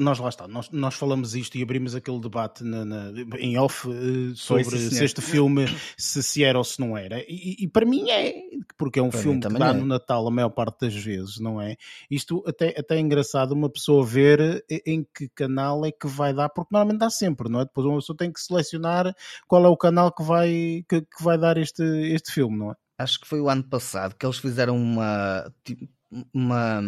[0.00, 3.88] nós lá está, nós, nós falamos isto e abrimos aquele debate na- na- em off
[3.88, 5.66] eh, sobre se este filme
[5.96, 7.20] se, se era ou se não era.
[7.28, 8.34] E, e para mim é,
[8.76, 9.72] porque é um Para filme que dá é.
[9.72, 11.76] no Natal a maior parte das vezes, não é?
[12.10, 16.34] Isto até, até é engraçado uma pessoa ver eh, em que canal é que vai
[16.34, 17.64] dar, porque normalmente dá sempre, não é?
[17.66, 19.14] Depois uma pessoa tem que selecionar
[19.46, 22.74] qual é o canal que vai, que, que vai dar este, este filme, não é?
[22.98, 25.88] Acho que foi o ano passado que eles fizeram uma tipo,
[26.32, 26.80] uma,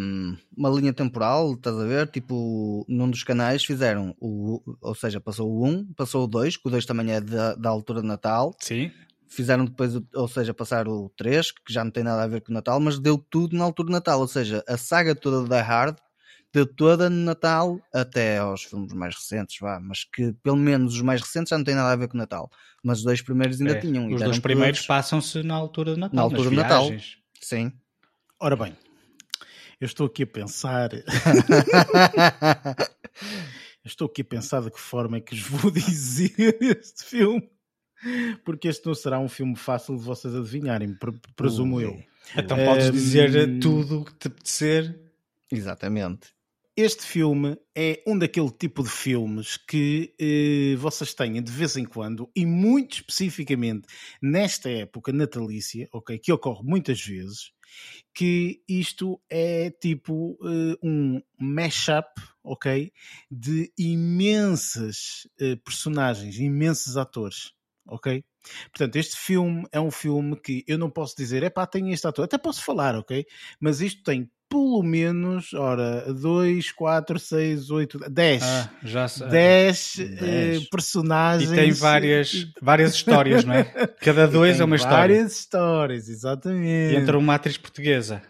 [0.56, 2.08] uma linha temporal, estás a ver?
[2.08, 6.68] Tipo, num dos canais fizeram o, ou seja, passou o 1, passou o 2, que
[6.68, 8.54] o 2 também é da, da altura de Natal.
[8.60, 8.90] Sim.
[9.28, 12.50] Fizeram depois, ou seja, passar o 3, que já não tem nada a ver com
[12.50, 14.18] o Natal, mas deu tudo na altura de Natal.
[14.20, 15.96] Ou seja, a saga toda da Hard
[16.52, 21.00] deu toda no Natal até aos filmes mais recentes, vá, mas que pelo menos os
[21.02, 22.50] mais recentes já não têm nada a ver com o Natal.
[22.82, 24.10] Mas os dois primeiros ainda É, tinham.
[24.10, 26.16] e Os dois primeiros passam-se na altura de Natal.
[26.16, 26.88] Na altura de Natal.
[27.40, 27.70] Sim.
[28.40, 28.74] Ora bem,
[29.80, 30.90] eu estou aqui a pensar.
[33.82, 37.50] Eu estou aqui a pensar de que forma é que vos vou dizer este filme.
[38.44, 41.84] Porque este não será um filme fácil de vocês adivinharem, pre- presumo Ui.
[41.84, 42.02] eu.
[42.36, 43.58] Então podes dizer Hum.
[43.60, 45.00] tudo o que te apetecer.
[45.50, 46.28] Exatamente.
[46.76, 51.84] Este filme é um daquele tipo de filmes que eh, vocês têm de vez em
[51.84, 53.86] quando, e muito especificamente
[54.22, 57.50] nesta época natalícia, ok, que ocorre muitas vezes,
[58.14, 62.08] que isto é tipo eh, um mashup,
[62.42, 62.92] ok,
[63.30, 67.52] de imensas eh, personagens, imensos atores,
[67.86, 68.24] ok?
[68.70, 72.06] Portanto, este filme é um filme que eu não posso dizer, é pá, tem este
[72.06, 73.24] ator, até posso falar, ok?
[73.60, 78.42] Mas isto tem pelo menos, ora, 2, 4, 6, 8, 10.
[78.42, 79.28] Ah, já sei.
[79.28, 80.62] 10 Dez.
[80.62, 81.50] eh, personagens.
[81.50, 83.64] E tem várias, várias histórias, não é?
[84.02, 84.96] Cada dois é uma história.
[84.98, 86.94] Várias histórias, exatamente.
[86.94, 88.20] E entra uma atriz portuguesa.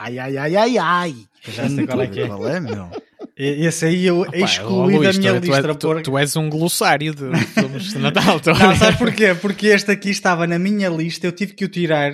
[0.00, 1.14] Ai, ai, ai, ai, ai.
[1.46, 2.26] Eu já sei qual é que é.
[2.26, 2.90] Qual é, meu?
[3.36, 5.68] Esse aí eu Pá, excluí Luís, da minha tu, tu, lista.
[5.68, 8.38] és- tu- por- tu és um glossário de filmes de Natal.
[8.40, 9.34] tu- Não, sabes porquê?
[9.34, 12.12] Porque este aqui estava na minha lista, eu tive que o tirar,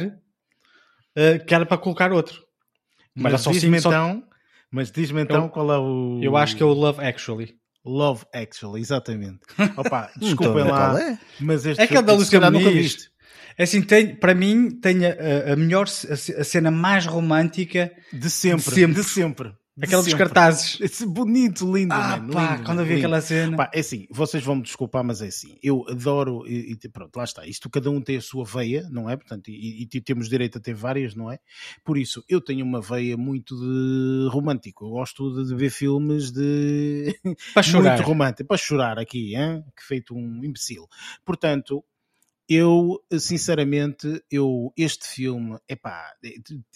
[1.17, 2.46] eh, que era para colocar outro.
[3.17, 4.23] Mas, Mas, diz-me só- então,
[4.71, 6.21] mas diz-me então Eu- qual é o.
[6.23, 7.55] Eu acho que é o Love Actually.
[7.85, 9.39] Love Actually, exatamente.
[9.77, 11.01] Opa, a desculpem ver lá.
[11.01, 11.19] é.
[11.41, 13.09] Mas este É aquele da calhar nunca viste.
[13.59, 18.29] É assim, tem, para mim, tem a, a- melhor, a, a cena mais romântica De
[18.29, 18.95] sempre, De sempre.
[18.95, 19.53] de sempre.
[19.81, 20.81] Aquela dos cartazes.
[20.81, 23.57] Esse bonito, lindo, Ah, mano, pá, lindo, quando eu vi aquela cena.
[23.57, 25.59] Pá, é assim, vocês vão me desculpar, mas é assim.
[25.63, 27.47] Eu adoro, e, e pronto, lá está.
[27.47, 29.17] Isto cada um tem a sua veia, não é?
[29.17, 31.39] Portanto, e, e temos direito a ter várias, não é?
[31.85, 34.87] Por isso, eu tenho uma veia muito de romântico.
[34.87, 37.15] Eu gosto de, de ver filmes de.
[37.53, 37.97] Para chorar.
[37.97, 39.63] Muito romântico, para chorar aqui, hein?
[39.77, 40.89] que feito um imbecil.
[41.25, 41.85] Portanto,
[42.49, 46.35] eu, sinceramente, eu, este filme, epá, é,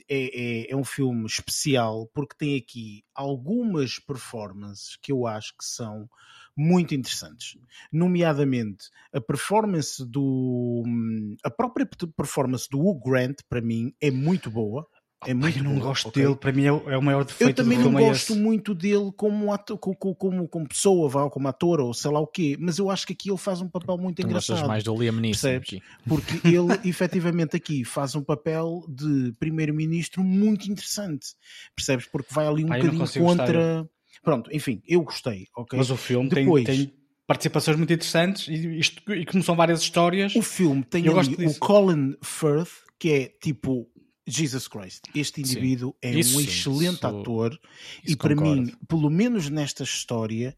[0.09, 6.09] é, é um filme especial porque tem aqui algumas performances que eu acho que são
[6.57, 7.57] muito interessantes.
[7.93, 10.83] Nomeadamente, a performance do.
[11.45, 14.87] A própria performance do Hugh Grant, para mim, é muito boa.
[15.27, 16.23] É muito eu não gosto ok?
[16.23, 19.13] dele, para mim é o, é maior defeito Eu também não é gosto muito dele
[19.17, 22.27] como, ato- co- co- como, como pessoa, vá, ou como ator, ou sei lá o
[22.27, 24.69] quê, mas eu acho que aqui ele faz um papel muito Tu gostas engraçado.
[24.69, 25.83] mais do Liam Neeson aqui.
[26.09, 31.29] Porque ele, efetivamente, aqui faz um papel de primeiro-ministro muito interessante.
[31.77, 32.07] Percebes?
[32.07, 33.91] Porque vai ali um não bocadinho consigo gostar contra.
[34.23, 35.79] Pronto, enfim, eu gostei, ok?
[35.79, 36.93] Mas o filme tem- Depois- tem,
[37.27, 40.35] participações muito interessantes e, isto, e como são várias histórias.
[40.35, 41.59] O filme tem ali o.
[41.59, 43.87] Colin Firth, que é tipo.
[44.31, 45.53] Jesus Christ, este Sim.
[45.53, 47.59] indivíduo é Isso um sim, excelente isso- ator
[48.05, 48.63] e isso para concordo.
[48.63, 50.57] mim, pelo menos nesta história,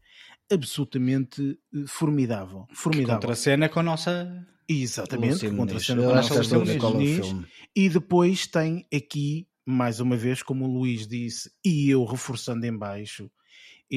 [0.51, 2.65] absolutamente eh, formidável.
[2.73, 3.15] Formidável.
[3.21, 4.47] Contracena com a nossa.
[4.67, 5.85] Exatamente, contra Muniz.
[5.85, 7.45] cena com a nossa é é filme.
[7.75, 12.75] E depois tem aqui, mais uma vez, como o Luís disse, e eu reforçando em
[12.75, 13.29] baixo,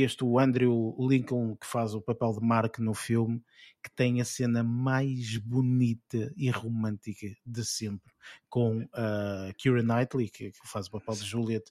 [0.02, 3.42] este o Andrew Lincoln que faz o papel de Mark no filme,
[3.82, 8.12] que tem a cena mais bonita e romântica de sempre,
[8.48, 11.64] com a Keira Knightley, que, que faz o papel de Juliet,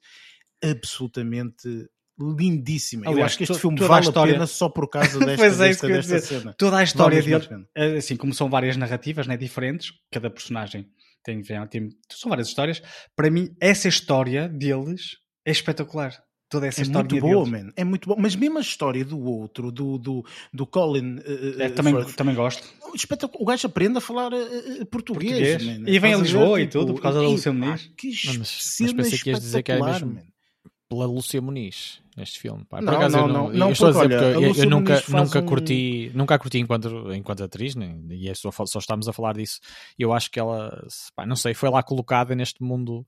[0.64, 1.88] absolutamente
[2.18, 3.06] lindíssima.
[3.06, 4.89] eu Aliás, acho que este to- filme toda a vale história- a pena só por
[4.89, 6.53] causa desta, Pois é, desta, eu desta cena.
[6.53, 7.97] Toda a história Vale dele, pena.
[7.97, 10.89] assim como são várias narrativas né, diferentes, cada personagem
[11.23, 12.81] tem, tem- são várias histórias.
[13.15, 16.23] Para mim, essa história deles é espetacular.
[16.47, 17.72] Toda essa É história muito boa, man.
[17.76, 18.19] É muito boa.
[18.22, 21.17] Mas mesmo a história do outro, do, do, do Colin.
[21.26, 22.67] eh, É, eh, também, Firth, também gosto.
[22.93, 23.41] espetacular.
[23.41, 24.38] O gajo aprende a falar eh,
[24.81, 25.31] eh, português.
[25.57, 25.80] Português.
[25.80, 25.89] man.
[25.89, 26.23] E vem a ver?
[26.23, 27.91] Lisboa e tudo, por causa da e, pá, Muniz.
[27.97, 28.07] Que
[28.38, 30.35] mas- mas pensei que ias dizer que era espetacular, mesmo- man.
[30.95, 32.63] Pela Lúcia Muniz, neste filme.
[32.69, 34.45] Pá, por Não, acaso não, eu não, não, eu estou a porque, dizer olha, porque
[34.45, 38.30] a eu, eu nunca, nunca um- curti, nunca a curti enquanto, enquanto atriz, nem, e
[38.30, 39.59] é só, só estamos a falar disso.
[39.99, 43.05] Eu acho que ela, pá, não sei, foi lá colocada neste mundo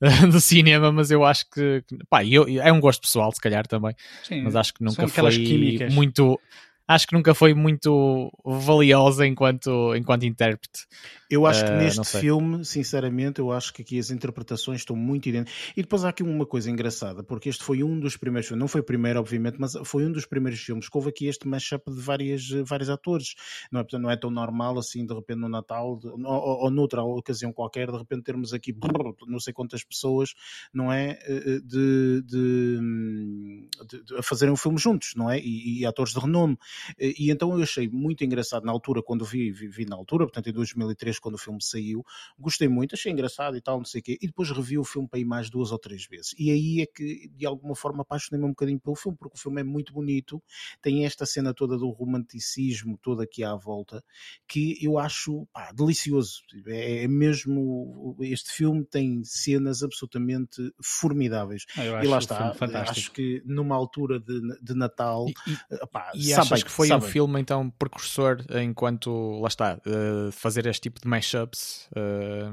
[0.32, 3.94] do cinema, mas eu acho que, pá, eu, é um gosto pessoal, se calhar também,
[4.22, 5.94] Sim, mas acho que nunca foi químicas.
[5.94, 6.40] muito.
[6.88, 10.86] Acho que nunca foi muito valiosa enquanto, enquanto intérprete.
[11.28, 14.94] Eu acho que Eh, não neste filme, sinceramente, eu acho que aqui as interpretações estão
[14.94, 15.72] muito idênticas.
[15.76, 18.68] E depois há aqui uma coisa engraçada, porque este foi um dos primeiros filmes, não
[18.68, 21.90] foi o primeiro, obviamente, mas foi um dos primeiros filmes que houve aqui este mashup
[21.92, 23.34] de várias, eh, vários atores.
[23.72, 26.64] Não é, portanto, não é tão normal assim, de repente, no Natal, de- ou, ou,
[26.64, 30.30] ou noutra ocasião qualquer, de repente termos aqui brrr, não sei quantas pessoas,
[30.72, 31.18] não é?
[31.26, 35.38] eh, De, de, hum, de- de- a fazerem o filme juntos, não é?
[35.40, 36.56] E, e atores de renome.
[36.98, 40.24] Eh, E então eu achei muito engraçado na altura, quando vi, vi, vi na altura,
[40.26, 42.04] portanto em 2003, quando o filme saiu,
[42.38, 45.08] gostei muito, achei engraçado e tal, não sei o quê, e depois revi o filme
[45.08, 46.34] para ir mais duas ou três vezes.
[46.38, 49.60] E aí é que, de alguma forma, apaixonei-me um bocadinho pelo filme, porque o filme
[49.60, 50.42] é muito bonito,
[50.82, 54.02] tem esta cena toda do romanticismo, toda aqui à volta,
[54.46, 56.40] que eu acho pá, delicioso.
[56.66, 61.64] É, é mesmo, este filme tem cenas absolutamente formidáveis.
[61.76, 62.54] Ah, eu e lá está,
[62.90, 66.32] acho que numa altura de, de Natal, E, e- pá, E
[66.66, 71.08] que foi sabe um filme então precursor enquanto, lá está, eh, fazer este tipo de
[71.08, 71.88] mashups?
[71.96, 72.50] eh,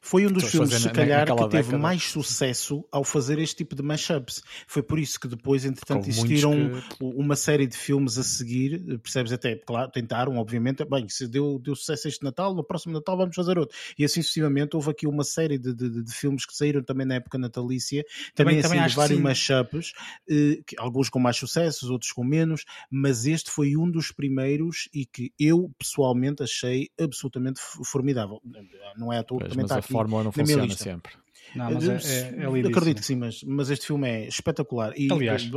[0.00, 1.78] Foi um dos filmes, se calhar, que teve década.
[1.78, 4.42] mais sucesso ao fazer este tipo de mashups.
[4.66, 8.98] Foi por isso que depois, entretanto, muitos existiram que- uma série de filmes a seguir,
[9.00, 13.16] percebes até, claro, tentaram, obviamente, bem, se deu, deu sucesso este Natal, no próximo Natal
[13.16, 13.76] vamos fazer outro.
[13.98, 17.16] E assim sucessivamente, houve aqui uma série de, de- de filmes que saíram também na
[17.16, 18.04] época natalícia,
[18.34, 19.92] também, Também- assim, também vários mashups,
[20.28, 24.88] eh, que alguns com mais sucessos, outros com menos, mas este foi um dos primeiros
[24.94, 28.40] e que eu, pessoalmente, achei absolutamente formidável.
[28.96, 30.84] Não é à toa que também mas está a aqui fórmula não funciona lista.
[30.84, 31.12] sempre.
[31.54, 32.66] Não, mas é, é, é.
[32.68, 34.92] Acredito que sim, mas, mas este filme é espetacular.
[34.96, 35.48] E, Aliás,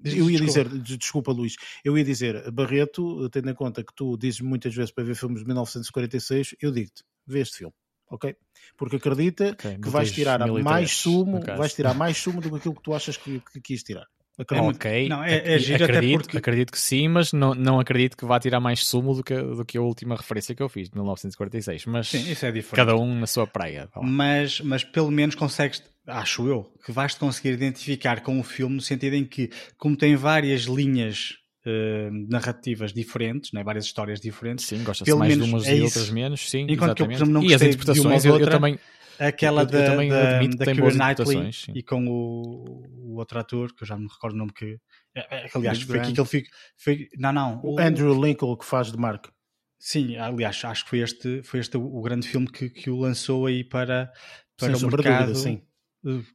[0.00, 3.92] Diz- eu ia dizer, des- desculpa Luís, eu ia dizer, Barreto, tendo em conta que
[3.92, 7.74] tu dizes muitas vezes para ver filmes de 1946, eu digo-te, vê este filme,
[8.08, 8.36] ok?
[8.76, 12.56] Porque acredita Ok, que vais tirar 2003, mais sumo, vais tirar mais sumo do que
[12.58, 14.06] aquilo que tu achas que, que quis tirar.
[14.38, 14.68] Acredita.
[14.70, 18.24] Ok, Não, é- é giro acredito, porque- acredito que sim, mas não, não acredito que
[18.24, 20.94] vá tirar mais sumo do que, do que a última referência que eu fiz, de
[20.96, 21.86] 1946.
[21.86, 22.76] Mas Sim, isso é diferente.
[22.76, 23.88] cada um na sua praia.
[24.02, 28.80] mas, mas pelo menos consegues, acho eu, que vais-te conseguir identificar com o filme no
[28.82, 31.34] sentido em que, como tem várias linhas
[31.66, 33.62] eh, narrativas diferentes, né?
[33.64, 34.64] várias histórias diferentes.
[34.66, 37.12] Sim, gosta-se mais de menos umas é e outras menos, sim, Enquanto que eu, por
[37.12, 37.16] exatamente.
[37.22, 38.78] exemplo, não e as de interpretações, eu, eu outra, também...
[39.18, 42.82] Aquela eu- eu da, também da, admito da Keira Knightley e com o,
[43.12, 44.78] o outro ator, que eu já não me recordo o nome que...
[45.14, 46.50] é- é- aliás, foi aqui que ele fica...
[46.76, 47.60] Foi, não, não.
[47.64, 49.26] O Andrew Lincoln que faz de Mark.
[49.80, 53.46] Sim, aliás, acho que foi este, foi este o grande filme que, que o lançou
[53.46, 54.10] aí para,
[54.56, 55.26] para Sem o mercado.
[55.26, 55.62] dúvida, sim.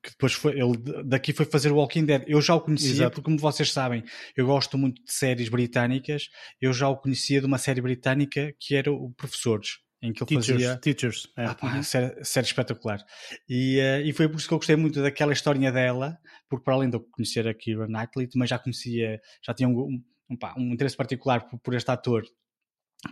[0.01, 2.23] Que depois foi, ele daqui foi fazer o Walking Dead.
[2.27, 3.11] Eu já o conhecia, Exato.
[3.15, 4.03] porque como vocês sabem,
[4.35, 6.27] eu gosto muito de séries britânicas.
[6.61, 10.27] Eu já o conhecia de uma série britânica que era o Professores, em que ele
[10.27, 10.61] Teachers.
[10.61, 10.77] fazia.
[10.77, 11.45] teachers é.
[11.45, 13.03] Ah, pá, série, série espetacular.
[13.47, 16.19] E, eh, e foi por isso que eu gostei muito daquela historinha dela,
[16.49, 20.03] porque para além de eu conhecer a Keira Knightley, também já conhecia, já tinha um,
[20.29, 22.23] um, pá, um interesse particular por, por este ator,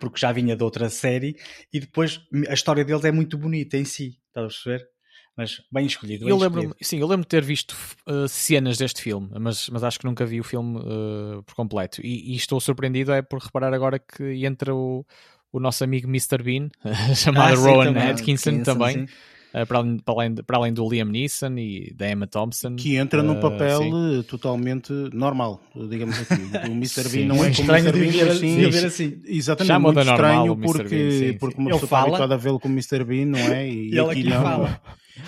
[0.01, 1.37] porque já vinha de outra série,
[1.71, 2.19] e depois
[2.49, 4.91] a história deles é muito bonita em si, estás a perceber?
[5.37, 6.25] Mas bem escolhido.
[6.25, 6.85] Bem Eu lembro, escolhido.
[6.85, 7.71] sim, eu lembro de ter visto
[8.05, 12.01] uh, cenas deste filme, mas, mas acho que nunca vi o filme uh, por completo.
[12.05, 15.05] E, e estou surpreendido é por reparar agora que entra o,
[15.51, 16.41] o nosso amigo Mr.
[16.43, 16.69] Bean,
[17.15, 18.03] chamado Ah, sim, Rowan também.
[18.09, 22.09] Atkinson, Atkinson, também, uh, para, além, para, além, para além do Liam Neeson e da
[22.09, 22.75] Emma Thompson.
[22.75, 24.19] Que entra num Uh, papel sim.
[24.19, 26.41] eh, totalmente normal, digamos assim.
[26.69, 27.03] O Mr.
[27.03, 27.09] Sim.
[27.17, 27.91] Bean não é Muito como o estranho Mr.
[27.91, 29.21] de Bean, ver, mas de sim, ver assim.
[29.25, 31.61] Exatamente, Chama-o muito estranho porque, Bean, sim, porque sim.
[31.61, 32.07] uma Ele pessoa está fala.
[32.09, 33.03] habituada a vê-lo como Mr.
[33.03, 33.67] Bean, não é?
[33.71, 34.41] E, E aqui não.
[34.41, 34.81] fala.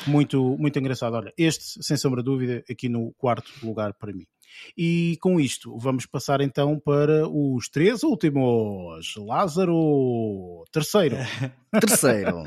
[0.07, 1.13] Muito, muito engraçado.
[1.15, 4.23] Olha, este, sem sombra de dúvida, aqui no quarto lugar para mim.
[4.77, 9.15] E com isto, vamos passar então para os três últimos.
[9.17, 11.17] Lázaro, terceiro.
[11.79, 12.43] Terceiro.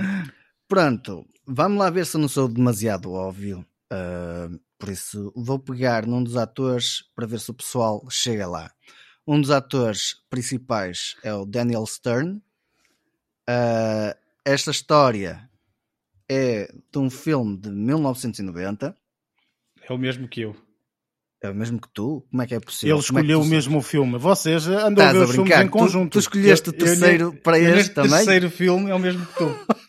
[0.68, 3.64] Pronto, vamos lá ver se eu não sou demasiado óbvio.
[3.90, 8.70] Ah, por isso, vou pegar num dos atores para ver se o pessoal chega lá.
[9.26, 12.42] Um dos atores principais é o Daniel Stern.
[13.48, 15.48] Ah, esta história
[16.28, 18.96] é de um filme de 1990.
[19.88, 20.56] É o mesmo que eu.
[21.46, 22.24] É o mesmo que tu?
[22.30, 22.96] Como é que é possível?
[22.96, 23.50] Ele é escolheu tu o sabes?
[23.66, 24.18] mesmo filme.
[24.18, 25.62] Vocês andam a ver a os filmes brincar?
[25.64, 26.12] em Tu- conjunto.
[26.12, 28.10] Tu, escolheste o Eu- eu terceiro ne- para eu este também?
[28.10, 29.56] terceiro filme é o mesmo que tu.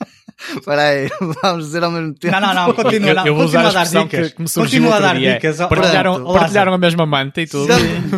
[0.60, 1.10] Espera aí,
[1.42, 2.32] vamos dizer ao mesmo tempo.
[2.40, 4.28] Não, não, não, continua, Eu, não, eu vou usar continua a a dar expressão dicas.
[4.30, 5.34] que, que me Continua a dar dia.
[5.34, 5.58] dicas.
[5.58, 7.68] Partilharam, partilharam a mesma manta e tudo.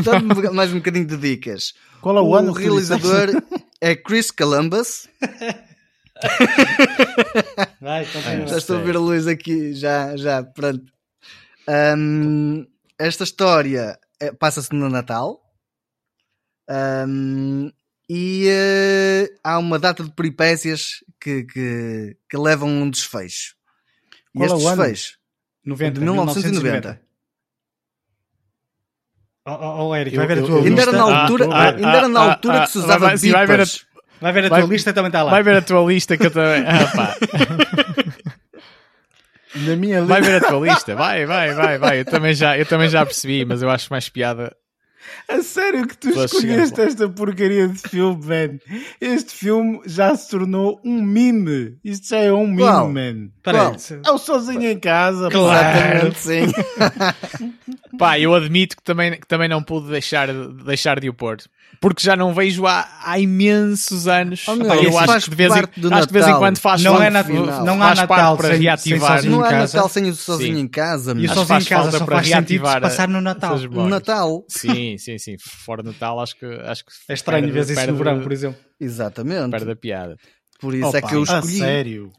[0.03, 1.73] Dá-me mais um bocadinho de dicas.
[2.01, 3.29] Qual é o, O ano tu realizador
[3.81, 5.07] é Chris Columbus.
[7.81, 8.47] Vai, continua.
[8.47, 10.83] Já estou a ver a luz aqui, já, já, pronto.
[11.67, 12.65] Ahm,
[12.99, 15.41] esta história é- passa-se no Natal.
[16.69, 17.71] Ahm,
[18.07, 23.55] e eh, há uma data de peripécias que, que, que levam a um desfecho.
[24.35, 24.81] E Qual é este o ano?
[24.83, 25.17] desfecho
[25.65, 27.01] 90, de 1990.
[29.47, 30.91] Oh, oh, oh, Eric, Eu- vai ver a eu- tua Ainda era lista.
[30.91, 33.17] na Ah, altura, ah, ainda era na ah, altura ah, que se ah, usava vai-
[33.17, 33.65] sim, vai ver a-.
[34.21, 35.31] Vai ver a Vai- tua lista também está lá.
[35.31, 36.63] Vai ver a tua lista que eu também.
[36.67, 37.15] Ah.
[39.55, 41.99] Na minha Vai ver a tua lista, vai, vai, vai, vai.
[42.01, 44.55] Eu também já, eu também já percebi, mas eu acho mais piada.
[45.29, 48.59] A sério que tu escolheste esta porcaria de filme, man?
[48.99, 51.77] Este filme já se tornou um meme.
[51.83, 52.89] Isto já é um meme, Qual?
[52.91, 53.29] man.
[53.43, 53.77] Qual?
[53.79, 55.29] se- É o sozinho em casa.
[55.29, 55.37] pá.
[55.37, 56.51] Exatamente, sim.
[57.97, 61.37] Pá, eu admito que também, que também não pude deixar, de- deixar de o pôr.
[61.81, 64.45] Porque já não vejo há, há imensos anos.
[64.47, 66.57] Oh, meu, Pá, eu acho que, de vez em, acho que de vez em quando
[66.57, 69.15] faz Não é Natal, não há Natal para sem, sem reativar.
[69.17, 69.51] sozinho Não há.
[69.51, 70.61] Natal sem o sozinho Sim.
[70.63, 71.13] em casa.
[71.17, 73.21] E o sozinho faz em casa falta só para faz sentido reativar se passar no
[73.21, 73.57] Natal.
[73.59, 73.87] No.
[73.87, 74.43] Natal.
[74.49, 75.35] Sim, sim, sim.
[75.39, 76.45] Fora Natal, acho que.
[76.45, 78.59] Acho que É estranho ver isso no verão, por exemplo.
[78.79, 79.51] Exatamente.
[79.51, 80.17] Perde a piada.
[80.59, 81.57] Por isso é Opa, que eu A escolhi.
[81.57, 82.11] sério.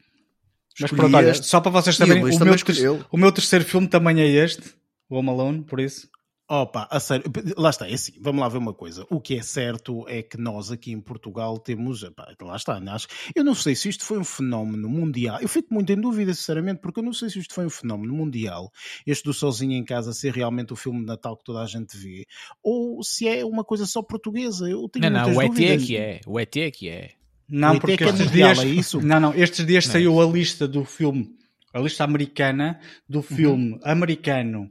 [0.80, 3.86] Mas pronto, olha, só para vocês o saberem, o também meu, o meu terceiro filme
[3.86, 4.74] também é este,
[5.10, 6.08] o Home Alone, por isso.
[6.52, 9.06] Opa, a sério, lá está, é assim, vamos lá ver uma coisa.
[9.08, 12.90] O que é certo é que nós aqui em Portugal temos, epá, lá está, né?
[12.90, 13.06] acho,
[13.36, 16.80] eu não sei se isto foi um fenómeno mundial, eu fico muito em dúvida, sinceramente,
[16.80, 18.68] porque eu não sei se isto foi um fenómeno mundial,
[19.06, 21.96] este do Sozinho em Casa ser realmente o filme de Natal que toda a gente
[21.96, 22.26] vê,
[22.60, 25.96] ou se é uma coisa só portuguesa, eu tenho Não, não, o ET é que
[25.96, 26.20] é.
[26.26, 27.12] O ET é que é.
[27.48, 29.00] Não, O ET porque que é estes mundial, dias, é isso?
[29.00, 31.30] Não, não, estes dias saiu a lista do filme,
[31.72, 34.68] a lista americana do filme americano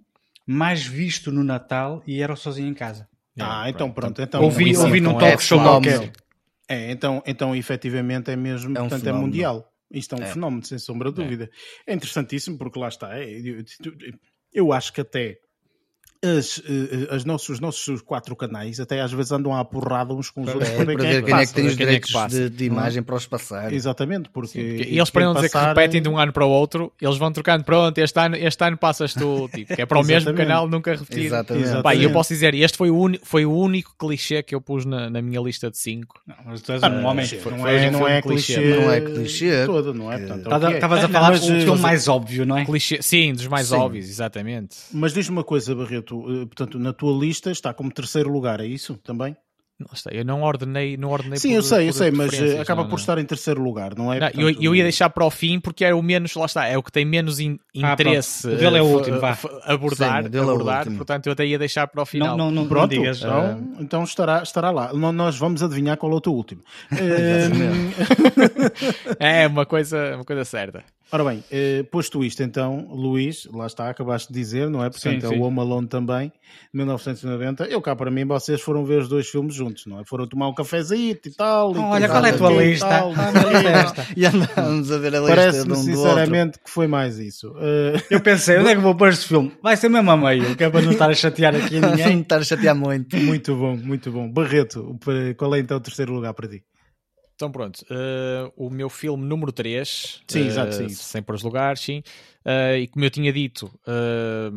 [0.52, 3.08] mais visto no Natal e era o Sozinho em Casa.
[3.40, 6.12] Ah, É, então pronto, então ouvi, isso ouvi num então talk é show qualquer.
[6.68, 9.24] É, então, então efetivamente é mesmo, É um portanto fenómeno.
[9.24, 9.72] é mundial.
[9.92, 10.26] Isto é um É.
[10.26, 11.50] fenómeno, sem sombra de dúvida.
[11.86, 11.94] É.
[11.94, 13.16] interessantíssimo porque lá está.
[13.18, 13.64] é, eu,
[14.52, 15.38] eu acho que até
[16.22, 20.30] as, eh, as nossos, os nossos quatro canais até às vezes andam à porrada uns
[20.30, 21.54] com os outros É, para ver quem é que quem é que passa.
[21.56, 23.72] tem os é direitos passa, de, de imagem para os passar.
[23.72, 26.50] Exatamente, porque E eles para não dizer que passar- repetem de um ano para o
[26.50, 29.98] outro, eles vão trocando, pronto, este ano, este ano passas tu, tipo, que é para
[29.98, 30.48] o mesmo Exatamente.
[30.48, 31.26] canal nunca repetir.
[31.26, 31.66] Exatamente.
[31.68, 31.84] Exato.
[31.84, 32.14] Pá, e eu Exatamente.
[32.14, 35.22] posso dizer, este foi o, uni- foi o único clichê que eu pus na, na
[35.22, 36.20] minha lista de 5.
[36.28, 37.26] Não, mas tu és um homem.
[37.58, 38.60] Não é, não é clichê.
[38.60, 39.66] Não é clichê.
[39.66, 40.18] todo, não é?
[40.18, 40.74] É é.
[40.76, 42.66] Estavas a falar mas, o eh, mais óbvio, não é?
[42.66, 43.76] Clichê, sim, dos mais Sim.
[43.76, 44.76] óbvios, exatamente.
[44.92, 48.60] Mas diz-me uma coisa, Barreto, momento, eh, portanto, na tua lista está como terceiro lugar,
[48.60, 49.36] é isso também?
[49.82, 52.60] Lá está, Eu não ordenei, não ordenei Sim, por- eu sei, eu sei, mas eh,
[52.60, 53.02] acaba não, por não.
[53.02, 54.20] estar em terceiro lugar, não é?
[54.20, 56.66] Não, eu, Portanto, eu ia deixar para o fim porque é o menos, lá está,
[56.68, 58.02] é o que tem menos in- Ah, pronto.
[58.02, 59.38] interesse O dele é o eh, último, vá.
[59.64, 60.98] abordar, Sim, é o abordar último.
[60.98, 62.36] portanto eu até ia deixar para o final.
[62.38, 63.20] Não, não, não, Pronto, não digas.
[63.20, 64.92] então, então estará, estará lá.
[64.92, 66.62] Nó- Nós vamos adivinhar qual é o teu último.
[69.18, 70.84] É uma coisa, uma coisa certa.
[71.12, 74.92] Ora bem, eh, posto isto então, Luís, lá está, acabaste de dizer, não é?
[74.92, 75.40] Portanto, Sim, é sim.
[75.40, 76.28] o Home Alone também,
[76.72, 77.64] de 1990.
[77.66, 80.04] Eu cá para mim, vocês foram ver os dois filmes juntos, não é?
[80.06, 81.76] Foram tomar um cafezito e tal.
[81.76, 82.88] e Olha, coisa qual é a tua aqui e lista?
[82.88, 83.14] tal.
[83.18, 84.06] Ah, lista é.
[84.16, 87.56] E andámos a ver a lista de Parece-me um sinceramente que foi mais isso.
[87.60, 89.52] Eh, Eu pensei, onde é que vou pôr este filme?
[89.64, 92.22] Vai ser mesmo a meio, que é para não estar a chatear aqui Não ninguém.
[92.22, 93.18] estar a chatear muito.
[93.18, 94.30] muito bom, muito bom.
[94.32, 94.96] Barreto,
[95.38, 96.62] qual é então o terceiro lugar para ti?
[97.40, 100.90] Então pronto, eh, o meu filme número 3, Sim, exato, sim.
[100.90, 102.04] sem pôr os lugares, sim,
[102.44, 104.52] eh, e como eu tinha dito, eh,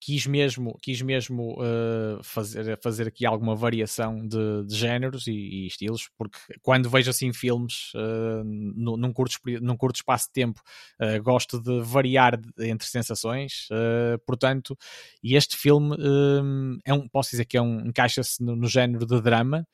[0.00, 5.66] quis mesmo, quis mesmo eh, fazer, fazer aqui alguma variação de, de géneros e, e
[5.68, 10.60] estilos, porque quando vejo assim filmes eh, nu- num, curto, num curto espaço de tempo,
[11.00, 14.76] eh, gosto de variar entre sensações, eh, portanto,
[15.22, 19.06] e este filme eh, é um, posso dizer que é um, encaixa-se no, no género
[19.06, 19.64] de drama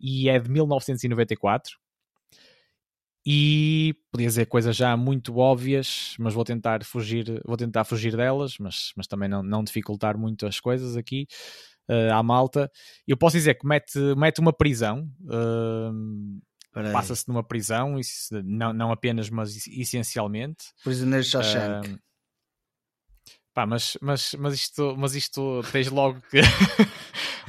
[0.00, 1.78] e é de 1994
[3.24, 8.56] e podia dizer coisas já muito óbvias, mas vou tentar fugir, vou tentar fugir delas,
[8.58, 11.26] mas, mas também não, não dificultar muito as coisas aqui
[11.88, 12.70] eh, à malta.
[13.06, 15.08] Eu posso dizer que mete, mete uma prisão,
[16.74, 16.92] aí.
[16.92, 20.64] passa-se numa prisão, isso, não, não apenas, mas es- essencialmente.
[20.82, 21.90] Prisioneiro de Shawshank.
[21.92, 21.98] Ah,
[23.52, 26.38] pá, mas, mas, mas, isto, mas isto tens logo que.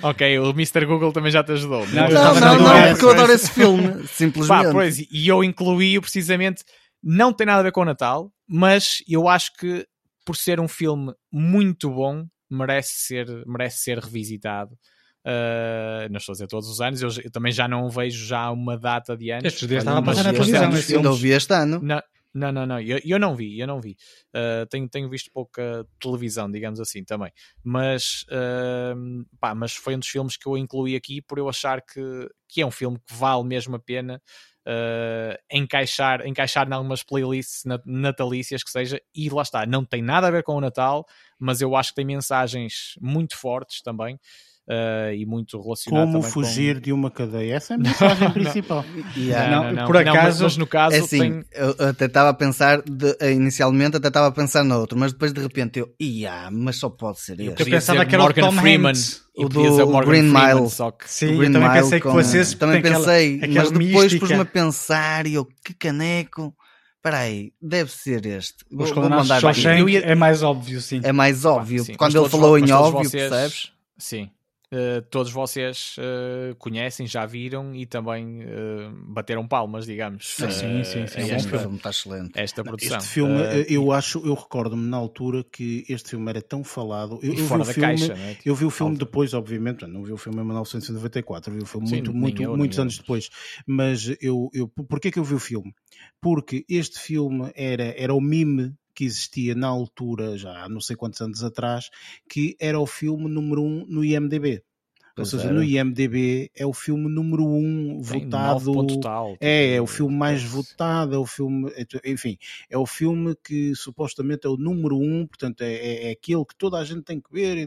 [0.01, 0.85] Ok, o Mr.
[0.85, 1.85] Google também já te ajudou.
[1.87, 4.07] Não, não, não, não, dúvida, porque eu adoro esse filme.
[4.07, 4.47] Simplesmente.
[4.65, 6.63] Pá, pois, e eu incluí-o precisamente,
[7.03, 9.85] não tem nada a ver com o Natal, mas eu acho que
[10.25, 14.77] por ser um filme muito bom, merece ser, merece ser revisitado.
[15.25, 18.49] Uh, não estou a dizer todos os anos, eu, eu também já não vejo já
[18.49, 19.45] uma data de anos.
[19.45, 20.97] Estes dias estava a passar na este televisão.
[20.97, 21.79] ainda ouvi este ano.
[21.81, 22.01] Não,
[22.33, 22.79] não, não, não.
[22.79, 23.97] Eu, eu não vi, eu não vi.
[24.33, 27.31] Uh, tenho, tenho visto pouca televisão, digamos assim, também.
[27.63, 31.81] Mas, uh, pá, mas foi um dos filmes que eu incluí aqui por eu achar
[31.81, 34.21] que, que é um filme que vale mesmo a pena
[34.67, 39.01] uh, encaixar, encaixar em algumas playlists nat- natalícias que seja.
[39.13, 41.05] E lá está, não tem nada a ver com o Natal,
[41.39, 44.19] mas eu acho que tem mensagens muito fortes também.
[44.67, 47.55] Uh, e muito relacionado Como também com- fugir de uma cadeia?
[47.55, 48.85] Essa é a mensagem principal.
[49.17, 49.71] Yeah.
[49.73, 52.81] Não, por acaso- mas, mas no caso É assim, tem, eu até estava a pensar,
[52.81, 56.49] de- eh, inicialmente até estava a pensar no outro, mas depois de repente eu, ia,
[56.51, 57.61] mas só pode ser Eu este.
[57.63, 58.89] Eu pensava que era o Morgan Tom Freeman.
[58.91, 59.21] Hanks.
[59.35, 60.69] O do Green Freeman, Mile.
[60.69, 62.55] só que Sim, O eu Green também Mile pensei que fosse esse.
[62.57, 66.53] Também tem aquela- pensei, aquela mas depois pus-me a pensar e eu, que caneco.
[66.97, 68.63] Espera aí, deve ser este.
[68.71, 69.41] Vou, Os vou mandar aqui.
[69.41, 70.99] Shawshank ia- é mais óbvio, sim.
[71.03, 71.83] É mais óbvio.
[71.83, 73.71] Sim, Quando mas ele todos falou em óbvio, vocês- percebes?
[73.97, 74.29] Sim.
[74.73, 80.35] Uh, todos vocês uh, conhecem, já viram e também uh, bateram palmas, digamos.
[80.37, 82.31] Sim, uh, sim, sim, é um filme está excelente.
[82.35, 82.97] esta produção.
[82.97, 87.19] Este filme, Uh, eu acho, eu recordo-me na altura que este filme era tão falado.
[87.21, 88.37] Eu, e eu vi fora o da filme, caixa, né?
[88.45, 89.05] Eu vi o filme Alta.
[89.05, 92.79] depois, obviamente, não vi o filme em 1994, vi o filme Sim, muito, muito, muitos
[92.79, 93.29] anos depois.
[93.67, 95.73] Mas eu, eu, porquê que eu vi o filme?
[96.21, 100.95] Porque este filme era, era o mime que existia na altura, já há não sei
[100.95, 101.89] quantos anos atrás,
[102.29, 104.63] que era o filme número um no IMDB.
[105.09, 105.55] Ou Pois seja, era.
[105.55, 108.71] no IMDB é o filme número um Tem votado.
[109.01, 111.71] tal, É, tipo, é o filme mais é- votado, é o filme,
[112.05, 112.37] enfim,
[112.69, 116.55] é o filme que supostamente é o número um, portanto é, é, é aquele que
[116.55, 117.57] toda a gente tem que ver,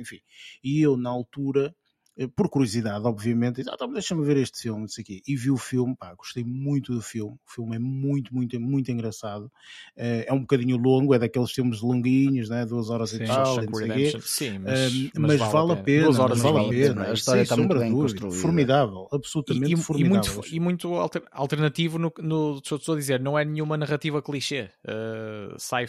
[0.00, 0.20] enfim.
[0.62, 1.74] E eu, na altura,
[2.36, 5.22] por curiosidade, obviamente, disse, ah, então deixa-me ver este filme, não sei o quê.
[5.26, 7.32] E vi o filme, pá, gostei muito do filme.
[7.46, 9.50] O filme é muito, muito, muito engraçado.
[9.96, 12.64] Eh, É um bocadinho longo, é daqueles filmes longuinhos, né?
[12.64, 13.98] duas horas e Sim, tal, e Shawshank não sei o quê.
[13.98, 14.20] Redemption.
[14.20, 17.02] Sim, mas, Um, mas, vale a pena, Duas horas mas e vale a pena.
[17.02, 18.20] A Sem história está muito bem dúvida.
[18.20, 18.42] construída.
[18.42, 20.34] Formidável, E, absolutamente e- e formidável.
[20.34, 24.22] muito, e muito alter- alternativo no, no estou estou a dizer, não é nenhuma narrativa
[24.22, 24.70] clichê.
[24.84, 25.86] Uh, sai,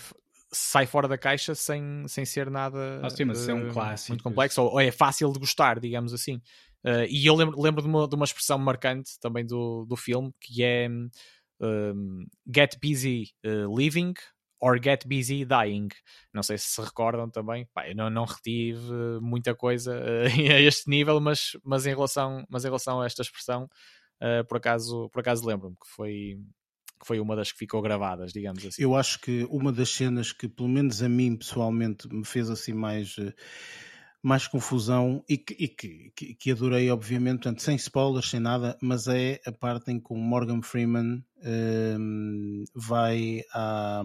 [0.56, 4.11] sai fora da caixa sem, sem ser nada Ah, sim, mas é um uh, clássico,
[4.11, 6.36] muito complexo, ou, ou é fácil de gostar, digamos assim.
[6.84, 10.32] Uh, e eu lembro, lembro de, uma, de uma expressão marcante também do, do filme
[10.40, 10.88] que é
[11.60, 14.14] um, get busy uh, living
[14.60, 15.90] or get busy dying.
[16.34, 17.68] Não sei se se recordam também.
[17.73, 18.91] Pá, eu não, não retive
[19.22, 23.22] muita coisa uh, a este nível, mas, mas, em relação, mas em relação a esta
[23.22, 23.69] expressão,
[24.22, 26.40] uh, por acaso, por acaso lembro-me que foi,
[26.99, 28.81] que foi uma das que ficou gravadas, digamos assim.
[28.81, 32.73] Eu acho que uma das cenas que, pelo menos a mim pessoalmente, me fez assim
[32.73, 33.15] mais.
[33.19, 33.34] eh,
[34.22, 39.07] mais confusão e que, e que, que, adorei, obviamente, portanto, sem spoilers, sem nada, mas
[39.07, 41.23] é a parte em que o Morgan Freeman
[41.99, 44.01] hum, vai à,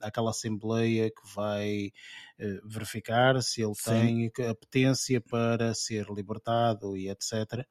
[0.00, 1.90] àquela assembleia que vai
[2.38, 4.30] eh, verificar se ele Sim.
[4.30, 7.66] tem apetência para ser libertado e etc.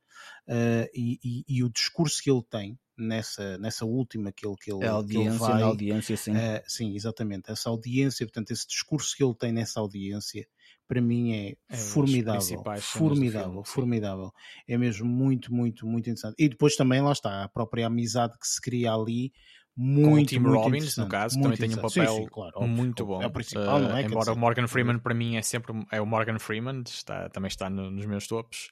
[0.45, 4.71] Eh, e, e- e o discurso que ele tem nessa, nessa última que ele, que
[4.71, 6.33] ele, É a que ele audiência, vai, audiência, sim.
[6.35, 7.51] eh, sim, exatamente.
[7.51, 10.47] Essa audiência, portanto, esse discurso que ele tem nessa audiência,
[10.87, 12.63] para mim é, É formidável.
[12.81, 13.73] Formidável, filme, sim.
[13.73, 14.31] formidável.
[14.67, 16.35] É mesmo muito, muito, muito interessante.
[16.39, 19.31] E depois também, lá está, a própria amizade que se cria ali.
[19.79, 22.53] Muito, com o Tim muito Robbins, no caso, também tem um papel Sim, sim, claro,
[22.55, 22.75] óbvio.
[22.75, 23.21] muito bom.
[23.21, 23.93] É o principal, não é?
[23.93, 27.29] Uh, Quer embora o Morgan Freeman, para mim, é sempre é o Morgan Freeman, está,
[27.29, 28.71] também está no- nos meus topos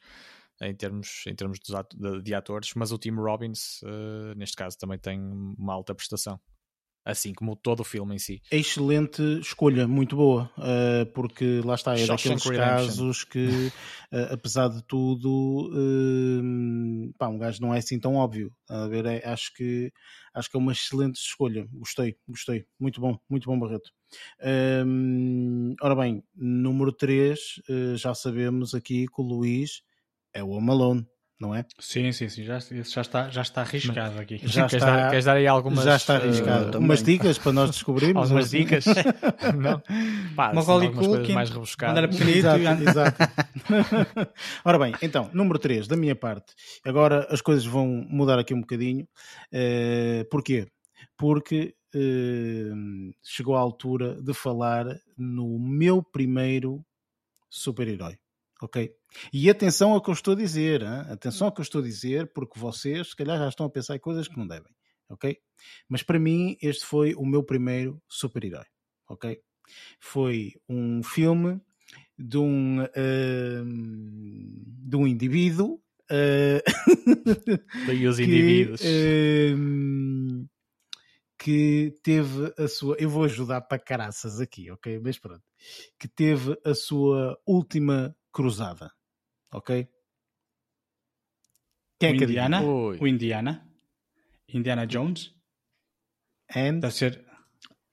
[0.61, 4.55] em termos, em termos dos ato- de, de atores, mas o Tim Robbins, uh, neste
[4.55, 6.39] caso, também tem uma alta prestação.
[7.05, 8.41] Assim como todo o filme em si.
[8.51, 12.95] excelente escolha, muito boa, eh, porque lá está, é Shawshank daqueles Redemption.
[12.95, 13.71] casos que,
[14.11, 15.69] eh, apesar de tudo,
[17.17, 18.51] pá, um gajo não é assim tão óbvio.
[18.69, 19.91] A ver, é- acho que
[20.33, 21.67] acho que é uma excelente escolha.
[21.73, 23.89] Gostei, gostei, muito bom, muito bom Barreto.
[24.85, 27.39] Hum, ora bem, número 3,
[27.97, 29.81] já sabemos aqui que o Luís
[30.35, 31.07] é o Home Alone,
[31.39, 31.65] não é?
[31.79, 32.43] Sim, sim, sim.
[32.43, 34.37] Já, já, está, já está arriscado aqui.
[34.43, 35.85] Já queres, está- dar, queres dar aí algumas.
[35.85, 36.71] Já está uh, arriscado.
[36.71, 36.89] também.
[36.89, 38.23] Umas dicas para nós descobrirmos.
[38.23, 38.57] algumas assim?
[38.59, 38.85] dicas?
[39.57, 39.81] não?
[40.35, 42.09] Pá, Macaulay Culkin, mais rebuscadas.
[42.09, 42.47] Pequenito.
[42.47, 43.17] Exato, exato.
[44.65, 46.53] Ora bem, então, número 3, da minha parte.
[46.83, 49.07] Agora as coisas vão mudar aqui um bocadinho.
[49.53, 50.67] Eh, porquê?
[51.17, 52.71] Porque eh,
[53.23, 54.85] chegou a altura de falar
[55.17, 56.85] no meu primeiro
[57.49, 58.17] super-herói.
[58.65, 58.91] Ok?
[59.31, 61.05] E atenção ao que eu estou a dizer, hein?
[61.11, 63.95] atenção ao que eu estou a dizer, porque vocês, se calhar, já estão a pensar
[63.95, 64.71] em coisas que não devem,
[65.07, 65.37] ok?
[65.87, 68.65] Mas para mim, este foi o meu primeiro super-herói,
[69.07, 69.39] ok?
[69.99, 71.61] Foi um filme
[72.17, 75.79] de um, ehm, de um indivíduo
[77.87, 78.81] Daí os que, indivíduos.
[78.83, 80.45] ehm,
[81.37, 82.95] que teve a sua.
[82.99, 84.99] Eu vou ajudar para caraças aqui, ok?
[84.99, 85.43] Mas pronto.
[85.99, 88.91] Que teve a sua última cruzada,
[89.53, 89.87] ok?
[91.99, 92.23] Quem O é que?
[92.25, 92.61] Indiana?
[92.61, 92.97] Ui.
[92.99, 93.65] O Indiana?
[94.53, 95.33] Indiana Jones?
[96.55, 97.25] And- Deve ser.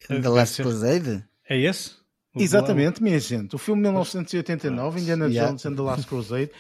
[0.08, 1.24] The Last ser- Crusade?
[1.48, 1.92] É esse?
[2.34, 3.54] O- Exatamente, minha gente.
[3.54, 5.48] O filme de 1989, Indiana Yeah.
[5.50, 6.50] Jones and the Last Crusade.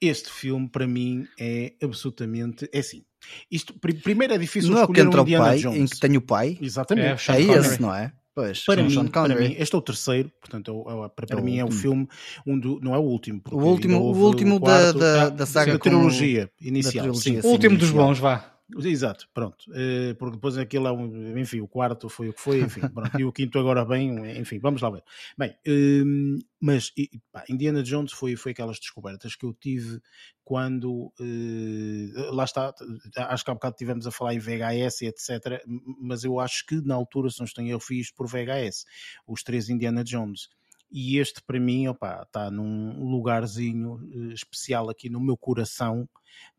[0.00, 2.68] Este filme, para mim, é absolutamente.
[2.72, 3.04] É assim.
[3.50, 5.58] Isto, pri- primeiro é difícil Não é o que escolher entra um o Indiana pai,
[5.58, 5.78] Jones.
[5.80, 6.58] em que tem o pai?
[6.60, 7.30] Exatamente.
[7.30, 8.12] É, o É esse, não é?
[8.38, 11.40] Pois, Para mim, Sean para mim, este é o terceiro, portanto, é é para, para
[11.40, 11.80] É mim é o último.
[11.82, 12.08] filme,
[12.46, 15.28] um do, não é o último, porque O último- o último da- quarto, da- ah,
[15.30, 16.92] da sim, saga da com- trilogia inicial.
[16.92, 17.38] da trilogia, sim.
[17.38, 17.48] O sim.
[17.48, 18.06] último dos inicial.
[18.06, 18.44] bons, vá.
[18.76, 19.64] Exato, pronto.
[19.74, 21.38] Eh, porque depois aquilo é um.
[21.38, 23.18] Enfim, o quarto foi o que foi, enfim, pronto.
[23.18, 25.02] E o quinto agora bem, enfim, vamos lá ver.
[25.38, 26.92] Bem, hum, mas
[27.32, 30.00] pá, Indiana Jones foi, foi aquelas descobertas que eu tive
[30.44, 31.10] quando.
[31.18, 32.74] eh, lá está,
[33.16, 35.62] acho que há bocado estivemos a falar em VHS e etc.
[35.98, 38.84] Mas eu acho que na altura, se não estou em erro, fiz por VHS
[39.26, 40.48] os três Indiana Jones.
[40.90, 43.98] E este para mim, opá, está num lugarzinho
[44.30, 46.08] eh, especial aqui no meu coração,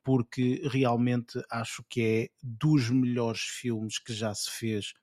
[0.03, 4.93] porque realmente acho que é dos melhores filmes que já se fez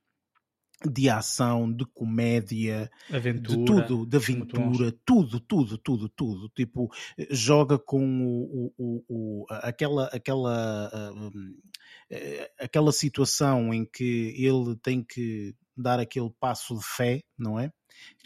[0.85, 3.57] de ação, de comédia, Aventura.
[3.57, 6.49] de tudo, de aventura, tudo, tudo, tudo, tudo.
[6.51, 6.91] Tipo,
[7.31, 11.57] joga com o, o- o- aquela, aquela, ah, hum,
[12.11, 17.71] eh, aquela situação em que ele tem que dar aquele passo de fé, não é?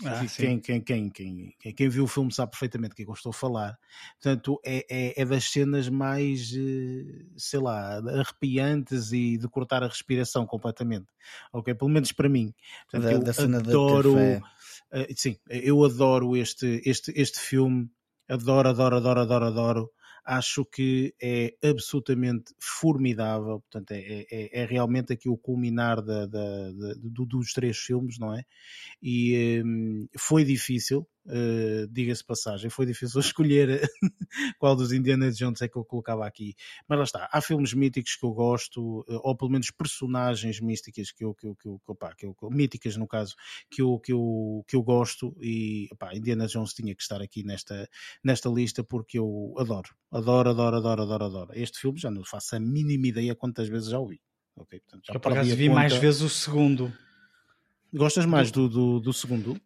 [0.04, 3.10] Ah, quem, quem, quem, quem, quem, viu o filme sabe perfeitamente o que é que
[3.10, 3.78] eu estou a falar.
[4.20, 9.88] Portanto, é, é, é das cenas mais, eh, sei lá, arrepiantes e de cortar a
[9.88, 11.06] respiração completamente.
[11.52, 11.74] Ok?
[11.74, 12.54] Pelo menos para mim.
[12.90, 14.14] Portanto, Da, eu da cena adoro.
[14.14, 14.42] café.
[14.92, 17.88] Uh, sim, eu adoro este, este, este filme,
[18.28, 19.90] adoro, adoro, adoro, adoro, adoro.
[20.24, 23.60] Acho que é absolutamente formidável.
[23.60, 28.18] Portanto, é, é, é realmente aqui o culminar da, da, da- do- dos três filmes,
[28.18, 28.44] não é?
[29.02, 33.80] E hum, foi difícil, uh, diga-se passagem, foi difícil escolher
[34.58, 36.54] qual dos Indiana Jones é que eu colocava aqui.
[36.88, 41.10] Mas lá está, há filmes míticos que eu gosto, uh, ou pelo menos personagens místicas
[41.12, 43.34] que eu, que eu, que eu, que que eu- míticas no caso,
[43.70, 47.88] que eu, que eu, que eu gosto e Indiana Jones tinha que estar aqui nesta,
[48.22, 51.50] nesta lista porque eu adoro, adoro, adoro, adoro, adoro, adoro.
[51.54, 54.20] Este filme já não faço a mínima ideia quantas vezes já ouvi.
[54.56, 56.00] Ok, portanto, já Eu por acaso vi mais conta.
[56.02, 56.92] vezes o segundo.
[57.92, 59.60] Gostas mais do, do, do segundo?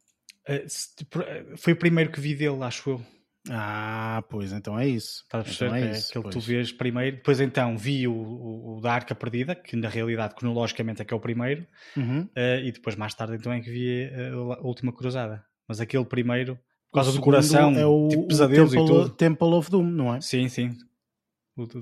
[0.46, 0.66] Eh,
[1.10, 3.02] por- eh, Foi o primeiro que vi dele, acho eu.
[3.50, 5.22] Ah, pois então é isso.
[5.24, 5.66] Estás a perceber?
[5.68, 7.16] Então é é isso, aquele que tu vês primeiro.
[7.16, 11.12] Depois então vi o, o, o da Arca Perdida, que na realidade, cronologicamente, é que
[11.12, 11.66] é o primeiro.
[11.96, 12.28] Uhum.
[12.34, 15.44] eh, e depois mais tarde então é que vi eh, a Última Cruzada.
[15.68, 16.58] Mas aquele primeiro,
[16.92, 19.10] causa o do coração, é o, tipo o pesadelos e Temple, tudo.
[19.10, 20.20] Temple of Doom, não é?
[20.22, 20.72] Sim, sim.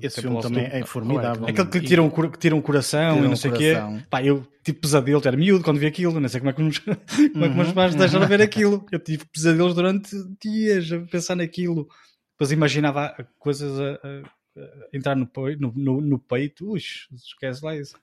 [0.01, 0.75] Esse filme também Doom.
[0.77, 1.47] é formidável.
[1.47, 2.15] Aquele que tiram, o que
[2.61, 3.73] coração Tiram e não sei o quê.
[4.09, 6.77] Pá, eu tive pesadelos, era miúdo quando vi aquilo, não sei como é que, nos,
[6.79, 8.85] como é que Uhum, meus pais deixaram ver aquilo.
[8.91, 11.87] Eu tive pesadelos durante dias a pensar naquilo.
[12.33, 14.23] Depois imaginava coisas a, a-
[14.55, 15.27] a entrar no,
[15.59, 16.71] no, no, no peito.
[16.71, 17.95] Ux, esquece lá isso.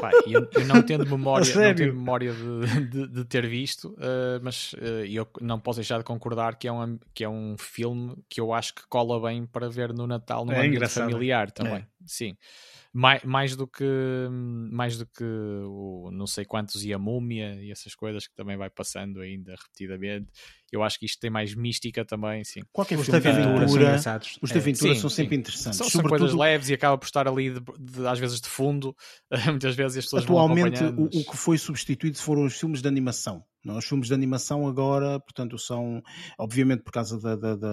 [0.00, 4.38] Pá, eu, eu não tendo memória, não tenho memória de, de, de ter visto, eh,
[4.42, 8.16] mas eh, eu não posso deixar de concordar que é, um, que é um filme
[8.28, 11.10] que eu acho que cola bem para ver no Natal no É ambiente engraçado.
[11.10, 11.86] familiar também.
[12.06, 12.36] Sim.
[12.90, 13.84] Mais, mais do que
[14.70, 18.56] mais do que o não sei quantos e a múmia e essas coisas que também
[18.56, 20.28] vai passando ainda repetidamente.
[20.72, 22.60] Eu acho que isto tem mais mística também, sim.
[22.72, 24.38] Qualquer Os filme de aventura são aventura, engraçados.
[24.42, 24.60] os de É.
[24.60, 25.40] aventura Sim, são sempre sim.
[25.40, 25.78] interessantes.
[25.78, 28.96] São, são coisas leves e acaba por estar ali de- de- às vezes de fundo,
[29.62, 33.44] muitas vezes as pessoas atualmente o, o que foi substituído foram os filmes de animação.
[33.74, 33.78] É?
[33.78, 36.02] Os filmes de animação agora, portanto, são,
[36.38, 37.72] obviamente, por causa da, da, da,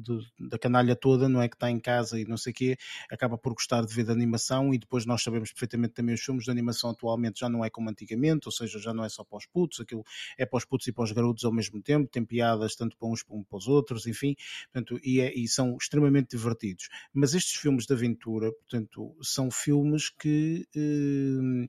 [0.00, 1.48] do- da canalha toda, não é?
[1.48, 2.76] Que está em casa e não sei o quê,
[3.10, 6.44] acaba por gostar de ver de animação e depois nós sabemos perfeitamente também os filmes
[6.44, 9.38] de animação atualmente já não é como antigamente, ou seja, já não é só para
[9.38, 10.04] os putos, aquilo
[10.38, 13.08] é para os putos e para os garotos ao mesmo tempo, tem piadas tanto para
[13.08, 14.34] uns como para os outros, enfim,
[14.72, 16.88] portanto, e, é- e são extremamente divertidos.
[17.12, 21.68] Mas estes filmes de aventura, portanto, são filmes que eh,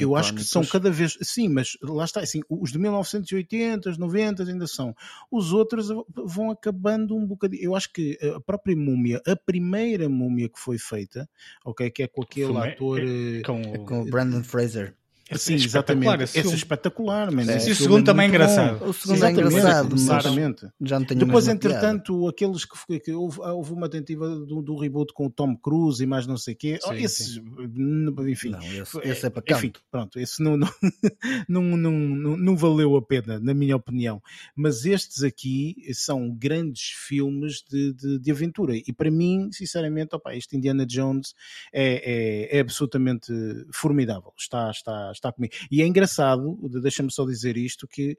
[0.00, 1.16] eu acho que são cada vez.
[1.22, 2.20] Sim, mas lá está.
[2.20, 4.94] Assim, os de 1980, os 90 ainda são.
[5.30, 7.62] Os outros vão acabando um bocadinho.
[7.62, 11.28] Eu acho que a própria múmia, a primeira múmia que foi feita,
[11.64, 13.00] ok, que é com aquele Filme é- ator.
[13.00, 13.84] eh, Com o...
[13.84, 14.94] Com o Brandon Fraser.
[15.38, 16.38] Sim, é espetacular exatamente.
[16.38, 17.42] esse é espetacular, man.
[17.50, 17.56] É.
[17.56, 18.52] Esse E o segundo também é muito bom.
[18.52, 18.88] engraçado.
[18.88, 20.66] O segundo é Exatamente, engraçado, mas exatamente.
[20.80, 21.76] já não tenho Depois, mesma piada.
[21.76, 25.56] entretanto, aqueles que, foi- que houve, houve uma tentativa do, do reboot com o Tom
[25.56, 26.78] Cruise e mais não sei o quê.
[26.84, 29.58] Oh, Sim, esses, n- enfim, Não, esse, esse é para canto.
[29.58, 30.68] enfim, pronto, esse não, não,
[31.48, 34.22] não, não, não, não valeu a pena, na minha opinião.
[34.56, 38.76] Mas estes aqui são grandes filmes de, de, de aventura.
[38.76, 41.34] E para mim, sinceramente, opa, este Indiana Jones
[41.72, 43.32] é, é, é absolutamente
[43.72, 44.32] formidável.
[44.38, 45.54] Está, está, está comigo.
[45.70, 48.16] E é engraçado, deixa-me só dizer isto, que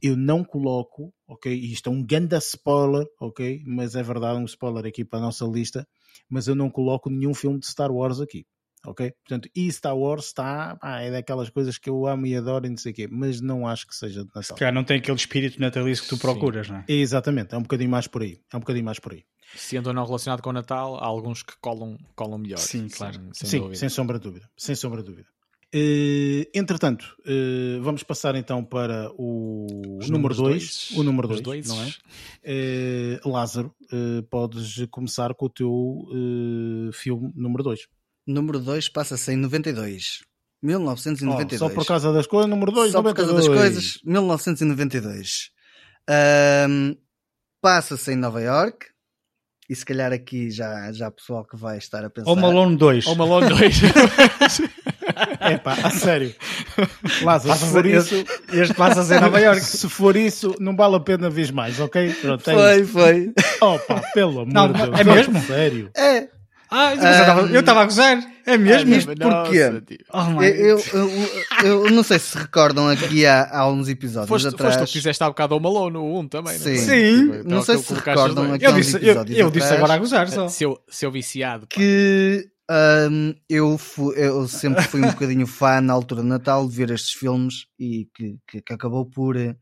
[0.00, 1.52] eu não coloco, ok?
[1.52, 3.60] E Isto é um ganda spoiler, ok?
[3.66, 5.86] Mas é verdade, um spoiler aqui para a nossa lista.
[6.30, 8.46] Mas eu não coloco nenhum filme de Star Wars aqui,
[8.86, 9.10] ok?
[9.24, 12.70] Portanto, e Star Wars está, pá, é daquelas coisas que eu amo e adoro e
[12.70, 14.56] não sei o quê, mas não acho que seja de Se Natal.
[14.56, 16.22] calhar não tem aquele espírito natalício que tu Sim.
[16.22, 16.84] procuras, não é?
[16.86, 18.38] Exatamente, é um bocadinho mais por aí.
[18.52, 19.24] É um bocadinho mais por aí.
[19.56, 22.58] sendo ou não relacionado com o Natal, há alguns que colam, colam melhor.
[22.58, 23.14] Sim, claro.
[23.14, 23.76] Sem, sem Sim, dúvida.
[23.76, 24.48] sem sombra de dúvida.
[24.56, 25.28] Sem sombra de dúvida.
[25.74, 29.66] Eh, entretanto, eh, vamos passar então para o
[30.00, 30.48] Os número números 2.
[30.88, 30.90] dois.
[30.98, 31.70] O número Os 2, doises.
[31.70, 31.94] não é?
[32.44, 33.74] Eh, Lázaro,
[34.30, 36.06] podes começar com o teu
[36.92, 37.88] filme número 2.
[38.26, 40.20] Número 2 passa-se em 92.
[40.62, 41.58] Oh, 1992.
[41.58, 45.50] só por causa das coisas, número 2, Só por causa das coisas, 1992.
[46.08, 46.94] Ahm,
[47.60, 48.86] Passa-se em Nova York.
[49.72, 52.28] E se calhar aqui já, já há pessoal que vai estar a pensar.
[52.28, 53.06] Ou Malone 2.
[53.06, 53.80] Ou Malone 2.
[55.40, 56.34] É pá, a sério.
[57.22, 59.60] Lázaro, se for isso, este, este passa-se em Nova York.
[59.62, 62.12] se for isso, não vale a pena ver mais, ok?
[62.20, 62.92] Pronto, é Foi, isso.
[62.92, 63.32] foi.
[63.62, 65.00] Oh pá, pelo amor de Deus.
[65.00, 65.40] é mesmo?
[65.42, 65.90] Sério.
[65.96, 66.28] É.
[66.70, 68.18] Ah, eu tava- eu estava a gozar.
[68.46, 68.94] É mesmo?
[68.94, 69.62] Isto porquê?
[70.12, 71.08] Oh, my Eu, eu,
[71.64, 74.74] eu- eu não sei se recordam aqui há, há uns episódios Foste, atrás.
[74.74, 76.70] foste tu que fizeste há bocado ao Malone, o 1 também, Sim.
[76.70, 76.78] não foi?
[76.78, 77.20] Sim.
[77.20, 78.64] Tipo, Não então sei se recordam aqui.
[78.64, 80.48] Eu há uns disse, eu, episódios eu disse agora a gozar só.
[80.48, 81.66] Seu, seu viciado.
[81.66, 81.74] pá.
[81.76, 82.48] que
[83.10, 86.90] hum, eu, fu- eu sempre fui um bocadinho fã na altura de Natal de ver
[86.90, 89.54] estes filmes e que, que, que acabou por, eh,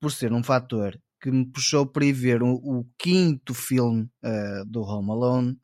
[0.00, 4.62] por ser um fator que me puxou para ir ver o, o quinto filme eh,
[4.66, 5.61] do Home Alone oh,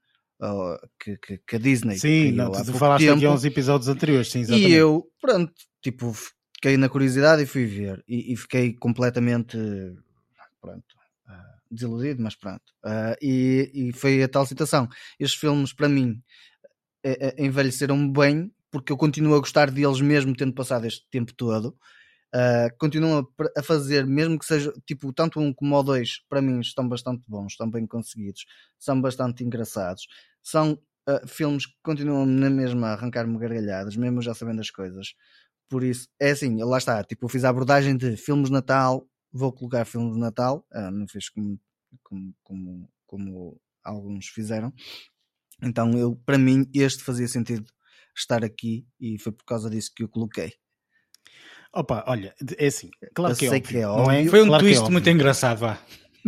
[0.99, 3.33] que, que, que a Disney Sim, não, tu falaste aqui tempo.
[3.33, 4.71] há uns episódios anteriores, sim, exatamente.
[4.71, 5.53] E eu, pronto,
[5.83, 6.13] tipo,
[6.55, 8.05] fiquei na curiosidade e fui ver.
[8.07, 9.57] E, e fiquei completamente,
[10.61, 10.85] pronto,
[11.27, 12.63] ah, desiludido, mas pronto.
[12.85, 14.89] Ah, e, e foi a tal situação.
[15.19, 16.23] Estes filmes, para mim,
[17.03, 21.33] eh, eh, envelheceram bem, porque eu continuo a gostar deles mesmo tendo passado este tempo
[21.35, 21.77] todo.
[22.35, 26.43] Uh, continuam a, a fazer, mesmo que seja tipo, tanto um como o dois, para
[26.43, 28.45] mim estão bastante bons, estão bem conseguidos,
[28.79, 30.07] são bastante engraçados.
[30.43, 30.73] São
[31.09, 35.15] uh, filmes que continuam na mesma a arrancar-me gargalhadas, mesmo já sabendo as coisas.
[35.69, 37.03] Por isso, é assim, lá está.
[37.05, 40.91] Tipo, eu fiz a abordagem de filmes de Natal, vou colocar filmes de Natal, uh,
[40.91, 41.59] não fiz como,
[42.03, 44.73] como, como, como alguns fizeram.
[45.63, 47.71] Então, eu, para mim, este fazia sentido
[48.17, 50.55] estar aqui e foi por causa disso que eu coloquei.
[51.75, 54.17] Opa, olha, é assim, claro Eu que é óbvio, que é não é?
[54.19, 54.31] óbvio.
[54.31, 54.93] Foi um Claro é twist óbvio.
[54.93, 55.79] muito engraçado, vá.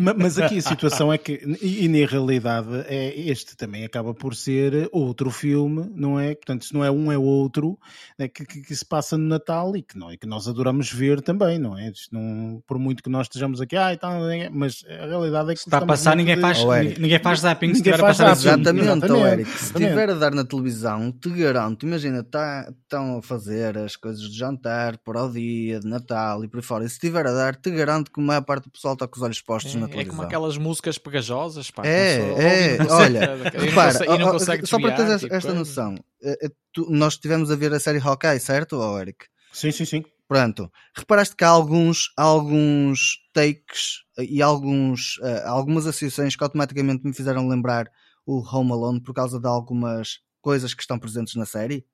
[0.00, 4.14] Ma- Mas aqui a situação é que, e, e na realidade, é, este também acaba
[4.14, 6.34] por ser outro filme, não é?
[6.34, 7.78] Portanto, se não é um, é outro,
[8.18, 10.90] né, que, que- que se passa no Natal e que, não, e que nós adoramos
[10.92, 11.92] ver também, não é?
[12.10, 14.12] Não, por muito que nós estejamos aqui, ah, e tal,
[14.52, 15.60] mas a realidade é que.
[15.60, 17.00] Está a passar, ninguém de- faz, Oh, Eric.
[17.00, 18.60] ninguém faz zapping se Ninguém estiver a faz passar zapping.
[18.62, 19.50] Exatamente, oh, Exatamente, Eric.
[19.50, 24.22] Se estiver a dar na televisão, te garanto, imagina, tá- estão a fazer as coisas
[24.22, 26.84] de jantar para o dia de Natal e por aí fora.
[26.84, 29.16] E se estiver a dar, te garanto que a maior parte do pessoal está com
[29.16, 31.86] os olhos postos na É, é como aquelas músicas pegajosas, pá.
[31.86, 35.58] É, é, e consegue- olha, repara, e não consegue só para teres tipo, esta coisa.
[35.58, 39.26] noção, eh, eh, tu- nós estivemos a ver a série Hawkeye, certo, oh, Eric?
[39.52, 40.04] Sim, sim, sim.
[40.28, 47.12] Pronto, reparaste que há alguns, alguns takes eh, e alguns, algumas associações que automaticamente me
[47.12, 47.90] fizeram lembrar
[48.24, 51.84] o Home Alone por causa de algumas coisas que estão presentes na série?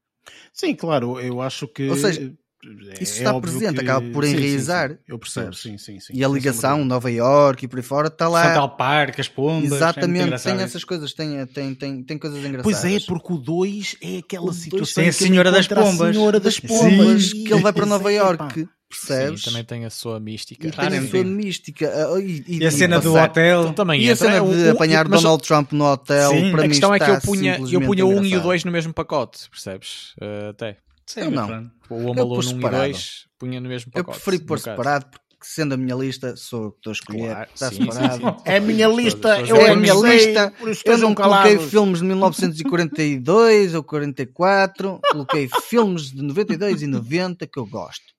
[0.53, 1.89] Sim, claro, eu acho que.
[1.89, 4.97] Ou seja, é isso está óbvio presente, acaba por sim, sim, enraizar, sim.
[5.09, 6.13] Eu percebo, sim, sim, sim.
[6.15, 8.45] E a Sem ligação, Nova York e por aí fora, está lá.
[8.45, 9.73] Central Park, as pombas.
[9.73, 12.81] é Exatamente, engraçado tem essas coisas, tem, tem, tem, tem coisas engraçadas.
[12.81, 15.81] Pois é, porque o 2 é aquela O situação tem a que Senhora das encontra
[15.83, 16.15] a Pombas.
[16.17, 16.67] Senhora das Sim.
[16.67, 17.33] Pombas.
[17.33, 19.43] que ele vai para Nova é, York, percebes?
[19.43, 20.67] Sim, também tem a sua mística.
[20.67, 21.09] e tem a Sim.
[21.09, 21.93] sua mística.
[22.15, 23.73] ah, E, e- E a cena do hotel.
[23.75, 26.31] Também E a entra, cena é o- de o- apanhar mas Donald Trump no hotel,
[26.31, 28.21] Sim, para a mim questão é que eu punha, eu punha o 1 e o
[28.27, 28.43] engraçado.
[28.43, 30.15] 2 no mesmo pacote, percebes?
[30.21, 30.77] Eh, até.
[31.07, 31.47] Sim, Eu não.
[31.47, 31.71] pronto.
[31.91, 32.83] O Home Eu Alone pus 1 e separado.
[32.85, 34.25] 2 punha no mesmo Eu pacote.
[34.25, 37.27] preferi pôr separado, porque sendo a minha lista, sou eu que estou a escolher.
[37.35, 38.17] Claro, está sim, sim, separado.
[38.25, 38.43] sim.
[38.45, 40.53] É a minha lista, eu É a minha lista.
[40.85, 47.59] Eu não coloquei filmes de 1942 ou 44, coloquei filmes de 92 e 90 que
[47.59, 48.16] eu gosto.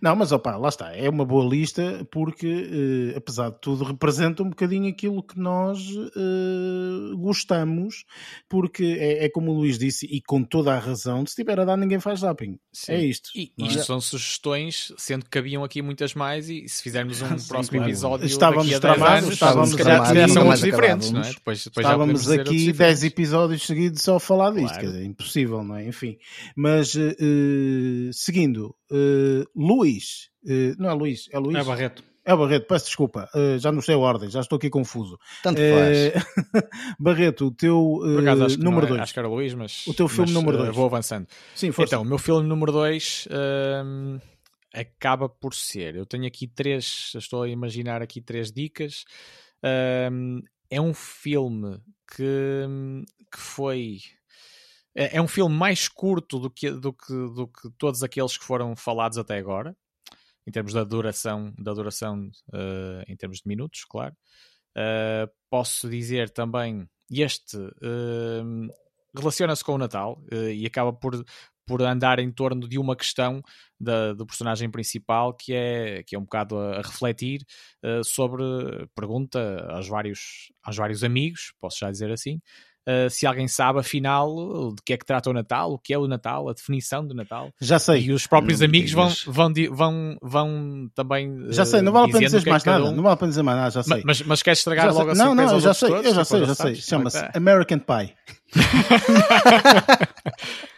[0.00, 2.46] Não, mas opá, lá está, é uma boa lista porque,
[3.12, 5.78] eh, apesar de tudo, representa um bocadinho aquilo que nós
[6.16, 8.04] eh, gostamos,
[8.48, 11.64] porque é, é como o Luís disse, e com toda a razão, se estiver a
[11.64, 12.58] dar, ninguém faz zapping.
[12.72, 12.92] Sim.
[12.92, 13.30] É isto.
[13.34, 13.66] E é?
[13.66, 17.76] isto são sugestões, sendo que haviam aqui muitas mais, e se fizermos um Sim, próximo
[17.78, 17.90] claro.
[17.90, 21.30] episódio Estávamos daqui a 10 tramados, anos, estávamos se calhar tramados, são diferentes, não é?
[21.32, 23.02] Depois, depois Estávamos aqui outros 10 diferentes.
[23.04, 24.80] episódios seguidos só a falar disto, Claro.
[24.80, 25.86] quer dizer, é impossível, não é?
[25.86, 26.16] Enfim,
[26.56, 31.56] mas eh, seguindo, eh, Luís, eh, não é Luís, é Luís?
[31.56, 32.04] É Barreto.
[32.24, 35.18] É Barreto, peço desculpa, eh, já não sei a ordem, já estou aqui confuso.
[35.42, 36.24] Tanto faz.
[37.00, 39.00] Barreto, o teu acaso, acho que, número não é, 2.
[39.02, 40.76] acho que era o Luís, mas, O teu filme mas, número eh, dois.
[40.76, 41.26] vou avançando.
[41.54, 41.94] Sim, força.
[41.96, 43.28] Então, o meu filme número 2
[44.74, 45.96] acaba por ser.
[45.96, 49.04] Eu tenho aqui três, estou a imaginar aqui três dicas.
[49.62, 51.78] É um filme
[52.16, 52.24] que,
[53.30, 53.98] que foi.
[54.94, 58.44] É, é um filme mais curto do que, do, que, do que todos aqueles que
[58.44, 59.76] foram falados até agora,
[60.46, 64.14] em termos da duração, da duração eh, em termos de minutos, claro.
[64.74, 68.68] Uh, posso dizer também, este hum,
[69.14, 71.22] relaciona-se com o Natal uh, e acaba por,
[71.66, 73.42] por andar em torno de uma questão
[73.78, 77.44] da, do personagem principal que é, que é um bocado a, a refletir
[77.84, 78.42] uh, sobre,
[78.94, 82.40] pergunta aos vários, aos vários amigos, posso já dizer assim,
[82.88, 85.98] uh, se alguém sabe afinal de que é que trata o Natal, o que é
[85.98, 87.50] o Natal, a definição do Natal.
[87.60, 91.46] Já sei, E os próprios Não amigos vão, vão, vão, vão também.
[91.50, 93.02] já uh, sei, não vale a pena dizendo o dizer é mais nada, um- não
[93.02, 93.96] vale a pena dizer mais nada, já sei.
[93.98, 94.98] Ma- Mas, mas queres estragar Já sei.
[95.00, 96.06] logo a não, não, eu já sei, todos?
[96.06, 96.74] eu já Tipo, sei, já sei.
[96.76, 97.28] Chama-se.
[97.34, 98.14] American Pie.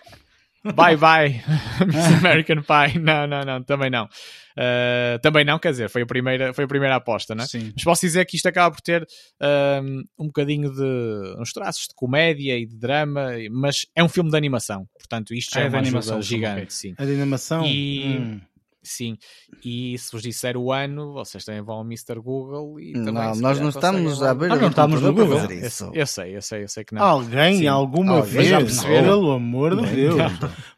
[0.73, 1.43] Bye bye,
[1.87, 2.99] Miss American Pie.
[2.99, 4.05] Não, não, não, também não.
[4.57, 7.47] Uh, também não, quer dizer, foi a primeira, foi a primeira aposta, não é?
[7.47, 7.73] Sim.
[7.75, 9.07] Mas posso dizer que isto acaba por ter
[9.83, 14.31] um, um bocadinho de uns traços de comédia e de drama, mas é um filme
[14.31, 16.95] de animação, portanto, isto já Ah, é é de uma animação, gigante, sim.
[16.97, 17.67] A de animação.
[17.67, 18.41] E- hum.
[18.87, 19.17] Sim,
[19.65, 22.21] e se vos disser o ano, vocês também vão ao Mr.
[22.21, 25.39] Google e também Não, nós não estamos logo- beira Ah, não estamos no Google.
[25.41, 25.91] fazer Eu, isso.
[25.95, 27.03] eu sei, eu sei, eu sei que não.
[27.03, 27.67] Alguém, Sim.
[27.67, 30.17] alguma Alguém vez, já pelo amor de Deus,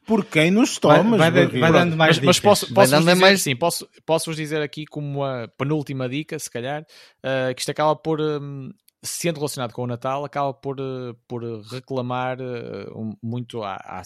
[0.07, 1.59] por quem nos Vai, tomas, vai, Barreto?
[1.59, 4.27] vai dando mais mas, mas posso, Vai posso dando vos dizer, mais- sim, posso, posso
[4.31, 8.71] vos dizer aqui como uma penúltima dica, se calhar, uh, que isto acaba por, um,
[9.03, 14.03] sendo relacionado com o Natal, acaba por, uh, por reclamar uh, um- muito à, à,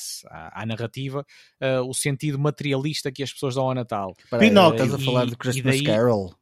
[0.62, 1.24] à- narrativa
[1.62, 4.14] uh, o sentido materialista que as pessoas dão ao Natal.
[4.38, 4.84] Pinóquio.
[4.84, 6.34] Estás a falar de Christmas daí- Carol?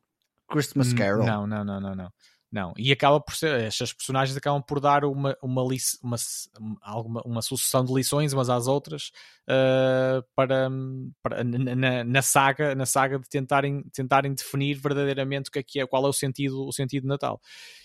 [0.50, 1.26] Christmas Hum, Carol?
[1.26, 2.10] Não, não, não, não, não.
[2.50, 6.16] Não, e acaba por ser, estas personagens acabam por dar uma, uma, lic- uma,
[6.80, 9.12] alguma, uma sucessão de lições umas às outras
[9.46, 10.70] uh, para,
[11.22, 15.80] para- na, na- saga, na saga de tentarem, tentarem definir verdadeiramente o que é que
[15.80, 17.38] é, qual é o sentido, o sentido de Natal.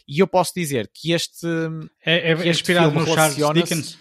[0.07, 1.45] E eu posso dizer que este,
[2.05, 3.99] É, é que este inspirado filme no Charles Dickens.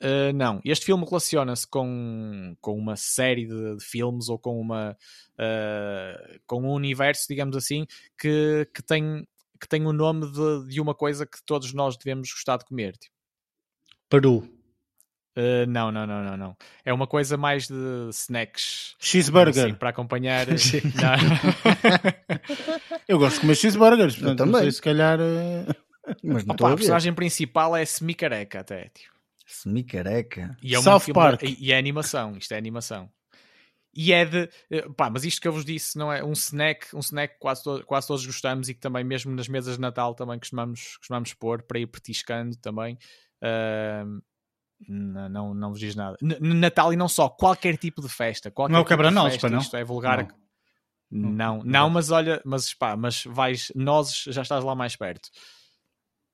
[0.00, 4.96] Uh, não, este filme relaciona-se com, com uma série de, de filmes ou com uma
[5.38, 7.86] uh, com um universo, digamos assim,
[8.16, 9.26] que, que tem
[9.58, 12.96] que tem o nome de, de uma coisa que todos nós devemos gostar de comer.
[12.96, 13.14] Tipo,
[14.08, 14.48] Peru.
[15.36, 16.56] Uh, não, não, não, não, não.
[16.84, 17.74] É uma coisa mais de
[18.10, 18.96] snacks.
[18.98, 19.66] Cheeseburger.
[19.66, 20.46] assim, para acompanhar.
[20.48, 20.56] Não.
[23.06, 24.62] Eu gosto de comer cheeseburgers, portanto, não também.
[24.62, 25.18] sei se calhar.
[25.20, 25.66] eh,
[26.24, 28.88] Mas não Opa, a a personagem principal é semi-careca até.
[28.88, 29.12] Tipo.
[29.46, 30.56] Semi-careca.
[30.62, 31.42] E é South filme- Park.
[31.42, 33.08] E, e é animação, isto é animação.
[33.94, 34.48] E é de.
[34.70, 37.40] eh, Pá, mas isto que eu vos disse não é um snack, um snack que
[37.40, 40.96] quase, to- quase todos gostamos e que também, mesmo nas mesas de Natal, também costumamos,
[40.98, 42.98] costumamos pôr para ir petiscando também.
[43.42, 44.20] Ahm,
[44.88, 46.16] não, não, não vos diz nada.
[46.22, 48.50] N- Natal e não só, qualquer tipo de festa.
[48.50, 49.58] Qualquer Não é o tipo pá, não?
[49.58, 50.28] Isto é vulgar.
[51.10, 51.30] Não.
[51.32, 55.30] Não, não, mas olha, mas pá, mas vais, nozes, já estás lá mais perto.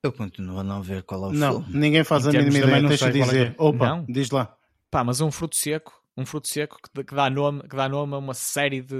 [0.03, 1.79] Eu continuo a não ver qual é o Não, filme.
[1.79, 2.87] ninguém faz Em a mínima ideia.
[2.87, 3.51] Deixa é dizer.
[3.51, 3.55] é.
[3.57, 4.05] Opa, Não?
[4.07, 4.55] diz lá.
[4.91, 8.13] Pá, mas um fruto seco, um fruto seco que, que dá nome, que dá nome
[8.13, 8.95] a uma série de,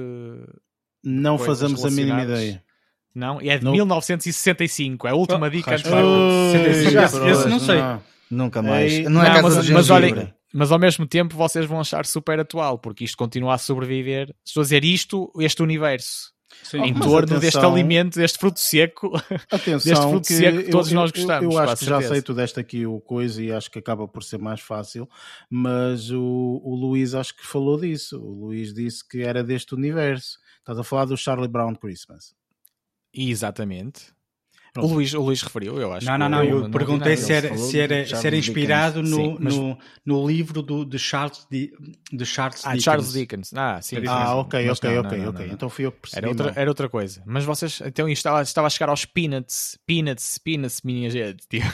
[1.03, 2.63] Não fazemos a mínima ideia.
[3.13, 3.71] Não, e é de Não.
[3.71, 5.07] 1965.
[5.07, 5.89] É a última Oh, dica antes
[6.91, 7.77] Já, pronto, esse não sei.
[8.29, 8.91] Nunca mais.
[8.91, 12.39] Ei, não é Não, mas, mas olhem, mas ao mesmo tempo vocês vão achar super
[12.39, 14.35] atual, porque isto continua a sobreviver.
[14.43, 16.33] Estou a dizer isto, este universo,
[16.65, 16.79] Sim.
[16.81, 17.73] em mas torno deste atenção.
[17.73, 19.11] alimento, deste fruto seco.
[19.51, 21.85] Atenção, Deste fruto que seco que todos eu, nós eu- gostamos, Eu, com acho que
[21.85, 25.07] já tu deste aqui o coisa e acho que acaba por ser mais fácil,
[25.49, 28.19] mas o, o Luís acho que falou disso.
[28.19, 30.39] O Luís disse que era deste universo.
[30.59, 32.33] Estás a falar do Charlie Brown Christmas.
[33.13, 34.14] Exatamente.
[34.77, 34.85] O.
[34.88, 36.06] Luís, o Luís referiu, eu acho.
[36.06, 36.43] Não, que não, não.
[36.43, 39.77] eu Eu perguntei se era, se era, de se era inspirado no, Sim, mas- no,
[40.06, 41.72] no livro do, de Charles, Di-
[42.11, 42.84] de Charles Ah, Dickens.
[42.84, 43.53] Charles Dickens.
[43.56, 43.95] Ah, sim.
[44.07, 45.47] Ah, ok, Mas ok, não, ok, não, não, ok.
[45.47, 45.53] não.
[45.53, 46.19] Então fui eu que percebi.
[46.19, 47.23] Era outra, era outra coisa.
[47.26, 51.47] Mas vocês, então isto estava, estava a chegar aos peanuts, peanuts, peanuts, minha gente.
[51.47, 51.65] Tipo,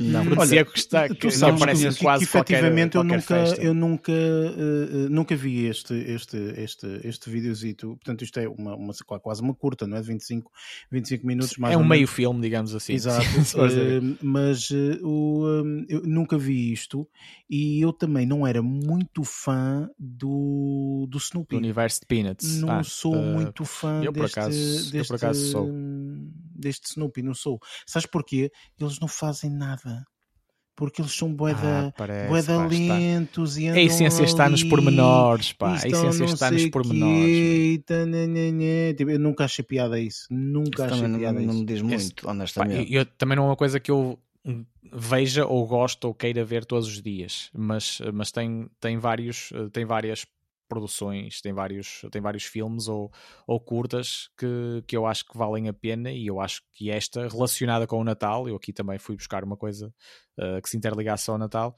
[0.00, 2.54] Não, fruto Olha, seco que está, Tu que, que sabes aparece que, quase que qualquer,
[2.58, 3.62] efetivamente eu qualquer nunca, festa.
[3.62, 7.88] eu nunca, eh, nunca vi este, este, este, este videozito.
[7.96, 10.00] Portanto, isto é uma, uma, quase uma curta, não é?
[10.00, 10.50] De 25,
[10.90, 12.10] 25 minutos mais é um meio menos.
[12.28, 12.94] Filme, digamos assim.
[12.94, 13.20] Exato,
[13.58, 17.08] eh, mas eh, o, eh, eu nunca vi isto
[17.48, 21.56] e eu também não era muito fã do, do do Snoopy.
[21.56, 22.60] universo de Peanuts.
[22.60, 24.56] Não Ah, sou eh, muito fã eu por deste, acaso-
[24.86, 25.68] eu deste, por acaso sou.
[26.54, 27.58] deste Snoopy, não sou.
[27.86, 28.50] Sabes porquê?
[28.78, 30.04] Eles não fazem nada.
[30.78, 32.98] Porque eles são boeda, Ah, parece, boeda pá, está.
[32.98, 35.72] lentos e A essência está nos ali, pormenores, pá.
[35.72, 37.80] A essência não está nos pormenores.
[37.84, 38.94] tananana.
[38.96, 40.26] Tipo, eu nunca achei piada a isso.
[40.30, 41.58] Nunca achei Também não, piada não isso.
[41.58, 42.92] me diz Esse- muito, Pá, honestamente.
[42.94, 44.16] eu, eu- também não é uma coisa que eu
[44.92, 49.68] veja ou gosto ou queira ver todos os dias, mas, mas tem, tem, vários, eh,
[49.72, 50.24] tem várias
[50.68, 53.10] produções, tem vários, tem vários filmes ou,
[53.46, 57.26] ou curtas que, que eu acho que valem a pena e eu acho que esta,
[57.28, 59.92] relacionada com o Natal, eu aqui também fui buscar uma coisa
[60.38, 61.74] eh, que se interligasse ao Natal,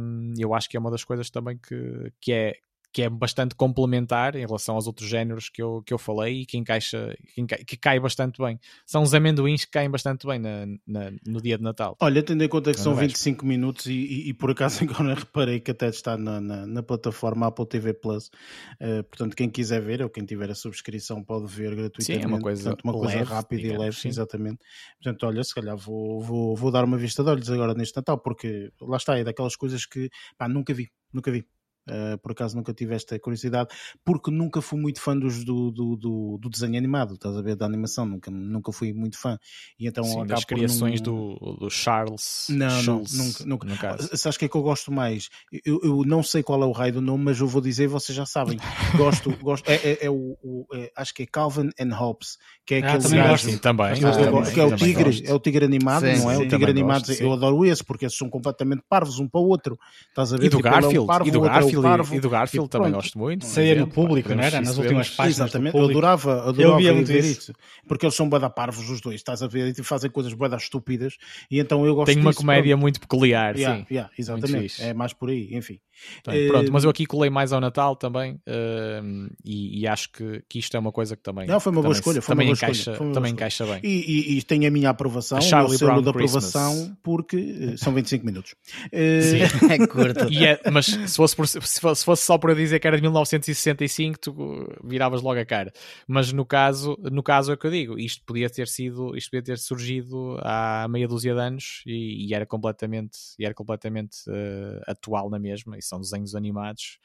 [0.00, 2.54] hum, eu acho que é uma das coisas também que, que é
[2.98, 6.44] que é bastante complementar em relação aos outros géneros que eu, que eu falei e
[6.46, 8.58] que encaixa que, que cai bastante bem.
[8.84, 11.96] São os amendoins que caem bastante bem na, na- no dia de Natal.
[12.00, 13.06] Olha, tendo em conta que Não são vais.
[13.06, 16.82] 25 minutos e, e- e por acaso agora reparei que até está na, na, na
[16.82, 18.32] plataforma Apple TV Plus.
[18.80, 22.04] Eh, portanto, quem quiser ver ou quem tiver a subscrição pode ver gratuitamente.
[22.04, 24.08] Sim, é uma coisa portanto, uma coisa leve, rápida e digamos, leve, sim.
[24.08, 24.58] exatamente.
[25.00, 28.18] Portanto, olha, se calhar vou, vou, vou dar uma vista de olhos agora neste Natal,
[28.18, 31.46] porque lá está, é daquelas coisas que pá, nunca vi, nunca vi.
[31.88, 33.70] Uh, por acaso nunca tive esta curiosidade,
[34.04, 37.56] porque nunca fui muito fã dos, do, do, do, do desenho animado, estás a ver,
[37.56, 39.38] da animação, nunca, nunca fui muito fã.
[39.78, 43.66] E então Sim, das criações não- do, do Charles Não, não, Schulz, nunca, nunca.
[43.68, 44.08] no caso.
[44.16, 45.28] Sabes o que é que eu gosto mais?
[45.64, 48.14] Eu, eu não sei qual é o raio do nome, mas eu vou dizer, vocês
[48.16, 48.58] já sabem.
[48.96, 49.68] Gosto, gosto.
[49.68, 52.88] É, é, é o, o- é- acho que é Calvin and Hobbes, que é Ah,
[52.88, 53.50] aquele também gajo-.
[53.50, 53.86] Sim, também.
[53.92, 55.26] Ah, também, gosto, que é o tigre, gosto.
[55.26, 56.36] é o tigre animado, Sim, não é?
[56.36, 59.40] sim, o tigre animado, gosto, eu adoro esse, porque esses são completamente parvos um para
[59.40, 59.78] o outro.
[60.08, 60.46] Estás a ver?
[60.46, 62.14] E do Tipo, ele é um Garfield, parvo, e do é Garfield, parvo.
[62.14, 63.44] e do Garfield E também gosto muito.
[63.46, 64.60] Saía no público, não era?
[64.60, 67.40] Nas últimas páginas do Exatamente, eu adorava, Eu adorava via ir muito ver isso.
[67.40, 67.52] isso.
[67.86, 69.74] Porque eles são bada parvos os dois, estás a ver?
[69.78, 71.16] E fazem coisas bada estúpidas.
[71.50, 72.80] E então eu gosto Tem uma disso, comédia pronto.
[72.82, 73.86] muito peculiar, Yeah, sim.
[73.90, 74.82] yeah, exatamente.
[74.82, 75.78] É mais por aí, enfim.
[76.22, 80.10] Portanto, pronto, Eh, mas eu aqui colei mais ao Natal também hum, e, e acho
[80.12, 82.54] que, que isto é uma coisa que também, Não, foi uma boa escolha, também boa
[82.56, 83.46] encaixa, escolha, foi uma boa também escolha.
[83.48, 83.80] encaixa bem.
[83.82, 86.54] E, e- e tem a minha aprovação, A o Charlie selo Brown de Christmas.
[86.54, 88.54] aprovação, porque eh, são 25 minutos.
[88.92, 89.38] Eh, Sim.
[89.72, 90.32] É curto.
[90.32, 92.96] E é- mas se fosse, por- se fosse- se fosse só eu dizer que era
[92.96, 95.72] de 1965, tu uh, viravas logo a cara.
[96.06, 99.30] Mas no caso, no caso é o que eu digo, isto podia ter sido, isto
[99.30, 104.16] podia ter surgido há meia dúzia de anos e, e era completamente, e era completamente
[104.28, 106.98] uh, atual na mesma, e são desenhos animados.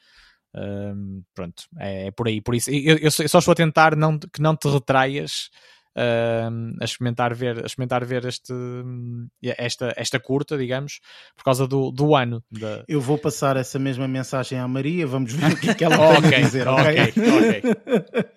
[0.56, 2.40] Um, pronto, é, é por aí.
[2.40, 5.50] Por isso, eu, eu só estou a tentar não, que não te retraias
[5.96, 11.00] ahm, a experimentar ver, a experimentar ver este, hum, esta, esta curta, digamos,
[11.36, 12.42] por causa do, do ano.
[12.50, 12.84] Da...
[12.88, 15.96] Eu vou passar essa mesma mensagem à Maria, vamos ver o que é que ela
[16.18, 16.84] a dizer, ok?
[16.84, 17.62] ok,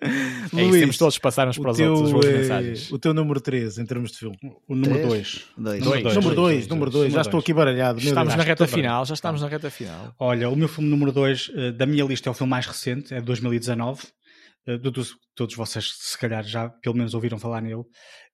[0.58, 2.92] É isso, Luís, temos todos uns para os teu, outros as boas eh, mensagens.
[2.92, 4.36] o teu número 3 em termos de filme.
[4.66, 5.44] O número Três?
[5.56, 5.82] 2.
[5.82, 6.02] Dois.
[6.02, 6.14] Dois.
[6.14, 7.98] número 2, dois, número dois, 2, já estou aqui baralhado.
[7.98, 8.36] Estamos Deus.
[8.36, 10.14] na reta final, já estamos na reta final.
[10.18, 13.20] Olha, o meu filme número 2 da minha lista é o filme mais recente, é
[13.20, 14.02] de 2019.
[14.68, 14.78] Eh,
[15.34, 17.84] todos, vocês, se calhar, já pelo menos ouviram falar nele.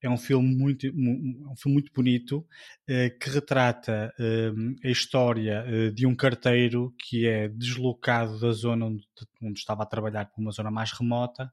[0.03, 2.47] É um filme muito, mu- um filme muito bonito
[2.89, 4.51] eh, que retrata eh,
[4.85, 9.05] a história eh, de um carteiro que é deslocado da zona onde,
[9.43, 11.53] onde estava a trabalhar para uma zona mais remota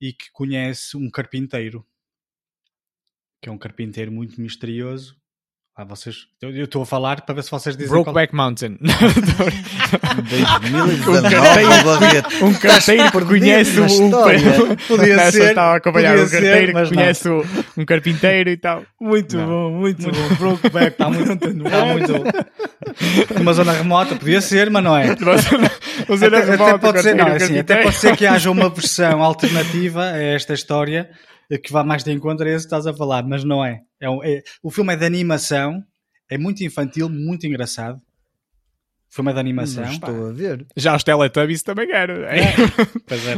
[0.00, 1.86] e que conhece um carpinteiro,
[3.40, 5.16] que é um carpinteiro muito misterioso.
[5.76, 8.78] Ah, vocês, eu estou a falar para ver se vocês dizem qual- Brokeback Mountain.
[10.22, 12.44] 2019, Barreto.
[12.44, 13.86] um carteiro que conhece o.
[13.86, 14.40] história.
[14.86, 16.88] Podia ser, estava a acompanhar um ser, carteiro que não.
[16.88, 17.44] conhece o-
[17.76, 18.84] um carpinteiro e tal.
[19.00, 19.46] Muito Não.
[19.48, 20.34] bom, muito, bom.
[20.38, 21.32] Brokeback Está muito,
[21.66, 22.12] está muito.
[23.36, 25.06] Numa zona remota, podia ser, mas não é.
[25.08, 27.82] Não até, remota, até pode ser, não, carteiro, assim, até carpinteiro.
[27.82, 31.10] pode ser que haja uma versão alternativa a esta história
[31.62, 33.82] que vá mais de encontro a esse que estás a falar, mas não é.
[34.00, 35.82] É um- é- o filme é de animação,
[36.30, 37.96] é muito infantil, muito engraçado.
[37.96, 39.84] O filme é de animação.
[39.84, 40.66] Estou a ver.
[40.76, 42.16] Já os Teletubbies também eram.
[43.06, 43.34] Pois é.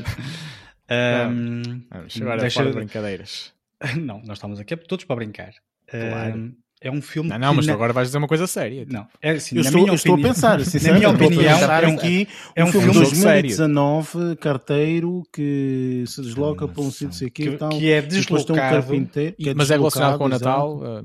[0.88, 3.52] Ahm, Vamos agora deixa- de brincadeiras.
[4.00, 5.52] não, nós estamos aqui todos para brincar.
[5.88, 6.34] Claro.
[6.34, 6.52] Ahm,
[6.86, 7.28] é um filme.
[7.28, 8.86] Não, não, mas tu na- agora vais dizer uma coisa séria.
[8.88, 11.58] Não, é assim, Eu, na estou, minha eu estou a opinião- pensar, na minha opinião,
[11.58, 13.42] é um, aqui é um um filme de jogo sério.
[13.56, 17.68] 2019, carteiro, que se desloca para um sítio sei que, e tal.
[17.70, 18.56] que é um deslocado.
[18.56, 20.80] carpinteiro, que é mas é relacionado com o Natal?
[20.84, 21.02] ah.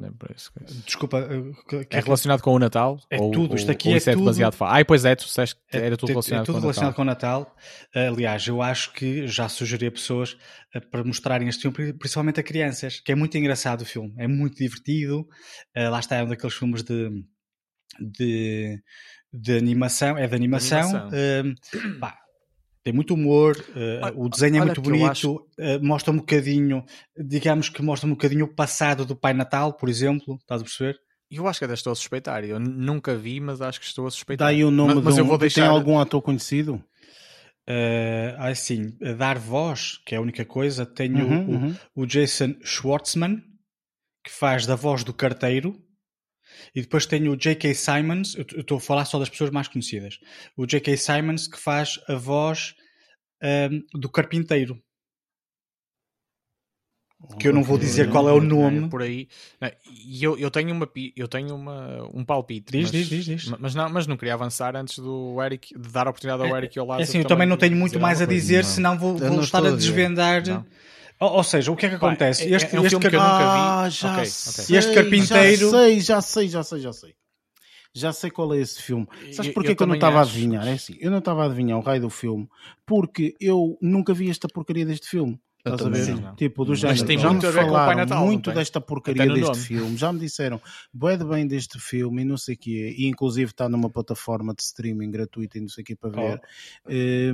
[0.85, 2.99] Desculpa, uh, que- É relacionado com o Natal?
[3.09, 4.81] É ou, tudo, isto aqui ou é isso é tudo- demasiado fácil?
[4.81, 6.61] Ah, pois é, tu disseste que É- era tudo é- relacionado é tudo com o
[6.61, 6.95] relacionado Natal.
[6.95, 7.55] com o Natal.
[7.93, 12.39] Aliás, eu acho que já sugeri a pessoas eh, para mostrarem este filme, pri- principalmente
[12.39, 15.27] a crianças, que é muito engraçado o filme, é muito divertido.
[15.75, 17.09] Eh, lá está, é um daqueles filmes de,
[17.99, 18.81] de,
[19.33, 20.79] de animação, é de animação.
[20.79, 21.09] animação.
[21.13, 21.43] eh,
[21.99, 22.17] pá,
[22.83, 26.83] tem muito humor, eh, Olha- o desenho é muito bonito, acho- mostra um bocadinho,
[27.17, 30.97] digamos que mostra um bocadinho o passado do Pai Natal, por exemplo, estás a perceber?
[31.29, 32.43] Eu acho que até estou a suspeitar.
[32.43, 34.47] Eu nunca vi, mas acho que estou a suspeitar.
[34.47, 35.61] Dá aí o nome mas, mas de eu um, vou deixar.
[35.61, 36.83] Tem algum ator conhecido?
[37.73, 41.75] Eh, assim, a dar voz, que é a única coisa, tenho Uhum, o, uhum.
[41.95, 43.41] o Jason Schwartzman,
[44.25, 45.81] que faz da voz do carteiro,
[46.75, 47.73] e depois tenho o J.K.
[47.73, 50.19] Simons, eu estou a falar só das pessoas mais conhecidas,
[50.57, 50.97] o J.K.
[50.97, 52.75] Simons, que faz a voz
[53.41, 54.77] ahm, do carpinteiro,
[57.39, 58.89] que eu não vou dizer qual é o nome.
[58.89, 59.27] por aí.
[60.05, 62.71] E eu, eu tenho, uma, eu tenho uma, um palpite.
[62.71, 63.45] Diz, mas, diz, diz, diz.
[63.47, 66.57] ma- Mas não, mas não queria avançar antes do Eric, de dar a oportunidade ao
[66.57, 67.03] Eric e ao É Lázaro.
[67.09, 68.69] assim, eu também não tenho muito mais a dizer, Não.
[68.69, 70.43] senão vou, vou não estar a desvendar.
[71.19, 72.43] Ou, ou seja, o que é que Pá, acontece?
[72.51, 73.59] é- este, é um este filme que eu car- nunca vi.
[73.85, 74.77] Ah, já Ok, sei.
[74.77, 77.13] Este carpinteiro- Já sei, já sei, já sei, já sei.
[77.93, 79.05] Já sei qual é esse filme.
[79.33, 80.65] Sabes porquê eu que eu não estava a adivinhar?
[80.67, 82.47] É assim, eu não estava a adivinhar o raio do filme
[82.85, 85.37] porque eu nunca vi esta porcaria deste filme.
[85.65, 86.21] Estás a ver?
[86.21, 86.35] não.
[86.35, 89.61] Tipo, do Mas tem já muito me falaram Natal, muito desta porcaria no deste nome.
[89.63, 89.97] filme.
[89.97, 90.61] Já me disseram
[91.17, 92.95] de bem deste filme e não sei o quê.
[92.97, 96.41] E inclusive está numa plataforma de streaming gratuita e não sei o quê para ver.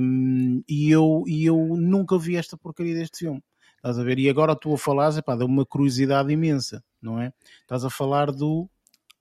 [0.00, 3.42] Hum, e, eu, e eu nunca vi esta porcaria deste filme.
[3.76, 4.18] Estás a ver?
[4.18, 7.32] E agora tu a falares, epá, deu uma curiosidade imensa, não é?
[7.62, 8.68] Estás a falar do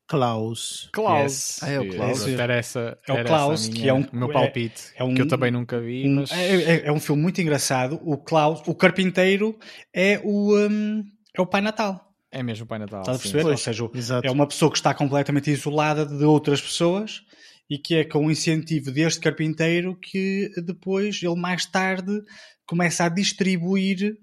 [0.08, 0.90] Klaus.
[0.94, 1.62] Klaus.
[1.62, 2.24] Ah, é o Klaus.
[2.24, 4.30] Pronto, Era essa, É o era Klaus, essa a que minha- é um- o meu
[4.30, 4.84] é- palpite.
[4.96, 6.32] é um- que eu também nunca vi, Um- mas.
[6.32, 8.00] é, é- é um filme muito engraçado.
[8.04, 9.58] O Klaus, o carpinteiro,
[9.94, 11.04] é o, hum,
[11.38, 12.04] é o Pai Natal.
[12.32, 13.02] É mesmo o Pai Natal.
[13.02, 13.46] Estás a perceber?
[13.52, 14.28] Ou seja, Exato.
[14.28, 17.22] é uma pessoa que está completamente isolada de outras pessoas
[17.70, 22.22] e que é com o incentivo deste carpinteiro que depois ele mais tarde
[22.66, 24.16] começa a distribuir.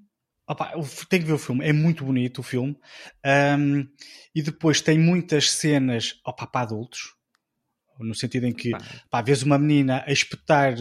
[0.46, 0.72] Opa,
[1.08, 2.76] tem que ver o filme, é muito bonito o filme.
[3.24, 3.84] Ahm,
[4.34, 7.14] e depois tem muitas cenas opa, para adultos,
[7.98, 8.78] no sentido em que Pá.
[9.10, 10.74] pá, vês uma menina a espetar,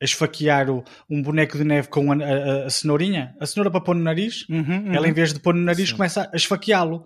[0.00, 3.80] a esfaquear o- um boneco de neve com a, a- a cenourinha, a cenoura para
[3.80, 4.94] pôr no nariz, Uhum, uhum.
[4.94, 5.96] ela em vez de pôr no nariz Sim.
[5.96, 7.04] começa a esfaqueá-lo.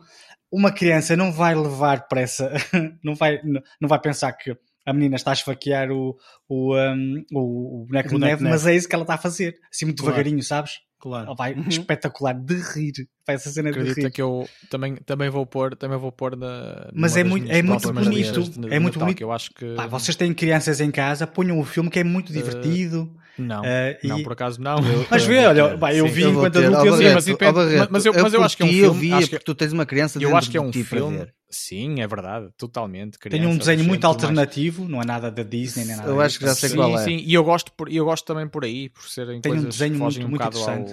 [0.50, 2.52] Uma criança não vai levar para essa,
[3.02, 3.40] não vai,
[3.80, 6.14] não vai pensar que a menina está a esfaquear o,
[6.48, 8.50] o, um, o, o boneco de neve, neve.
[8.50, 10.16] mas é isso que ela está a fazer, assim muito Claro.
[10.16, 10.80] devagarinho, sabes?
[11.02, 11.26] Claro.
[11.26, 11.64] Ela vai Uhum.
[11.66, 12.92] espetacular, de rir,
[13.26, 14.10] vai essa cena de Acredita rir.
[14.12, 16.88] que eu também, também vou pôr, também vou pôr na.
[16.94, 19.18] Mas é das muito- é muito bonito, de- de é muito Natal, bonito.
[19.18, 19.74] que Eu acho que.
[19.74, 23.12] Pá, vocês têm crianças em casa, ponham o filme que é muito divertido.
[23.38, 24.76] Não, eh, não, e- por acaso não.
[25.10, 25.60] Mas vê, olha,
[25.94, 26.12] eu Sim.
[26.12, 28.56] vi Eu enquanto ter- adulto eu Barreto, mas depende- Barreto, mas eu- mas eu acho
[28.56, 30.50] que é um filme- Eu vi, acho que- porque tu tens uma criança Eu acho
[30.50, 31.26] que é um filme.
[31.50, 33.18] Sim, é verdade, totalmente.
[33.18, 34.22] tem um criança, desenho muito tudo mais.
[34.22, 36.98] alternativo, não é nada da Disney nem nada Eu acho que já sei sim, qual
[36.98, 37.04] é.
[37.04, 39.64] Sim, e eu gosto, por, e eu gosto também por aí, por serem Tem um
[39.64, 40.92] desenho que fogem muito- um muito bocado interessante.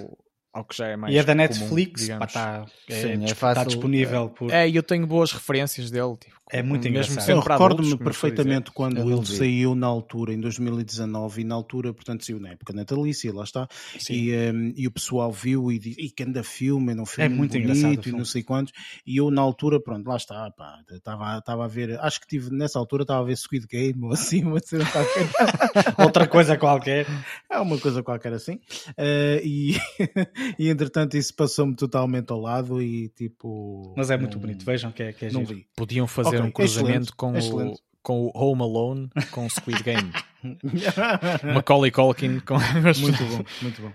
[0.52, 2.32] ao, ao que já é mais E é da comum, Netflix, pá, digamos.
[2.32, 4.50] tá, é, Sim, é dis- fácil, tá disponível por.
[4.50, 6.16] É, e eu tenho boas referências dele.
[6.18, 7.30] Tipo, É muito mesmo engraçado.
[7.30, 9.36] Eu recordo-me perfeitamente quando Eu não ele vi.
[9.36, 13.68] saiu na altura, em 2019, e na altura, portanto, saiu na época natalícia, lá está,
[14.10, 17.28] e, um, e o pessoal viu e disse, e que anda filme, não filme É
[17.28, 18.72] muito bonito engraçado e não sei quantos,
[19.06, 22.50] e eu na altura, pronto, lá está, pá, estava estava a ver, acho que tive,
[22.50, 25.30] nessa altura estava a ver Squid Game ou assim, uma cena qualquer.
[26.04, 27.06] Outra coisa qualquer.
[27.50, 28.58] É uma coisa qualquer assim.
[28.96, 29.76] Eh, e,
[30.58, 33.94] e entretanto isso passou-me totalmente ao lado e tipo.
[33.96, 35.54] Mas é muito não- bonito, vejam que é, que é Não giro.
[35.54, 35.66] vi.
[35.76, 40.12] Podiam fazer Um cruzamento excelente, com, o, com o Home Alone com o Squid Game.
[41.54, 42.54] Macaulay Culkin com...
[43.00, 43.92] muito bom, muito bom.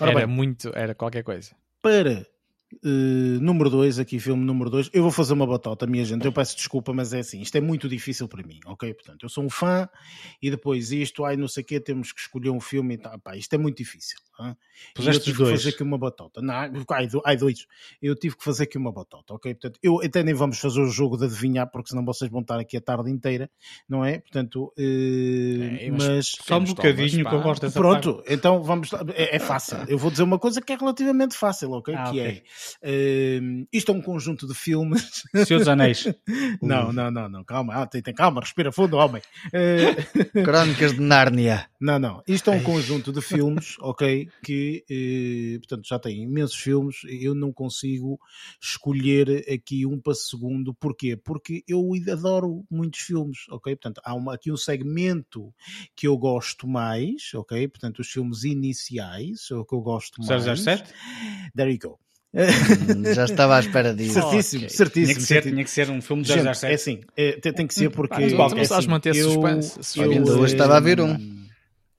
[0.00, 1.52] Ora Era bem, muito, era qualquer coisa.
[1.82, 2.26] para
[2.84, 6.24] eh, número 2, aqui filme número 2, eu vou fazer uma batota, minha gente.
[6.24, 8.92] Eu peço desculpa, mas é assim, isto é muito difícil para mim, ok?
[8.94, 9.88] Portanto, eu sou um fã
[10.42, 13.18] e depois isto, ai não sei o quê, temos que escolher um filme e tal.
[13.20, 14.18] Pá, isto é muito difícil.
[14.40, 14.48] hã?
[14.50, 14.56] E eu
[14.94, 15.62] Puseste tive os que dois.
[15.62, 16.42] fazer aqui uma batota.
[16.42, 17.66] Não, ai, do- ai, dois.
[18.02, 19.54] Eu tive que fazer aqui uma batota, ok?
[19.54, 22.58] Portanto, eu até nem vamos fazer o jogo de adivinhar, porque senão vocês vão estar
[22.58, 23.50] aqui a tarde inteira,
[23.88, 24.18] não é?
[24.18, 26.32] Portanto, eh, É, mas.
[26.42, 28.90] Só um bocadinho que eu gosto dessa Pronto, então vamos.
[29.14, 29.78] É, é fácil.
[29.88, 31.94] Eu vou dizer uma coisa que é relativamente fácil, ok?
[31.94, 32.26] Ah, que ok.
[32.26, 32.42] é.
[33.42, 35.22] Hum, isto é um conjunto de filmes.
[35.32, 36.06] dos Anéis.
[36.62, 37.74] não, não, não, não, calma.
[37.74, 39.22] Ah, tem, tem calma, respira fundo, homem.
[39.52, 39.94] Eh,
[40.44, 41.68] Crónicas de Nárnia.
[41.80, 42.22] não, não.
[42.26, 44.28] Isto é um conjunto de filmes, ok?
[44.42, 46.96] Que, eh, portanto, já tem imensos filmes.
[47.08, 48.18] Eu não consigo
[48.60, 50.74] escolher aqui um para segundo.
[50.74, 51.16] Porquê?
[51.16, 53.74] Porque eu adoro muitos filmes, ok?
[53.76, 55.52] Portanto, há uma, aqui um segmento
[55.94, 57.68] que eu gosto mais, ok?
[57.68, 60.60] Portanto, os filmes iniciais, é o que eu gosto mais.
[60.60, 60.92] 007?
[61.54, 62.05] There you go.
[62.36, 64.14] Hum, Já estava à espera disso.
[64.14, 64.76] Certíssimo, Ok.
[64.76, 65.04] certíssimo.
[65.06, 65.54] Tinha que, ser, certíssimo.
[65.54, 66.70] tinha que ser um filme de Gente, 007.
[66.70, 68.14] é assim, é, tem, tem que ser porque.
[68.36, 71.36] Pá, tu é assim, manter eu- suspense, se eu, ainda hoje estava a ver um.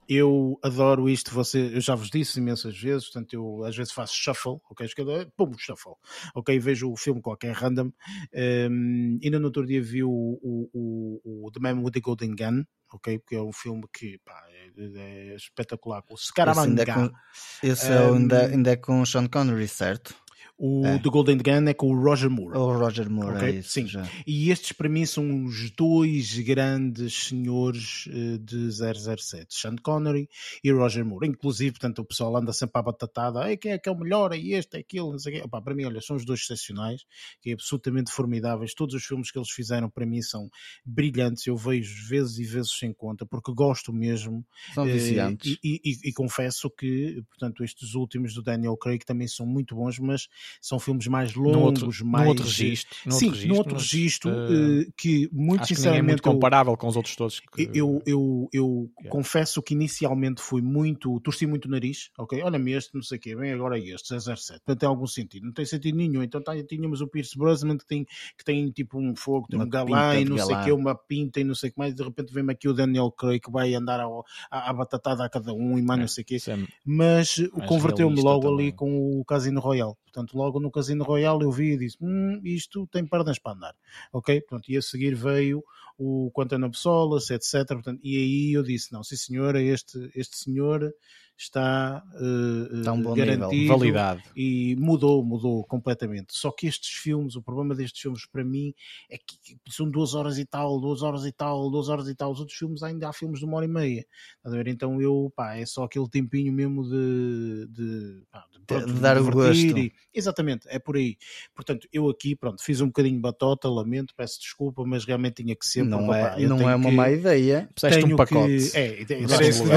[0.09, 4.13] Eu adoro isto, você, eu já vos disse imensas vezes, portanto, eu às vezes faço
[4.15, 4.85] shuffle, ok?
[4.85, 5.91] Esquerda, pum, shuffle,
[6.33, 6.57] ok?
[6.59, 7.91] Vejo o filme qualquer random.
[8.33, 12.33] Um, ainda no outro dia vi o, o, o, o The Man with the Golden
[12.35, 13.19] Gun, ok?
[13.19, 16.01] Porque é um filme que pá, é, é espetacular.
[16.09, 16.93] O Esse ainda é Scaramanga.
[16.93, 20.15] com, esse é o- ainda, Um, ainda é com o Sean Connery, certo?
[20.59, 20.97] O é.
[20.97, 22.57] The Golden Gun é com o Roger Moore.
[22.57, 23.69] O Roger Moore, Ok, é isso.
[23.69, 23.85] sim.
[23.87, 24.09] Já.
[24.25, 30.27] E estes para mim são os dois grandes senhores eh, de 007, Sean Connery
[30.63, 31.27] e Roger Moore.
[31.27, 34.33] Inclusive, portanto, o pessoal anda sempre à batatada, Ei, quem é que é o melhor,
[34.33, 35.45] é este, é aquilo, não sei o quê.
[35.45, 37.01] Opá, para mim, olha, são os dois excepcionais,
[37.41, 38.73] que é absolutamente formidáveis.
[38.73, 40.49] Todos os filmes que eles fizeram para mim são
[40.85, 41.45] brilhantes.
[41.45, 44.43] Eu vejo vezes e vezes sem conta, porque gosto mesmo.
[44.73, 45.57] São Eh, viciantes.
[45.63, 49.75] E, e- e- e confesso que, portanto, estes últimos do Daniel Craig também são muito
[49.75, 50.27] bons, mas
[50.61, 52.23] são filmes mais longos, outro, mais.
[52.23, 52.97] no outro registro.
[53.05, 56.07] No Sim, outro no outro registro, eh, eh, que muito acho que ninguém é sinceramente
[56.07, 57.39] muito comparável com os outros todos.
[57.39, 59.09] que- eu, eu, eu, eu Yeah.
[59.09, 62.41] confesso que inicialmente fui muito, torci muito o nariz, ok?
[62.41, 64.59] Olha-me este, não sei o quê, bem agora é este, 007.
[64.65, 66.23] Portanto, tem algum sentido, não tem sentido nenhum.
[66.23, 68.05] Então tá, tínhamos o Pierce Brosnan que tem,
[68.37, 70.95] que tem tipo um fogo, tem Uma um galã e não sei o quê, uma
[70.95, 71.93] pinta e não sei o que mais.
[71.95, 75.29] De repente vem-me aqui o Daniel Craig que vai andar ao, à, à batatada a
[75.29, 78.67] cada um e mais não sei o quê é- mas eh, converteu-me logo também.
[78.67, 79.93] ali com o Casino Royale.
[80.03, 83.75] Portanto, logo no Casino Royale eu vi e disse: hum, isto tem pernas para andar.
[84.13, 84.39] Ok?
[84.41, 85.63] Portanto, e a seguir veio
[85.97, 86.31] o
[86.65, 87.65] of Solace, etc.
[87.67, 90.93] Portanto, e aí eu disse: não, sim senhora, este, este senhor
[91.37, 93.77] está, eh, Está a um bom garantido nível.
[93.77, 94.23] validade.
[94.35, 96.27] e mudou, mudou completamente.
[96.35, 98.73] Só que estes filmes, o problema destes filmes para mim
[99.09, 102.31] é que são duas horas e tal, duas horas e tal, duas horas e tal.
[102.31, 104.05] Os outros filmes ainda há filmes de uma hora e meia.
[104.37, 104.67] Estás a ver?
[104.67, 109.17] Então eu, pá, é só aquele tempinho mesmo de, de, pá, de, pronto, de dar
[109.21, 109.77] o gosto.
[109.77, 111.17] e- exatamente, é por aí.
[111.55, 115.55] Portanto, eu aqui, pronto, fiz um bocadinho de batota, lamento, peço desculpa, mas realmente tinha
[115.55, 115.83] que ser.
[115.83, 117.69] Não porque, é, pá, não é uma que- má ideia.
[117.79, 118.71] Tenho um pacote.
[118.71, 119.13] Que, é, é, é, ter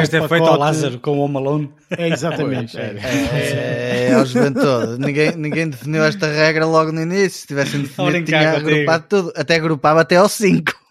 [0.08, 1.70] feito ao pacote- Lázaro com o Home Alone.
[1.90, 2.72] É, exatamente.
[2.76, 4.06] Pois, é.
[4.06, 4.98] É, é ao juventude.
[4.98, 7.40] Ninguém, ninguém definiu esta regra logo no início.
[7.40, 9.32] Se tivessem definido, tinha agrupado tudo.
[9.36, 10.72] Até agrupava até ao 5.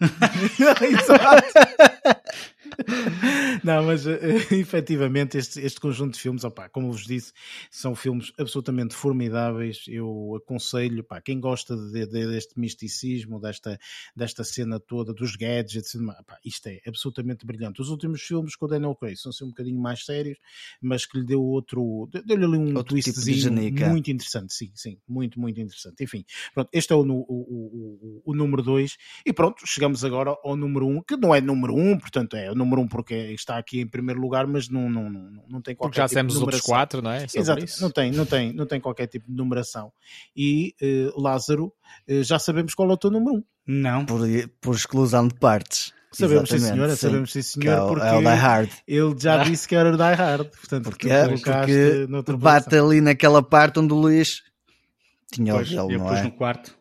[0.82, 2.19] Exato.
[3.64, 4.18] Não, mas eh,
[4.52, 7.32] efetivamente este, este conjunto de filmes, opá, como vos disse,
[7.70, 9.84] são filmes absolutamente formidáveis.
[9.88, 13.78] Eu aconselho, pá, quem gosta de- de- deste misticismo, desta,
[14.14, 17.80] desta cena toda, dos gadgets, opá, isto é absolutamente brilhante.
[17.80, 20.38] Os últimos filmes com o Daniel Craig são assim um bocadinho mais sérios,
[20.80, 23.88] mas que lhe deu outro, deu-lhe ali um Outro tipo twistzinho janica.
[23.90, 26.02] muito interessante, sim, sim, muito, muito interessante.
[26.02, 26.24] Enfim,
[26.54, 30.86] pronto, este é o, o, o, o número 2 e pronto, chegamos agora ao número
[30.86, 33.14] 1, um, que não é número 1, um, portanto é o número 1 um porque
[33.14, 36.08] está aqui em primeiro lugar, mas não, não, não, não tem qualquer Porque já tipo
[36.08, 37.20] de temos os outros quatro, não é?
[37.26, 37.82] Sobre Exato, isso.
[37.82, 39.92] não tem, não, tem, não tem qualquer tipo de numeração.
[40.36, 41.72] E eh, Lázaro,
[42.06, 43.38] eh, já sabemos qual é o teu número 1.
[43.38, 43.42] Um.
[43.66, 44.04] Não.
[44.06, 44.20] Por,
[44.60, 45.92] por exclusão de partes.
[46.12, 46.96] Sabemos, sim, senhora, sim.
[46.96, 48.70] sabemos, sim, Que senhor, é o, porque é o Die Hard.
[48.88, 50.48] ele já disse que era o Die Hard.
[50.48, 52.86] Portanto, Porque, é, porque bate posição.
[52.86, 54.42] ali naquela parte onde o Luís
[55.32, 56.22] tinha o Depois, dele, eu não é?
[56.24, 56.79] no quarto.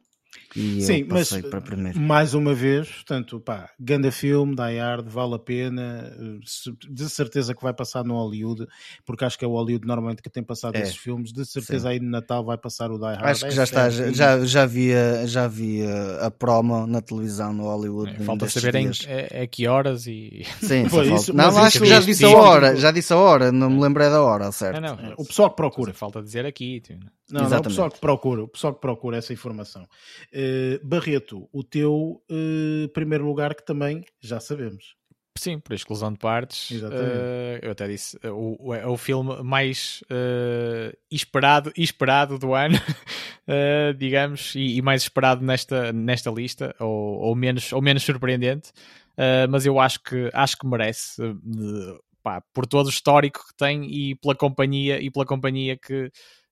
[0.56, 1.30] E Sim, eu mas
[1.64, 2.00] primeiro.
[2.00, 6.40] mais uma vez, portanto, pá, ganda filme, Die Hard, vale a pena, eh,
[6.90, 8.66] de certeza que vai passar no Hollywood,
[9.06, 11.90] porque acho que é o Hollywood normalmente que tem passado É, esses filmes, de certeza
[11.90, 13.24] aí no Natal vai passar o Die Hard.
[13.26, 14.16] Acho que já É está, certo.
[14.16, 18.16] já, já, via, já via a promo na televisão no Hollywood.
[18.20, 20.44] É, falta saber em, a, a que horas e.
[20.62, 23.52] Sim, isso- não, mas acho isso- que já disse a hora, já disse a hora,
[23.52, 24.78] não me lembrei da hora, certo.
[24.78, 25.94] Ah, não, O pessoal que procura.
[25.94, 26.82] Falta dizer aqui.
[26.82, 29.88] tipo, Não, não, o pessoal que procura, o pessoal que procura essa informação.
[30.41, 34.95] Eh, Barreto, o teu eh, primeiro lugar que também já sabemos.
[35.38, 36.70] Sim, por exclusão de partes.
[37.03, 40.02] Eh, eu até disse, o, o- é o filme mais
[41.11, 42.76] esperado, esperado do ano,
[43.98, 48.72] digamos, e, e mais esperado nesta, nesta lista, ou, ou menos, ou menos surpreendente.
[49.49, 51.22] Mas eu acho que, acho que merece,
[52.24, 56.10] pá, por todo o histórico que tem e pela companhia, e pela companhia que,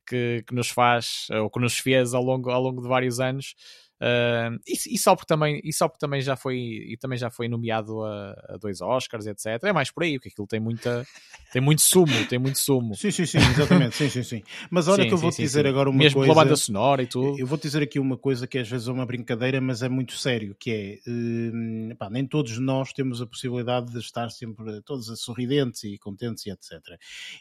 [0.07, 3.55] que, que nos faz, ou que nos fez ao longo, ao longo de vários anos.
[3.99, 7.31] Uh, e, e só porque também e só porque também já foi e também já
[7.31, 11.03] foi nomeado a, a dois Oscars etc é mais por aí porque aquilo tem muita
[11.51, 14.43] tem muito sumo tem muito sumo Sim, sim, sim, exatamente, sim, sim, sim.
[14.69, 15.69] Mas olha Sim, que eu vou-te sim, dizer sim.
[15.69, 16.33] agora uma mesmo coisa.
[16.33, 18.91] pela banda sonora e tudo Eu vou dizer aqui uma coisa que às vezes é
[18.91, 23.25] uma brincadeira, mas é muito sério, que é hum, pá, nem todos nós temos a
[23.27, 26.71] possibilidade de estar sempre todos a sorridentes e contentes e etc.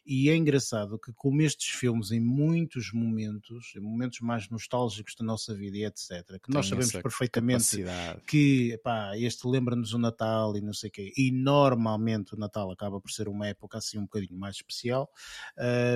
[0.06, 5.24] E é engraçado que como estes filmes em muitos momentos, em momentos mais nostálgicos da
[5.24, 8.20] nossa vida e etc, nós sabemos perfeitamente capacidade.
[8.26, 12.70] que pá, este lembra-nos o Natal e não sei o quê, e normalmente o Natal
[12.70, 15.10] acaba por ser uma época assim um bocadinho mais especial,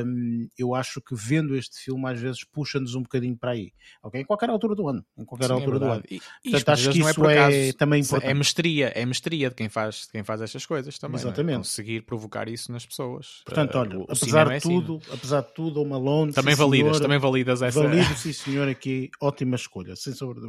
[0.06, 3.72] hum, eu acho que vendo este filme às vezes puxa-nos um bocadinho para aí,
[4.02, 4.20] ok?
[4.20, 6.02] Em qualquer altura do ano, em qualquer Sim, é altura do ano.
[6.10, 6.20] E-
[6.51, 7.32] Portanto, acho que isso não é, por é
[7.68, 7.74] acaso.
[7.74, 8.35] também é importante.
[8.35, 11.20] mestria é mestria de quem faz de quem faz estas coisas também é?
[11.24, 11.59] Exatamente.
[11.59, 14.81] conseguir provocar isso nas pessoas Portanto, Uh, olha, o- apesar de é assim, é?
[14.81, 18.68] tudo, apesar de tudo, o Malone, também validas senhor, também validas essa Valido, sim senhor,
[18.68, 20.40] aqui, ótima escolha, sem sombra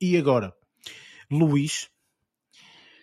[0.00, 0.52] E agora,
[1.30, 1.88] Luís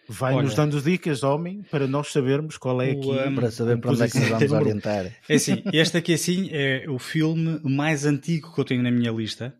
[0.08, 0.56] vai-nos Olha.
[0.56, 3.30] dando dicas, homem, para nós sabermos qual é O, aqui.
[3.30, 5.16] um, Para saber para onde é que nos vamos orientar.
[5.30, 9.12] É assim, este aqui assim é o filme mais antigo que eu tenho na minha
[9.12, 9.56] lista.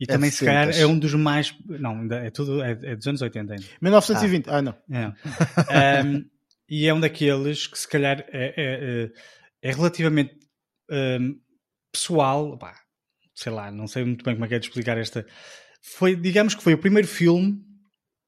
[0.00, 0.80] E É também, se calhar, 70s.
[0.80, 1.54] é um dos mais.
[1.66, 2.60] Não, é tudo.
[2.64, 3.64] É, é dos anos 80 ainda.
[3.80, 4.74] 1920, ah, não.
[4.90, 6.02] É.
[6.04, 6.24] Um,
[6.68, 9.10] e é um daqueles que, se calhar, é, é, é-
[9.62, 10.34] é relativamente
[10.90, 11.38] um,
[11.92, 12.58] pessoal.
[12.58, 12.74] Pá,
[13.34, 15.26] sei lá, não sei muito bem como é que é de explicar esta.
[15.82, 17.60] Foi, digamos que foi o primeiro filme.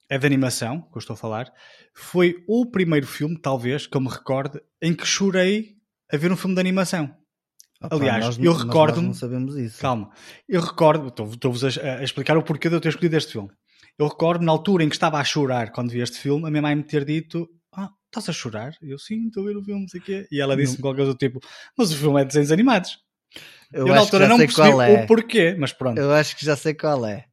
[0.09, 1.53] É de animação, que eu estou a falar.
[1.93, 5.75] Foi o primeiro filme, talvez, que eu me recorde, em que chorei
[6.13, 7.13] a ver um filme de animação.
[7.81, 8.67] Aliás, nós- eu mas nós
[9.03, 9.81] não sabemos isso.
[9.81, 10.11] Calma.
[10.49, 11.69] Eu recordo, estou- estou-vos a,
[11.99, 13.51] a explicar o porquê de eu ter escolhido este filme.
[13.99, 16.63] Eu recordo na altura em que estava a chorar quando vi este filme, a minha
[16.63, 18.75] mãe me ter dito: Ah, estás a chorar?
[18.81, 20.27] Eu sim, estou a ver o filme, não sei o quê.
[20.31, 21.41] E ela disse-me qualquer coisa do tipo:
[21.77, 22.97] Mas o filme é de desenhos animados.
[23.73, 24.93] Eu, Eu, na acho altura que já não sei percebi qual é.
[25.03, 25.99] o porquê, mas pronto.
[25.99, 27.25] Eu acho que já sei qual é.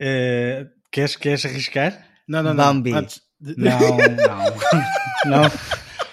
[0.00, 2.06] Eh, queres, queres arriscar?
[2.28, 2.64] Não, não, não.
[2.74, 2.92] Bambi.
[2.92, 4.44] Antes de- Não, não.
[5.42, 5.50] não.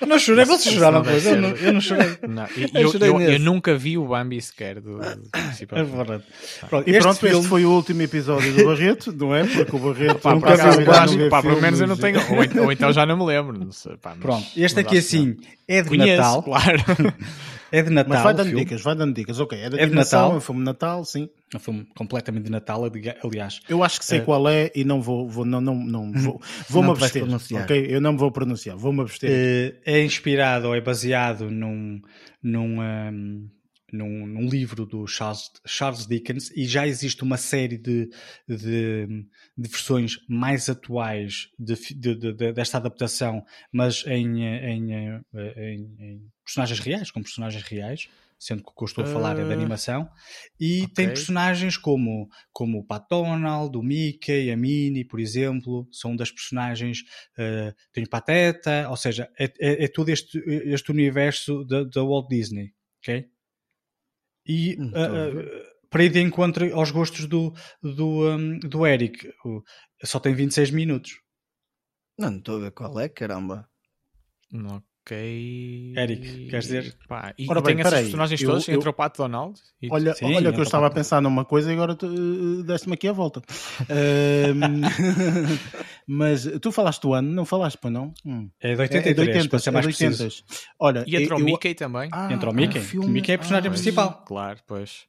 [0.08, 1.26] Não chorei, vocês choraram, pois.
[1.26, 2.18] Eu não, eu não chorei.
[2.28, 2.44] Não,
[2.74, 6.24] Eu eu, chorei eu- nunca vi o Bambi sequer do, do princípio É verdade.
[6.70, 9.46] Pronto, E este pronto, filme- este foi o último episódio do Barreto, não é?
[9.48, 12.26] Porque o Barreto Pá, nunca acaso, acho- pá, pelo menos eu não tenho, ou,
[12.66, 13.58] ou então já não me lembro.
[13.58, 15.00] Não sei, pá, mas- Pronto, este aqui não.
[15.00, 16.44] assim é de Conheço, Natal.
[16.44, 16.84] claro.
[17.78, 18.14] É de Natal.
[18.14, 19.40] Mas vai dando dicas, vai dando dicas.
[19.40, 20.34] Ok, é de de animação, Natal.
[20.34, 21.30] é um filme de Natal, sim.
[21.54, 23.60] É um filme completamente de Natal, ali- aliás.
[23.68, 24.22] Eu acho que sei É.
[24.22, 27.22] qual é e não vou, vou não, não, não vou, vou-me Não abster.
[27.24, 27.64] pronunciar.
[27.64, 29.30] Ok, eu não me vou pronunciar, vou-me abster.
[29.32, 32.00] Eh, É inspirado ou é baseado num,
[32.42, 33.48] num, ahm,
[33.94, 38.10] num, num livro do Charles, Charles Dickens e já existe uma série de,
[38.48, 39.08] de,
[39.58, 45.96] de versões mais atuais de, de- de- de- desta adaptação, mas em, eh, em, em-
[46.00, 48.08] em personagens reais, com personagens reais.
[48.38, 50.10] Sendo que o que eu estou a falar é de Ah, animação,
[50.60, 50.94] e ok.
[50.94, 56.32] tem personagens como, como o Pat Donald, o Mickey, a Minnie, por exemplo, são das
[56.32, 57.00] personagens
[57.38, 62.28] Uh, tem o Pateta, ou seja, é, é, é todo este, este universo da, Walt
[62.30, 63.26] Disney, ok?
[64.46, 69.64] E uh, uh, para ir de encontro aos gostos do, do, um, do Eric, o-
[70.04, 71.20] só tem 26 minutos.
[72.18, 73.68] Não, não estou a ver qual é, caramba.
[75.06, 75.94] Ok.
[75.96, 76.96] Eric, queres dizer?
[77.08, 79.62] Pá, e, Ora bem, tem esses peraí, personagens eu- todos, eu- entre o Pato Donald
[79.80, 82.64] e Olha, Sim, olha que eu estava a pensar numa coisa e agora tu, eh,
[82.64, 83.40] deste-me aqui a volta.
[83.88, 84.82] Ahm,
[86.08, 88.12] mas tu falaste do ano, não falaste, pois não?
[88.26, 88.50] Hum.
[88.60, 90.24] É de É, 83, é de 80, para ser é mais de preciso.
[90.24, 90.44] 80.
[90.80, 92.10] Olha, E entra o eu- Mickey também.
[92.12, 92.80] Ah, Entra o Mickey.
[92.80, 94.24] filme- O Mickey é a personagem ah, principal.
[94.26, 95.04] Claro, pois.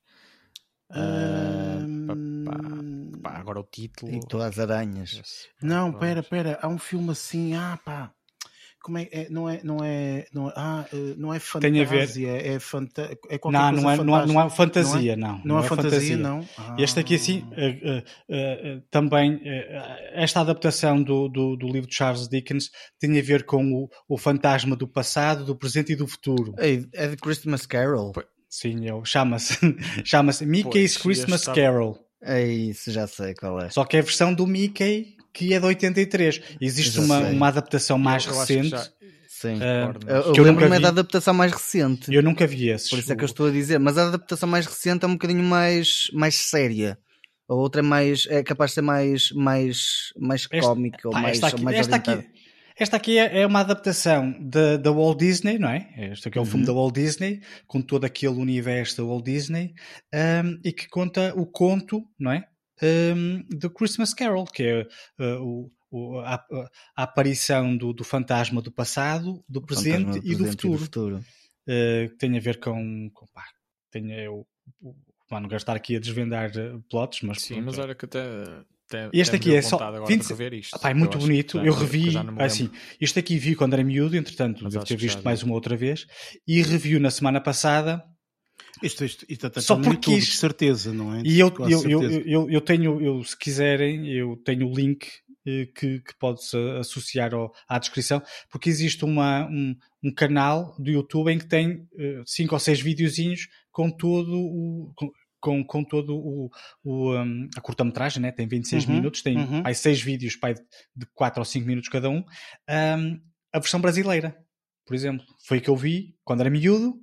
[0.91, 4.13] Ah, pá, Pá, agora o título.
[4.15, 5.21] E tu às aranhas.
[5.63, 8.13] Não, pera, pera, há um filme assim, ah pá.
[8.87, 11.85] Como é, é- não é, não é, não é, ah, eh, não é Tem a
[11.85, 15.17] ver- fantasia, é fanta, é qualquer Não, coisa não é, não, é, não é fantasia,
[15.17, 15.41] não.
[15.45, 16.49] Não, é fantasia, não.
[16.57, 16.77] Ah.
[16.79, 21.97] Este aqui, assim, eh, eh, eh, também, eh, esta adaptação do, do, do livro de
[21.97, 26.07] Charles Dickens tem a ver com o, o fantasma do passado, do presente e do
[26.07, 26.55] futuro.
[26.57, 28.13] É de Christmas Carol.
[28.49, 29.59] Sim, eu- chama-se
[30.07, 31.99] chama-se Mickey's Pois, Christmas Carol.
[32.23, 33.69] É isso, já sei qual é.
[33.71, 36.41] Só que é a versão do Mickey que é de 83.
[36.61, 38.71] Existe uma, uma adaptação mais Eu- recente.
[38.71, 38.89] já-
[39.29, 39.59] Sim.
[39.59, 42.13] recordo, Eu, eu lembro-me é da adaptação mais recente.
[42.13, 42.89] Eu nunca vi esses.
[42.89, 43.79] Por isso é que eu estou a dizer.
[43.79, 46.99] Mas a adaptação mais recente é um bocadinho mais, mais séria.
[47.49, 51.21] A outra é mais é capaz de ser mais, mais, mais Esta- cómica ou Pá,
[51.21, 52.25] mais, esta aqui, mais esta, aqui,
[52.79, 55.87] esta aqui é é uma adaptação da da Walt Disney, não é?
[56.13, 56.67] Este aqui é o filme Uhum.
[56.67, 59.75] da Walt Disney, com todo aquele universo da Walt Disney,
[60.15, 62.43] um, e que conta o conto, não é?
[62.83, 64.87] Um, do Christmas Carol, que é
[65.19, 66.45] uh, o, o- a,
[66.97, 72.09] a aparição do, do fantasma do passado, do presente, do e, do presente futuro, uh,
[72.11, 73.11] que tem a ver com.
[73.15, 73.45] com pá,
[73.91, 74.47] tem, é, o,
[74.83, 74.95] o,
[75.29, 77.41] pá, não quero estar aqui a desvendar uh, plots, mas.
[77.41, 77.83] Sim, pronto, mas é.
[77.83, 78.21] olha que até.
[78.89, 80.87] até Este aqui é só vontade agora 20 de rever isto.
[80.87, 81.61] É muito eu bonito.
[81.61, 82.71] que Eu revi, assim,
[83.01, 85.77] isto aqui vi quando era miúdo, entretanto, Mas devo ter visto já mais uma outra
[85.77, 86.07] vez,
[86.47, 88.05] e reviu na semana passada.
[88.83, 91.23] Isto, isto, isto até Só porque YouTube, isto- certeza, não é?
[91.25, 95.07] E eu, eu, eu, eu, eu tenho, eu, se quiserem, eu tenho o link
[95.47, 99.75] eh, que, que pode-se associar ao- à descrição, porque existe uma, um,
[100.05, 104.93] um canal do YouTube em que tem eh, cinco ou seis videozinhos com todo o.
[104.95, 106.51] Com, com, com todo o,
[106.83, 108.33] o, um, a curta-metragem, né?
[108.33, 109.63] tem 26 Uhum, minutos, tem uhum.
[109.63, 112.25] pai, seis vídeos pai, de 4 ou 5 minutos cada um.
[112.69, 113.21] Um,
[113.53, 114.37] a versão brasileira,
[114.85, 116.99] por exemplo, foi a que eu vi quando era miúdo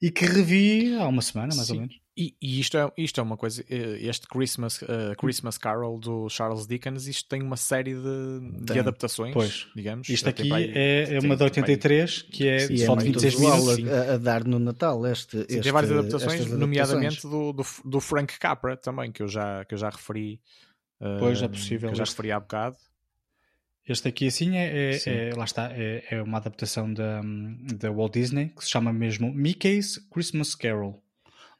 [0.00, 1.80] e que revi há uma semana, mais ou Sim.
[1.82, 1.96] menos.
[2.16, 6.28] E, e isto, é, isto é uma coisa, eh, este Christmas, eh, Christmas Carol do
[6.28, 9.66] Charles Dickens, isto tem uma série de, de adaptações, Pois.
[9.74, 10.08] digamos.
[10.08, 12.78] Isto Tem aqui aí- é, é uma de tem para aí- 83, que é E
[12.78, 13.88] só é de muito 26 usual minutos.
[13.92, 17.64] a, a- dar no Natal este, Sim, este tem várias adaptações, estas nomeadamente do, do,
[17.84, 20.40] do Frank Capra também, que eu já, que eu já referi.
[21.00, 22.76] eh, Pois, é possível Que eu já referi há bocado.
[23.86, 27.20] Este aqui, assim, é, é- é- lá está, é, é uma adaptação da,
[27.76, 31.03] da Walt Disney, que se chama mesmo Mickey's Christmas Carol.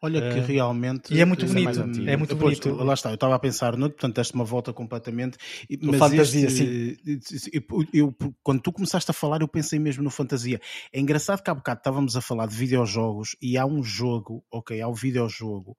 [0.05, 1.15] Olha que Eh, realmente.
[1.15, 2.11] e é muito eh, bonito, antigo.
[2.11, 2.85] é muito Depois, bonito.
[2.85, 5.39] Lá está, eu estava a pensar noutro, portanto, deste uma volta completamente.
[5.81, 6.99] No Mas fantasia, este,
[7.53, 10.61] eu, eu- quando tu começaste a falar, eu pensei mesmo no fantasia.
[10.93, 14.79] É engraçado que há bocado estávamos a falar de videojogos e há um jogo, ok?
[14.81, 15.77] Há um videojogo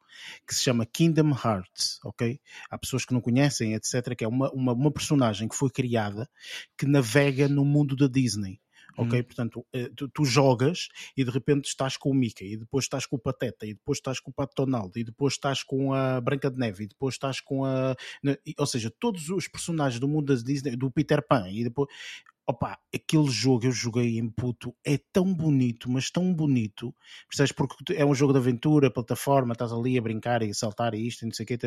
[0.47, 2.39] que se chama Kingdom Hearts, ok?
[2.69, 4.15] Há pessoas que não conhecem, etc.
[4.18, 6.27] Que é uma, uma, uma personagem que foi criada
[6.76, 8.60] que navega no mundo da Disney.
[8.97, 12.85] Ok, portanto, eh, tu, tu jogas e de repente estás com o Mickey, e depois
[12.85, 15.93] estás com o Pateta, e depois estás com o Pato Donald, e depois estás com
[15.93, 17.95] a Branca de Neve, e depois estás com a.
[18.57, 21.89] Ou seja, todos os personagens do mundo da Disney, do Peter Pan, e depois.
[22.47, 26.93] Opa, aquele jogo eu joguei em puto é tão bonito, mas tão bonito,
[27.27, 27.51] percebes?
[27.51, 31.07] Porque é um jogo de aventura, plataforma, estás ali a brincar e a saltar e
[31.07, 31.57] isto e não sei o que,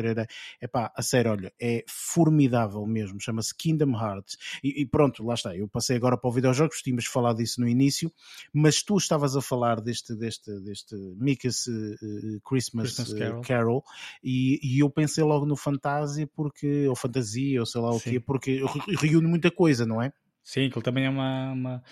[0.61, 4.37] é pá, a sério, olha, é formidável mesmo, chama-se Kingdom Hearts.
[4.63, 7.67] E, e pronto, lá está, eu passei agora para o videojogo, tínhamos falado disso no
[7.67, 8.09] início,
[8.53, 13.41] mas tu estavas a falar deste, deste, deste Mickey's eh, eh, Christmas, Christmas eh, Carol.
[13.41, 13.83] Carol,
[14.23, 18.11] e, e eu pensei logo no Fantasia, porque, ou Fantasia, ou sei lá o Sim.
[18.11, 20.13] quê, porque re- reúne muita coisa, não é?
[20.51, 21.83] Sim, aquilo também é uma, uma-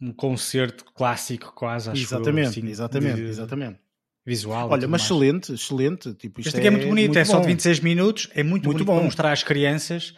[0.00, 3.78] um concerto clássico quase, acho eu, exatamente, assim, exatamente, de- exatamente.
[4.24, 4.70] Visual.
[4.70, 5.02] Olha, mas mais.
[5.02, 6.14] excelente, excelente.
[6.14, 7.40] Tipo, Este aqui é muito bonito, é só bom.
[7.42, 8.94] de 26 minutos, é muito, Muito bom.
[8.94, 10.14] para mostrar às crianças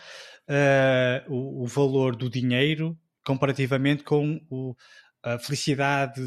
[0.49, 2.97] eh, o, o valor do dinheiro
[3.27, 4.77] comparativamente com o-
[5.23, 6.21] a felicidade.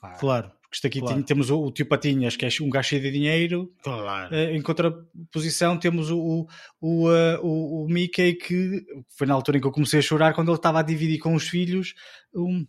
[0.00, 1.16] pá, Claro, porque isto aqui claro.
[1.16, 4.32] tem- temos o, o tio Patinhas, que é um gajo cheio de dinheiro, claro.
[4.32, 6.46] eh, em contraposição temos o, o,
[6.80, 8.80] o, eh, o- o Mickey, que
[9.18, 11.34] foi na altura em que eu comecei a chorar quando ele estava a dividir com
[11.34, 11.94] os filhos
[12.34, 12.64] um-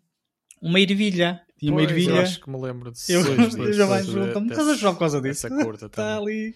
[0.61, 1.41] uma ervilha.
[1.59, 2.21] Tinha uma eu ervilha.
[2.23, 5.21] acho que me lembro de Eu, pois, eu já mais estás a chorar por causa
[5.21, 5.45] disso.
[5.45, 6.55] Essa curta Está ali.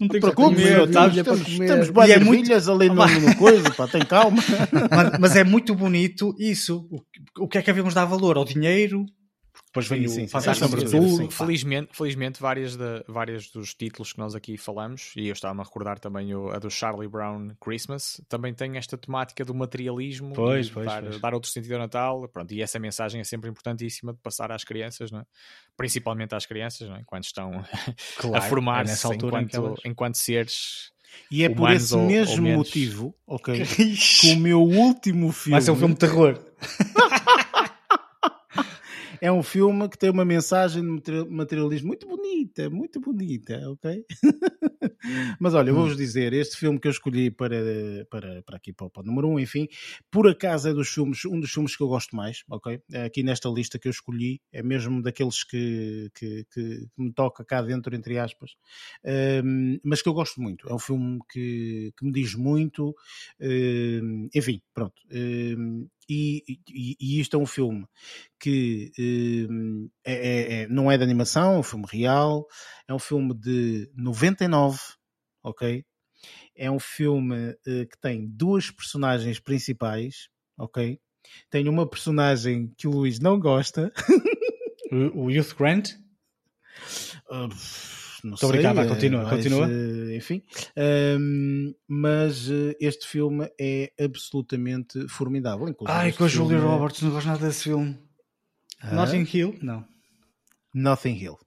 [0.00, 3.86] Não tem que comer, estamos, estamos bem é muito- ervilhas ali no, no coisa, pá,
[3.86, 4.42] tem calma.
[4.90, 6.84] mas, mas é muito bonito isso.
[6.90, 8.36] O, o que é que havemos de dar valor?
[8.36, 9.06] Ao dinheiro?
[9.72, 10.26] Depois vem Sim, o sim, sim.
[10.26, 11.02] Fantasma Sim, sim, Brasil.
[11.02, 11.26] sim, sim.
[11.28, 11.30] pá.
[11.46, 15.64] Felizmente, felizmente várias, de, várias dos títulos que nós aqui falamos, e eu estava a
[15.64, 20.68] recordar também o, a do Charlie Brown Christmas, também tem esta temática do materialismo, Pois,
[20.68, 21.20] pois, dar, pois.
[21.20, 24.64] dar outro sentido ao Natal, pronto, e essa mensagem é sempre importantíssima de passar às
[24.64, 25.24] crianças, não é?
[25.76, 27.00] principalmente às crianças, não é?
[27.02, 27.52] enquanto estão
[28.18, 30.92] Claro, a é formar-se nessa altura em que enquanto, elas- enquanto seres
[31.30, 32.66] E é por esse ou- ou mesmo menos.
[32.66, 33.54] motivo, ok,
[34.20, 36.40] que o meu último filme, Vai ser um filme de terror.
[39.20, 44.04] é um filme que tem uma mensagem de materi- materialismo muito bonita, muito bonita, ok?
[45.40, 47.56] Mas olha, vou-vos dizer, este filme que eu escolhi para,
[48.10, 49.68] para, para aqui, para, o- número 1, um, enfim,
[50.10, 52.80] por acaso é dos filmes, um dos filmes que eu gosto mais, ok?
[53.04, 57.62] Aqui nesta lista que eu escolhi, é mesmo daqueles que, que, que me toca cá
[57.62, 58.52] dentro, entre aspas,
[59.44, 60.68] um, mas que eu gosto muito.
[60.68, 62.94] É um filme que, que me diz muito,
[63.40, 64.94] um, enfim, pronto.
[65.12, 67.86] Um, e, e, e isto é um filme
[68.40, 68.90] que
[69.48, 72.46] um, é, é- é- não é de animação, é um filme real,
[72.88, 74.78] é um filme de 99,
[75.44, 75.84] ok?
[76.56, 80.28] É um filme eh, que tem duas personagens principais,
[80.58, 81.00] ok?
[81.48, 83.92] Tem uma personagem que o Luís não gosta.
[85.14, 85.90] O, o Youth Grant?
[87.30, 87.48] Uh,
[88.24, 89.68] não Muito obrigado, vai, eh, continua, mas, continua.
[89.70, 90.42] eh, enfim,
[90.76, 95.68] Ahm, mas eh, este filme é absolutamente formidável.
[95.68, 97.98] inclusive Ai, com a Julia é Roberts, não gosto nada desse filme.
[98.82, 98.94] Ah?
[98.94, 99.58] Notting Hill?
[99.62, 99.84] Não.
[100.74, 101.38] Nothing Hill.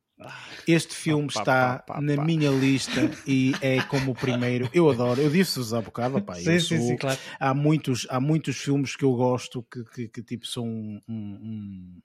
[0.68, 2.24] Este filme pá, está pá, pá, na pá.
[2.24, 4.70] minha lista e é como o primeiro.
[4.74, 7.20] Eu adoro, eu disse-vos há bocado, eu Sim, sim, sim, claro.
[7.40, 12.02] há muitos, há muitos filmes que eu gosto que, que, que, tipo são um, um,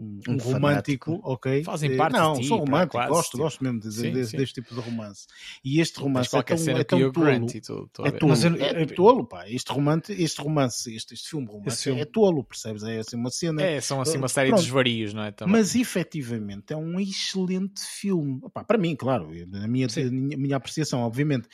[0.00, 1.20] um, um romântico, fanático.
[1.22, 1.64] ok?
[1.64, 3.42] Fazem Eh, parte não, de ti, sou romântico, quase, gosto, tipo.
[3.42, 4.36] gosto mesmo de, Sim, desse, sim.
[4.38, 5.26] deste tipo de romance.
[5.62, 7.26] E este romance é tão, cena é tão tolo.
[7.26, 9.48] Grant e estou a É tolo, Mas eu- é eu- tolo, pá.
[9.48, 12.00] Este romance, este romance, este, este filme romance filme.
[12.00, 12.82] é tolo, percebes?
[12.82, 13.62] É assim uma cena.
[13.62, 14.60] É, são assim uma série pronto.
[14.60, 15.30] de desvarios, não é?
[15.32, 15.52] Também.
[15.54, 18.38] Mas efetivamente é um excelente filme.
[18.42, 21.46] Opa, para mim, claro, na minha, minha, minha apreciação, obviamente.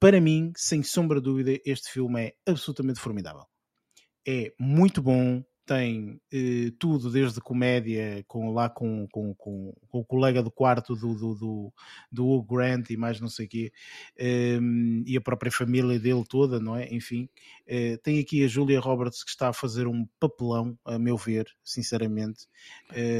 [0.00, 3.44] Para mim, sem sombra de dúvida, este filme é absolutamente formidável.
[4.26, 10.04] É muito bom, tem eh, tudo, desde comédia, com, lá com, com, com, com o
[10.04, 11.74] colega do quarto do, do, do,
[12.10, 13.72] do Hugh Grant e mais não sei o quê,
[14.16, 16.88] ehm, e a própria família dele toda, não é?
[16.94, 17.28] Enfim,
[17.66, 21.46] eh, tem aqui a Julia Roberts que está a fazer um papelão, a meu ver,
[21.64, 22.46] sinceramente.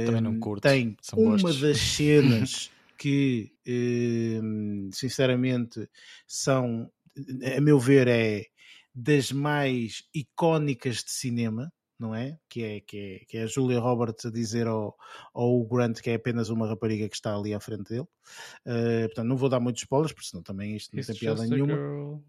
[0.05, 1.61] Também não Ehm, curto, Tem uma gostos.
[1.61, 5.89] das cenas que, ehm, sinceramente,
[6.27, 6.91] são,
[7.57, 8.47] a meu ver, é
[8.95, 12.39] das mais icónicas de cinema, não é?
[12.49, 14.97] Que é, que é, que é a Julia Roberts a dizer ao,
[15.35, 18.07] ao Hugh Grant que é apenas uma rapariga que está ali à frente dele.
[18.65, 21.47] Eh, portanto, não vou dar muitos spoilers, porque senão também isto não It's tem piada
[21.47, 22.23] nenhuma.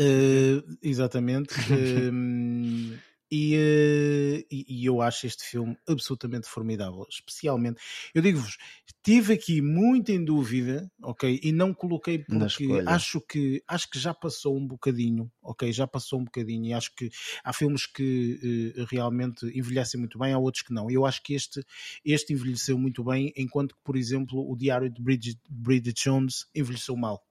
[0.00, 1.54] Eh, exatamente.
[3.30, 7.04] E, eh, e- e eu acho este filme absolutamente formidável.
[7.10, 7.80] Especialmente,
[8.14, 11.40] eu digo-vos, estive aqui muito em dúvida, ok?
[11.42, 15.72] E não coloquei porque acho que, acho que já passou um bocadinho, ok?
[15.72, 17.10] Já passou um bocadinho e acho que
[17.42, 20.90] há filmes que eh, realmente envelhecem muito bem, há outros que não.
[20.90, 21.64] Eu acho que este,
[22.04, 26.96] este envelheceu muito bem, enquanto que, por exemplo, o Diário de Bridget, Bridget Jones envelheceu
[26.96, 27.25] mal.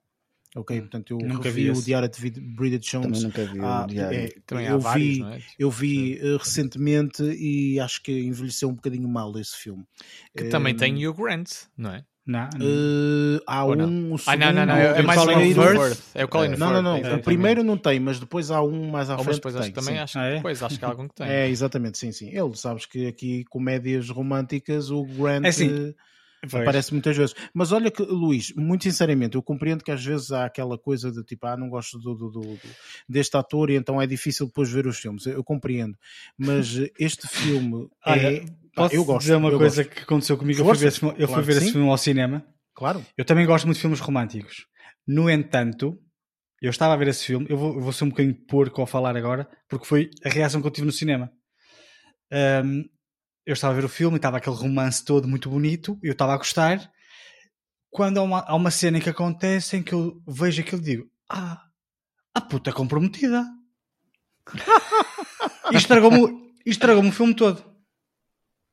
[0.56, 1.82] Ok, portanto eu Nunca vi o.
[1.82, 4.18] Diário de Bridget Jones Também nunca vi ah, o diário.
[4.18, 5.38] é, Também há eu vários, vi, não é?
[5.58, 9.84] Eu vi eh, recentemente e acho que envelheceu um bocadinho mal esse filme.
[10.34, 12.04] Que também Eh, tem Hugh Grant, não é?
[12.26, 13.86] Não, eh, há Ou não?
[13.86, 14.14] um.
[14.14, 14.74] o Ah, não, não, não.
[14.74, 15.98] segundo, É, é o mais o Colin Firth.
[16.14, 16.96] É o Colin Não, não, não.
[17.00, 19.36] Firth, O primeiro não tem, mas depois há um mais à Ou, mas frente.
[19.36, 20.02] depois que acho que tem, também sim.
[20.02, 20.36] acho, Ah, é?
[20.36, 21.26] depois acho que há algum que tem.
[21.30, 22.30] É, exatamente, sim, sim.
[22.30, 25.94] Ele, sabes que aqui comédias românticas o Grant É assim, eh,
[26.42, 26.62] Pois.
[26.62, 27.34] aparece muitas vezes.
[27.52, 31.24] Mas olha que, Luís, muito sinceramente, eu compreendo que às vezes há aquela coisa de
[31.24, 32.58] tipo, ah, não gosto do, do- do-
[33.08, 35.26] deste ator e então é difícil depois ver os filmes.
[35.26, 35.96] Eu, compreendo.
[36.38, 36.68] Mas
[37.00, 38.44] este filme Olha, é.
[38.74, 39.20] Posso eu gosto.
[39.20, 39.96] dizer uma coisa gosto.
[39.96, 40.60] que aconteceu comigo?
[40.60, 40.80] Eu fui Força.
[40.82, 42.46] ver, esse, filme- eu fui Claro ver que esse filme ao cinema.
[42.74, 43.06] Claro.
[43.16, 44.66] Eu também gosto muito de filmes românticos.
[45.06, 45.98] No entanto,
[46.60, 47.46] eu estava a ver esse filme.
[47.48, 50.60] Eu vou, eu vou ser um bocadinho porco ao falar agora, porque foi a reação
[50.60, 51.32] que eu tive no cinema.
[52.30, 52.82] Ahm,
[53.46, 55.98] eu estava a ver o filme e estava aquele romance todo muito bonito.
[56.02, 56.90] Eu estava a gostar.
[57.90, 61.10] Quando há uma, há uma cena que acontece em que eu vejo aquilo e digo:
[61.30, 61.62] Ah,
[62.34, 63.44] a puta é comprometida.
[65.72, 67.64] e estragou-me o- e estragou-me o filme todo.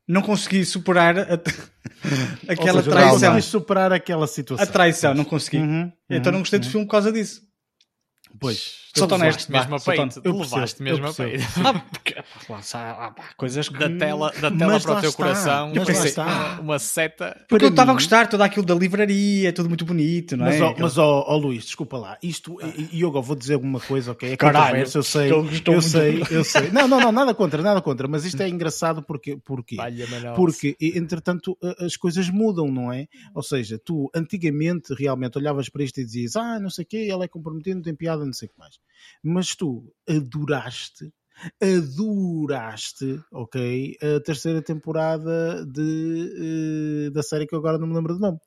[0.07, 1.23] Não consegui superar a-
[2.49, 3.05] aquela seja, traição.
[3.05, 4.63] Não consegues superar aquela situação.
[4.63, 5.57] A traição, não consegui.
[5.57, 6.71] Uhum, Então uhum, não gostei do uhum.
[6.71, 7.41] filme por causa disso.
[8.39, 8.82] Pois.
[8.95, 10.21] Sou honesto, mesmo a peito.
[10.23, 11.43] levaste mesmo a peito.
[12.73, 13.77] Ah, coisas que...
[13.77, 15.67] Da tela, da tela Mas para o teu está, coração.
[15.69, 16.25] mas eu pensei, está.
[16.57, 17.45] ah, uma seta.
[17.49, 20.63] Porque eu estava a gostar, tudo aquilo da livraria, tudo muito bonito, não Mas, é?
[20.63, 22.17] ó, mas ó, ó, Luís, desculpa lá.
[22.21, 22.57] Isto,
[22.91, 24.33] e eu vou dizer alguma coisa, ok?
[24.33, 25.23] É Caralho, eu sei.
[25.27, 26.69] estou- estou eu muito- sei, eu sei.
[26.71, 28.07] Não, não, não, nada contra, nada contra.
[28.07, 29.77] Mas isto é engraçado porque, porque,
[30.35, 33.07] porque entretanto, as coisas mudam, não é?
[33.33, 37.07] Ou seja, tu antigamente realmente olhavas para isto e dizias, ah, não sei o quê,
[37.09, 38.82] ela é comprometida, não tem piada, não sei o que mais.
[39.23, 41.11] Mas tu adoraste
[41.61, 48.13] adoraste, ok, a terceira temporada de, eh, da série que eu agora não me lembro
[48.13, 48.37] do nome.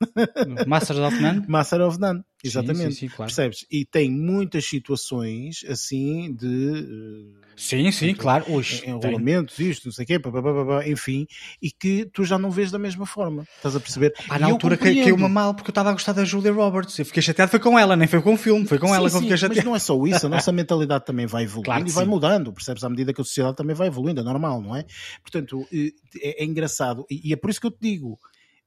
[0.65, 1.45] Masters of None?
[1.47, 2.93] Master of None, exatamente.
[2.95, 3.29] Sim, sim, claro.
[3.33, 3.65] Percebes?
[3.71, 8.45] E tem muitas situações assim de eh, Sim, sim, claro.
[8.47, 8.91] Ux, tem.
[8.91, 11.25] enrolamentos, isto, não sei o quê, pá, pá, pá, pá, pá, enfim,
[11.59, 13.45] e que tu já não vês da mesma forma.
[13.55, 14.13] Estás a perceber?
[14.33, 16.97] E na altura caiu-me mal porque eu estava a gostar da Julia Roberts.
[16.99, 19.09] Eu fiquei chateado, foi com ela, nem foi com o filme, foi com Sim, ela
[19.09, 19.67] que eu fiquei mas chateado.
[19.67, 22.83] não é só isso, a nossa mentalidade também vai evoluindo Claro e vai mudando, percebes?
[22.83, 24.85] À medida que a sociedade também vai evoluindo, é normal, não é?
[25.23, 25.89] Portanto, eh,
[26.21, 28.19] é, é engraçado, e é por isso que eu te digo,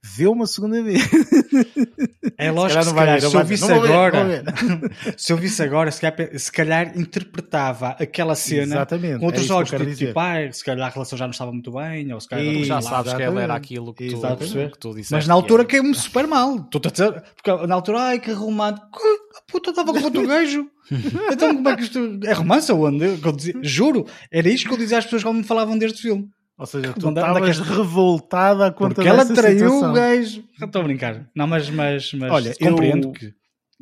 [0.03, 1.01] vê uma segunda vez.
[2.37, 4.43] É lógico que Se calhar se eu visse agora,
[5.17, 9.49] se eu visse agora, se calhar, se calhar interpretava aquela cena Exatamente, com é outros
[9.49, 12.19] eu olhos, tipo, tipo, ah, se calhar a relação já não estava muito bem, ou
[12.19, 12.81] se calhar E- não já lá.
[12.81, 15.13] sabes que ela era aquilo que tu, que tu disseste.
[15.13, 15.69] Mas na que altura era.
[15.69, 16.67] caiu-me super mal.
[16.73, 18.99] A dizer, porque na altura, ai que romântico.
[19.37, 20.67] A puta estava com outro gajo.
[21.31, 23.05] Então como é que isto é romance ou onde?
[23.61, 26.27] Juro, era isto que eu dizia às pessoas quando me falavam deste filme.
[26.61, 29.89] Ou seja, tu estavas esta- revoltada a conta Porque ela traiu situação.
[29.89, 30.43] o gajo.
[30.61, 31.27] Estou a brincar.
[31.35, 33.33] Não, mas, mas, mas Olha, compreendo eu- que.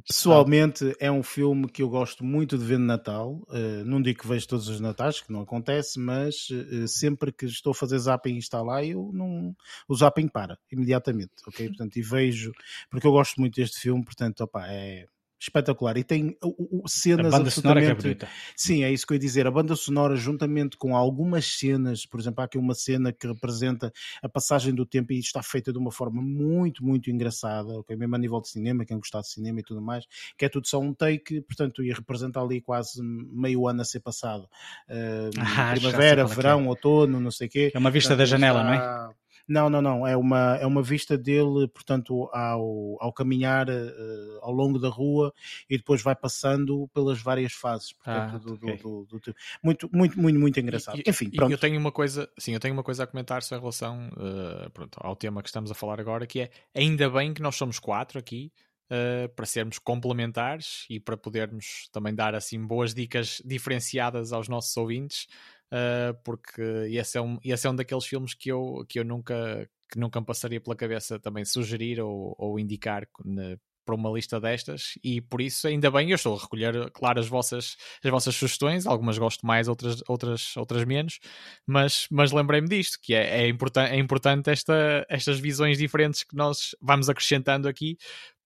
[0.07, 3.33] Pessoalmente é um filme que eu gosto muito de ver no Natal.
[3.49, 7.45] Uh, não digo que vejo todos os Natais, que não acontece, mas uh, sempre que
[7.45, 9.53] estou a fazer zapping e está lá, eu não...
[9.89, 11.67] o zapping para imediatamente, ok?
[11.67, 12.53] Portanto, e vejo,
[12.89, 15.05] porque eu gosto muito deste filme, portanto, opa, é
[15.39, 15.97] espetacular.
[15.97, 18.25] E tem uh, uh, A cenas banda sonora que é absolutamente...
[18.25, 18.29] bonita.
[18.55, 19.47] Sim, é isso que eu ia dizer.
[19.47, 23.91] A banda sonora, juntamente com algumas cenas, por exemplo, há aqui uma cena que representa
[24.21, 27.95] a passagem do tempo e está feita de uma forma muito, muito engraçada, ok?
[27.95, 30.05] Mesmo a nível de cinema, quem gostar de cinema e tudo mais,
[30.37, 33.99] que é tudo só um take, portanto, e representa ali quase meio ano a ser
[33.99, 34.47] passado.
[34.89, 35.29] Uh,
[35.59, 37.71] Ah, primavera, é que verão, outono, não sei o quê.
[37.73, 39.09] É uma vista da janela, não é?
[39.49, 40.05] Não, não, não.
[40.07, 43.93] É uma, é uma vista dele, portanto, ao, ao caminhar eh,
[44.41, 45.33] ao longo da rua
[45.69, 47.91] e depois vai passando pelas várias fases.
[47.93, 48.77] Portanto, Ah, do, do- ok.
[48.77, 49.37] do- do tempo.
[49.63, 50.99] muito, muito, muito, muito engraçado.
[50.99, 51.51] E- Enfim, pronto.
[51.51, 54.69] Eu tenho uma coisa, sim, eu tenho uma coisa a comentar só em relação eh,
[54.69, 57.79] pronto, ao tema que estamos a falar agora, que é ainda bem que nós somos
[57.79, 58.51] quatro aqui.
[58.91, 64.75] eh, para sermos complementares e para podermos também dar assim boas dicas diferenciadas aos nossos
[64.77, 65.27] ouvintes,
[65.71, 69.69] eh, porque esse é, um, esse é um daqueles filmes que eu, que eu nunca,
[69.91, 74.39] que nunca me passaria pela cabeça também sugerir ou, ou indicar na- para uma lista
[74.39, 74.93] destas.
[75.03, 78.85] E por isso ainda bem eu estou a recolher claro as vossas as vossas sugestões.
[78.85, 81.19] Algumas gosto mais outras outras outras menos.
[81.65, 86.35] Mas mas lembrei-me disto que é, é, importan é importante esta, estas visões diferentes que
[86.35, 87.97] nós vamos acrescentando aqui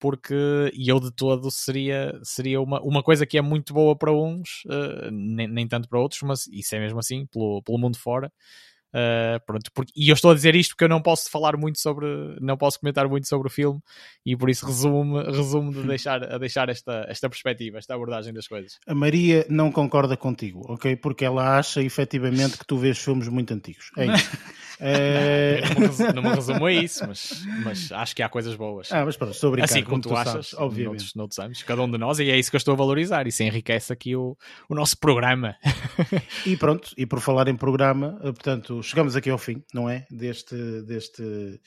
[0.03, 0.35] porque
[0.77, 5.09] eu de todo seria seria uma, uma coisa que é muito boa para uns eh,
[5.09, 8.29] nem, nem tanto para outros mas isso é mesmo assim pelo, pelo mundo fora
[8.95, 11.79] Uh, pronto, porque- e eu estou a dizer isto porque eu não posso falar muito
[11.79, 12.05] sobre,
[12.39, 13.79] não posso comentar muito sobre o filme
[14.23, 18.47] e por isso resumo, resumo de deixar, a deixar esta, esta perspectiva, esta abordagem das
[18.47, 18.77] coisas.
[18.85, 20.95] A Maria não concorda contigo, ok?
[20.95, 23.89] Porque ela acha efetivamente que tu vês filmes muito antigos.
[23.97, 24.29] É isso.
[24.79, 28.29] Eh, Eu não, me resumo, não me resumo a isso, mas, mas acho que há
[28.29, 28.91] coisas boas.
[28.91, 30.85] Ah, mas pronto, estou a brincar, assim como, tu, achas, sabes, obviamente.
[30.89, 33.27] noutros, noutros anos, cada um de nós, e é isso que eu estou a valorizar.
[33.27, 34.35] Isso enriquece aqui o,
[34.67, 35.55] o nosso programa.
[36.45, 40.05] E pronto, e por falar em programa, eh, portanto, chegamos aqui ao fim, não é?
[40.09, 41.59] Deste, deste,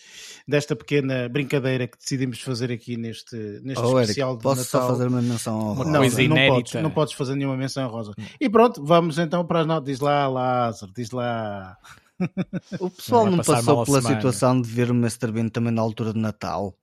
[0.46, 4.80] desta pequena brincadeira que decidimos fazer aqui neste, neste Oh, Eric, especial de posso Natal.
[4.82, 6.54] só fazer uma menção ao Não, coisa não, não inédita.
[6.54, 8.12] podes, não podes fazer nenhuma menção rosa.
[8.40, 9.86] E pronto, vamos então para as notas.
[9.86, 11.76] Diz lá, Lázaro, diz lá.
[12.80, 14.16] O pessoal Não não, passou pela semana.
[14.16, 15.30] situação de ver o Mr.
[15.32, 16.74] Bean também na altura de Natal.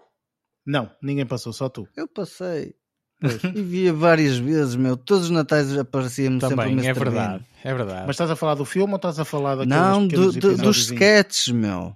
[0.65, 1.87] Não, ninguém passou, só tu.
[1.95, 2.73] Eu passei.
[3.55, 4.95] e via várias vezes, meu.
[4.97, 6.87] Todos os natais aparecia-me sempre o Mr.
[6.89, 7.03] é Bean.
[7.03, 7.45] verdade.
[7.63, 8.03] É verdade.
[8.05, 10.77] Mas estás a falar do filme ou estás a falar daqueles Não, do- do- dos
[10.89, 11.95] sketches, meu.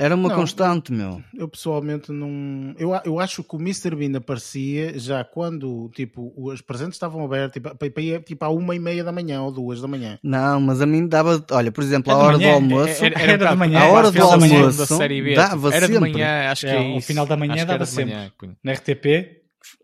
[0.00, 1.20] Era uma Não, constante, meu.
[1.36, 2.72] Eu pessoalmente não.
[2.78, 3.96] Eu, eu acho que o Mr.
[3.96, 8.48] Bean aparecia já quando tipo, os presentes estavam abertos, tipo, para, para ir, tipo à
[8.48, 10.16] uma e meia da manhã ou duas da manhã.
[10.22, 11.44] Não, mas a mim dava.
[11.50, 13.04] Olha, por exemplo, É a de hora manhã, do almoço.
[13.04, 14.58] é- Era de manhã, a hora do manhã.
[14.60, 15.34] almoço da série B.
[15.34, 16.12] dava era de sempre.
[16.12, 17.06] manhã, acho que É, é, isso.
[17.08, 18.32] final da manhã era dava de manhã, sempre.
[18.38, 18.56] punha.
[18.62, 19.06] Na RTP,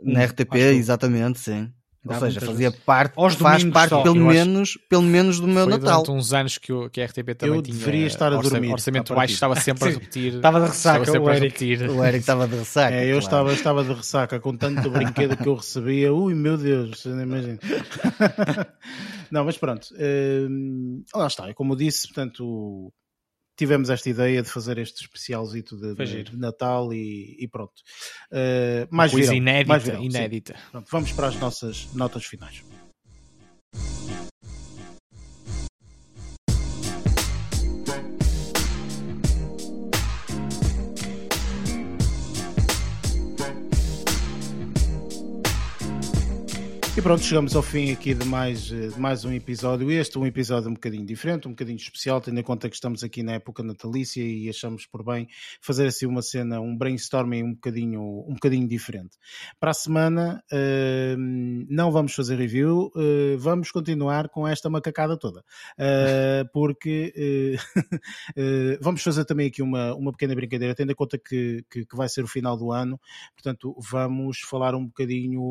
[0.01, 1.73] Na RTP, exatamente, sim.
[2.07, 2.85] Ou seja, fazia vezes.
[2.85, 4.39] parte, Aos faz parte só, pelo eu acho.
[4.39, 6.03] menos, pelo menos do meu Foi Natal.
[6.03, 8.73] durante uns anos que, o, que a RTP também Eu tinha deveria estar a dormir,
[8.73, 10.35] orçamento baixo, estava sempre a repetir.
[10.35, 11.65] Estava de ressaca, estava sempre o a Eric.
[11.65, 11.91] repetir.
[11.91, 12.95] O Eric estava de ressaca.
[12.95, 13.19] É, eu claro.
[13.25, 16.13] estava, estava de ressaca com tanto brinquedo que eu recebia.
[16.13, 17.59] Ui, meu Deus, você não imagina.
[19.31, 19.89] não, mas pronto.
[20.49, 22.93] hum, lá está, como eu disse, portanto,
[23.57, 27.75] tivemos esta ideia de fazer este especialzito de, de- de Natal e, e pronto.
[28.31, 30.55] Uh, mais Coisa virão, inédita, mais virão, inédita.
[30.71, 32.63] Pronto, vamos para as nossas notas finais.
[47.05, 49.91] Pronto, chegamos ao fim aqui de mais, de mais um episódio.
[49.91, 53.23] Este um episódio um bocadinho diferente, um bocadinho especial, tendo em conta que estamos aqui
[53.23, 55.29] na época natalícia e achamos por bem
[55.61, 59.19] fazer assim uma cena, um brainstorming um bocadinho, um bocadinho diferente.
[59.61, 61.15] Para a semana eh,
[61.69, 65.45] não vamos fazer review, eh, vamos continuar com esta macacada toda.
[65.77, 67.59] Eh, porque
[68.81, 72.09] vamos fazer também aqui uma, uma pequena brincadeira, tendo em conta que, que, que vai
[72.09, 72.99] ser o final do ano,
[73.35, 75.43] portanto vamos falar um bocadinho.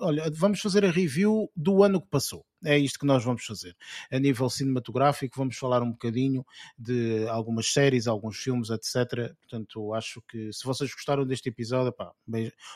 [0.00, 2.44] Olha, vamos fazer a review do ano que passou.
[2.64, 3.76] É isto que nós vamos fazer.
[4.10, 6.44] A nível cinematográfico, vamos falar um bocadinho
[6.78, 9.34] de algumas séries, alguns filmes, etc.
[9.40, 12.12] Portanto, acho que se vocês gostaram deste episódio, pá,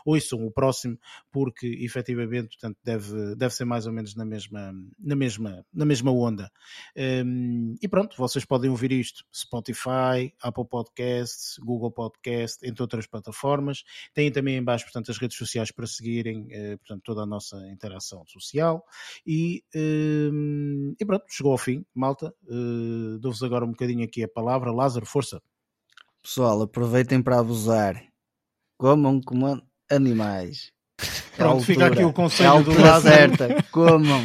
[0.04, 0.98] ouçam o próximo,
[1.30, 6.10] porque efetivamente portanto, deve, deve ser mais ou menos na mesma, na mesma, na mesma
[6.12, 6.50] onda.
[6.96, 13.84] Um, e pronto, vocês podem ouvir isto: Spotify, Apple Podcasts, Google Podcast, entre outras plataformas.
[14.14, 17.56] Têm também em baixo, portanto, as redes sociais para seguirem, eh, portanto, toda a nossa
[17.70, 18.84] interação social.
[19.26, 22.32] E, e pronto, chegou ao fim, malta.
[22.48, 24.72] Uh, Dou-vos agora um bocadinho aqui a palavra.
[24.72, 25.40] Lázaro, força.
[26.22, 28.02] Pessoal, aproveitem para abusar.
[28.78, 30.72] Comam como animais.
[30.98, 33.36] É a Pronto, fica aqui o É conselho do altura Lázaro.
[33.36, 33.62] certa.
[33.70, 34.24] Comam.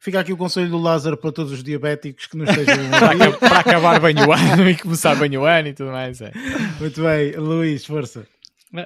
[0.00, 3.12] Fica aqui o conselho do Lázaro para todos os diabéticos que nos estejam Para, a
[3.12, 3.22] ouvir.
[3.22, 6.20] aca- para acabar bem o ano e começar bem o ano e tudo mais.
[6.20, 6.32] É.
[6.78, 8.26] Muito bem, Luís, força.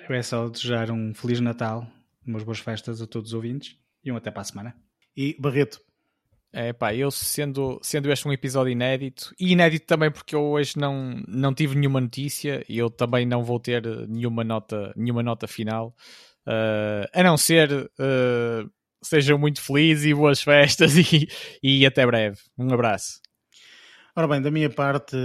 [0.09, 1.87] É só desejar um Feliz Natal,
[2.27, 4.75] umas boas festas a todos os ouvintes e um até para a semana.
[5.17, 5.81] E Barreto.
[6.53, 10.77] É pá, eu sendo, sendo este um episódio inédito, e inédito também porque eu hoje
[10.77, 15.47] não, não tive nenhuma notícia e eu também não vou ter nenhuma nota, nenhuma nota
[15.47, 15.95] final,
[16.49, 18.65] eh, a não ser eh,
[19.03, 21.29] sejam muito felizes e boas festas e,
[21.63, 22.39] e até breve.
[22.59, 23.21] Um abraço.
[24.17, 25.17] Ora bem, da minha parte,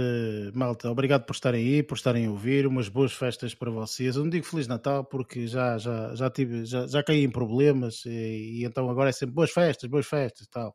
[0.54, 4.14] malta, obrigado por estarem aí, por estarem a ouvir, umas boas festas para vocês.
[4.14, 8.04] Eu não digo Feliz Natal porque já, já, já, tive, já, já caí em problemas
[8.06, 10.72] e, e então agora é sempre boas festas, boas festas e tal.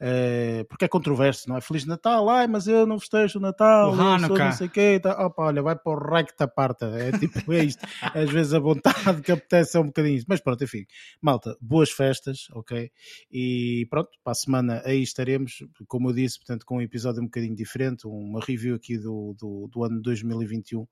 [0.00, 1.60] Eh, porque é controverso, não é?
[1.60, 4.44] Feliz Natal, ai, mas eu não festejo o Natal, O Hanukkah.
[4.46, 4.98] não sei o quê.
[5.02, 5.26] tal.
[5.26, 6.86] Opa, olha, vai para o raio que te aparta.
[6.86, 7.86] É tipo é isto.
[8.14, 10.22] Às vezes a vontade que apetece é um bocadinho.
[10.26, 10.86] Mas pronto, enfim,
[11.20, 12.90] malta, boas festas, ok?
[13.30, 17.26] E pronto, para a semana aí estaremos, como eu disse, portanto, com um episódio um
[17.42, 20.86] bocadinho diferente, uma review aqui do, do, do ano 2021.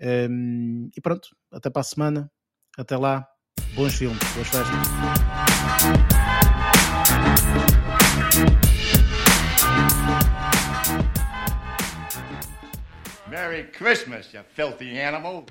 [0.00, 2.30] Um, e pronto, até para a semana,
[2.78, 3.26] até lá,
[3.74, 4.72] bons filmes, boas festas.
[13.28, 15.46] Merry Christmas, you filthy animal.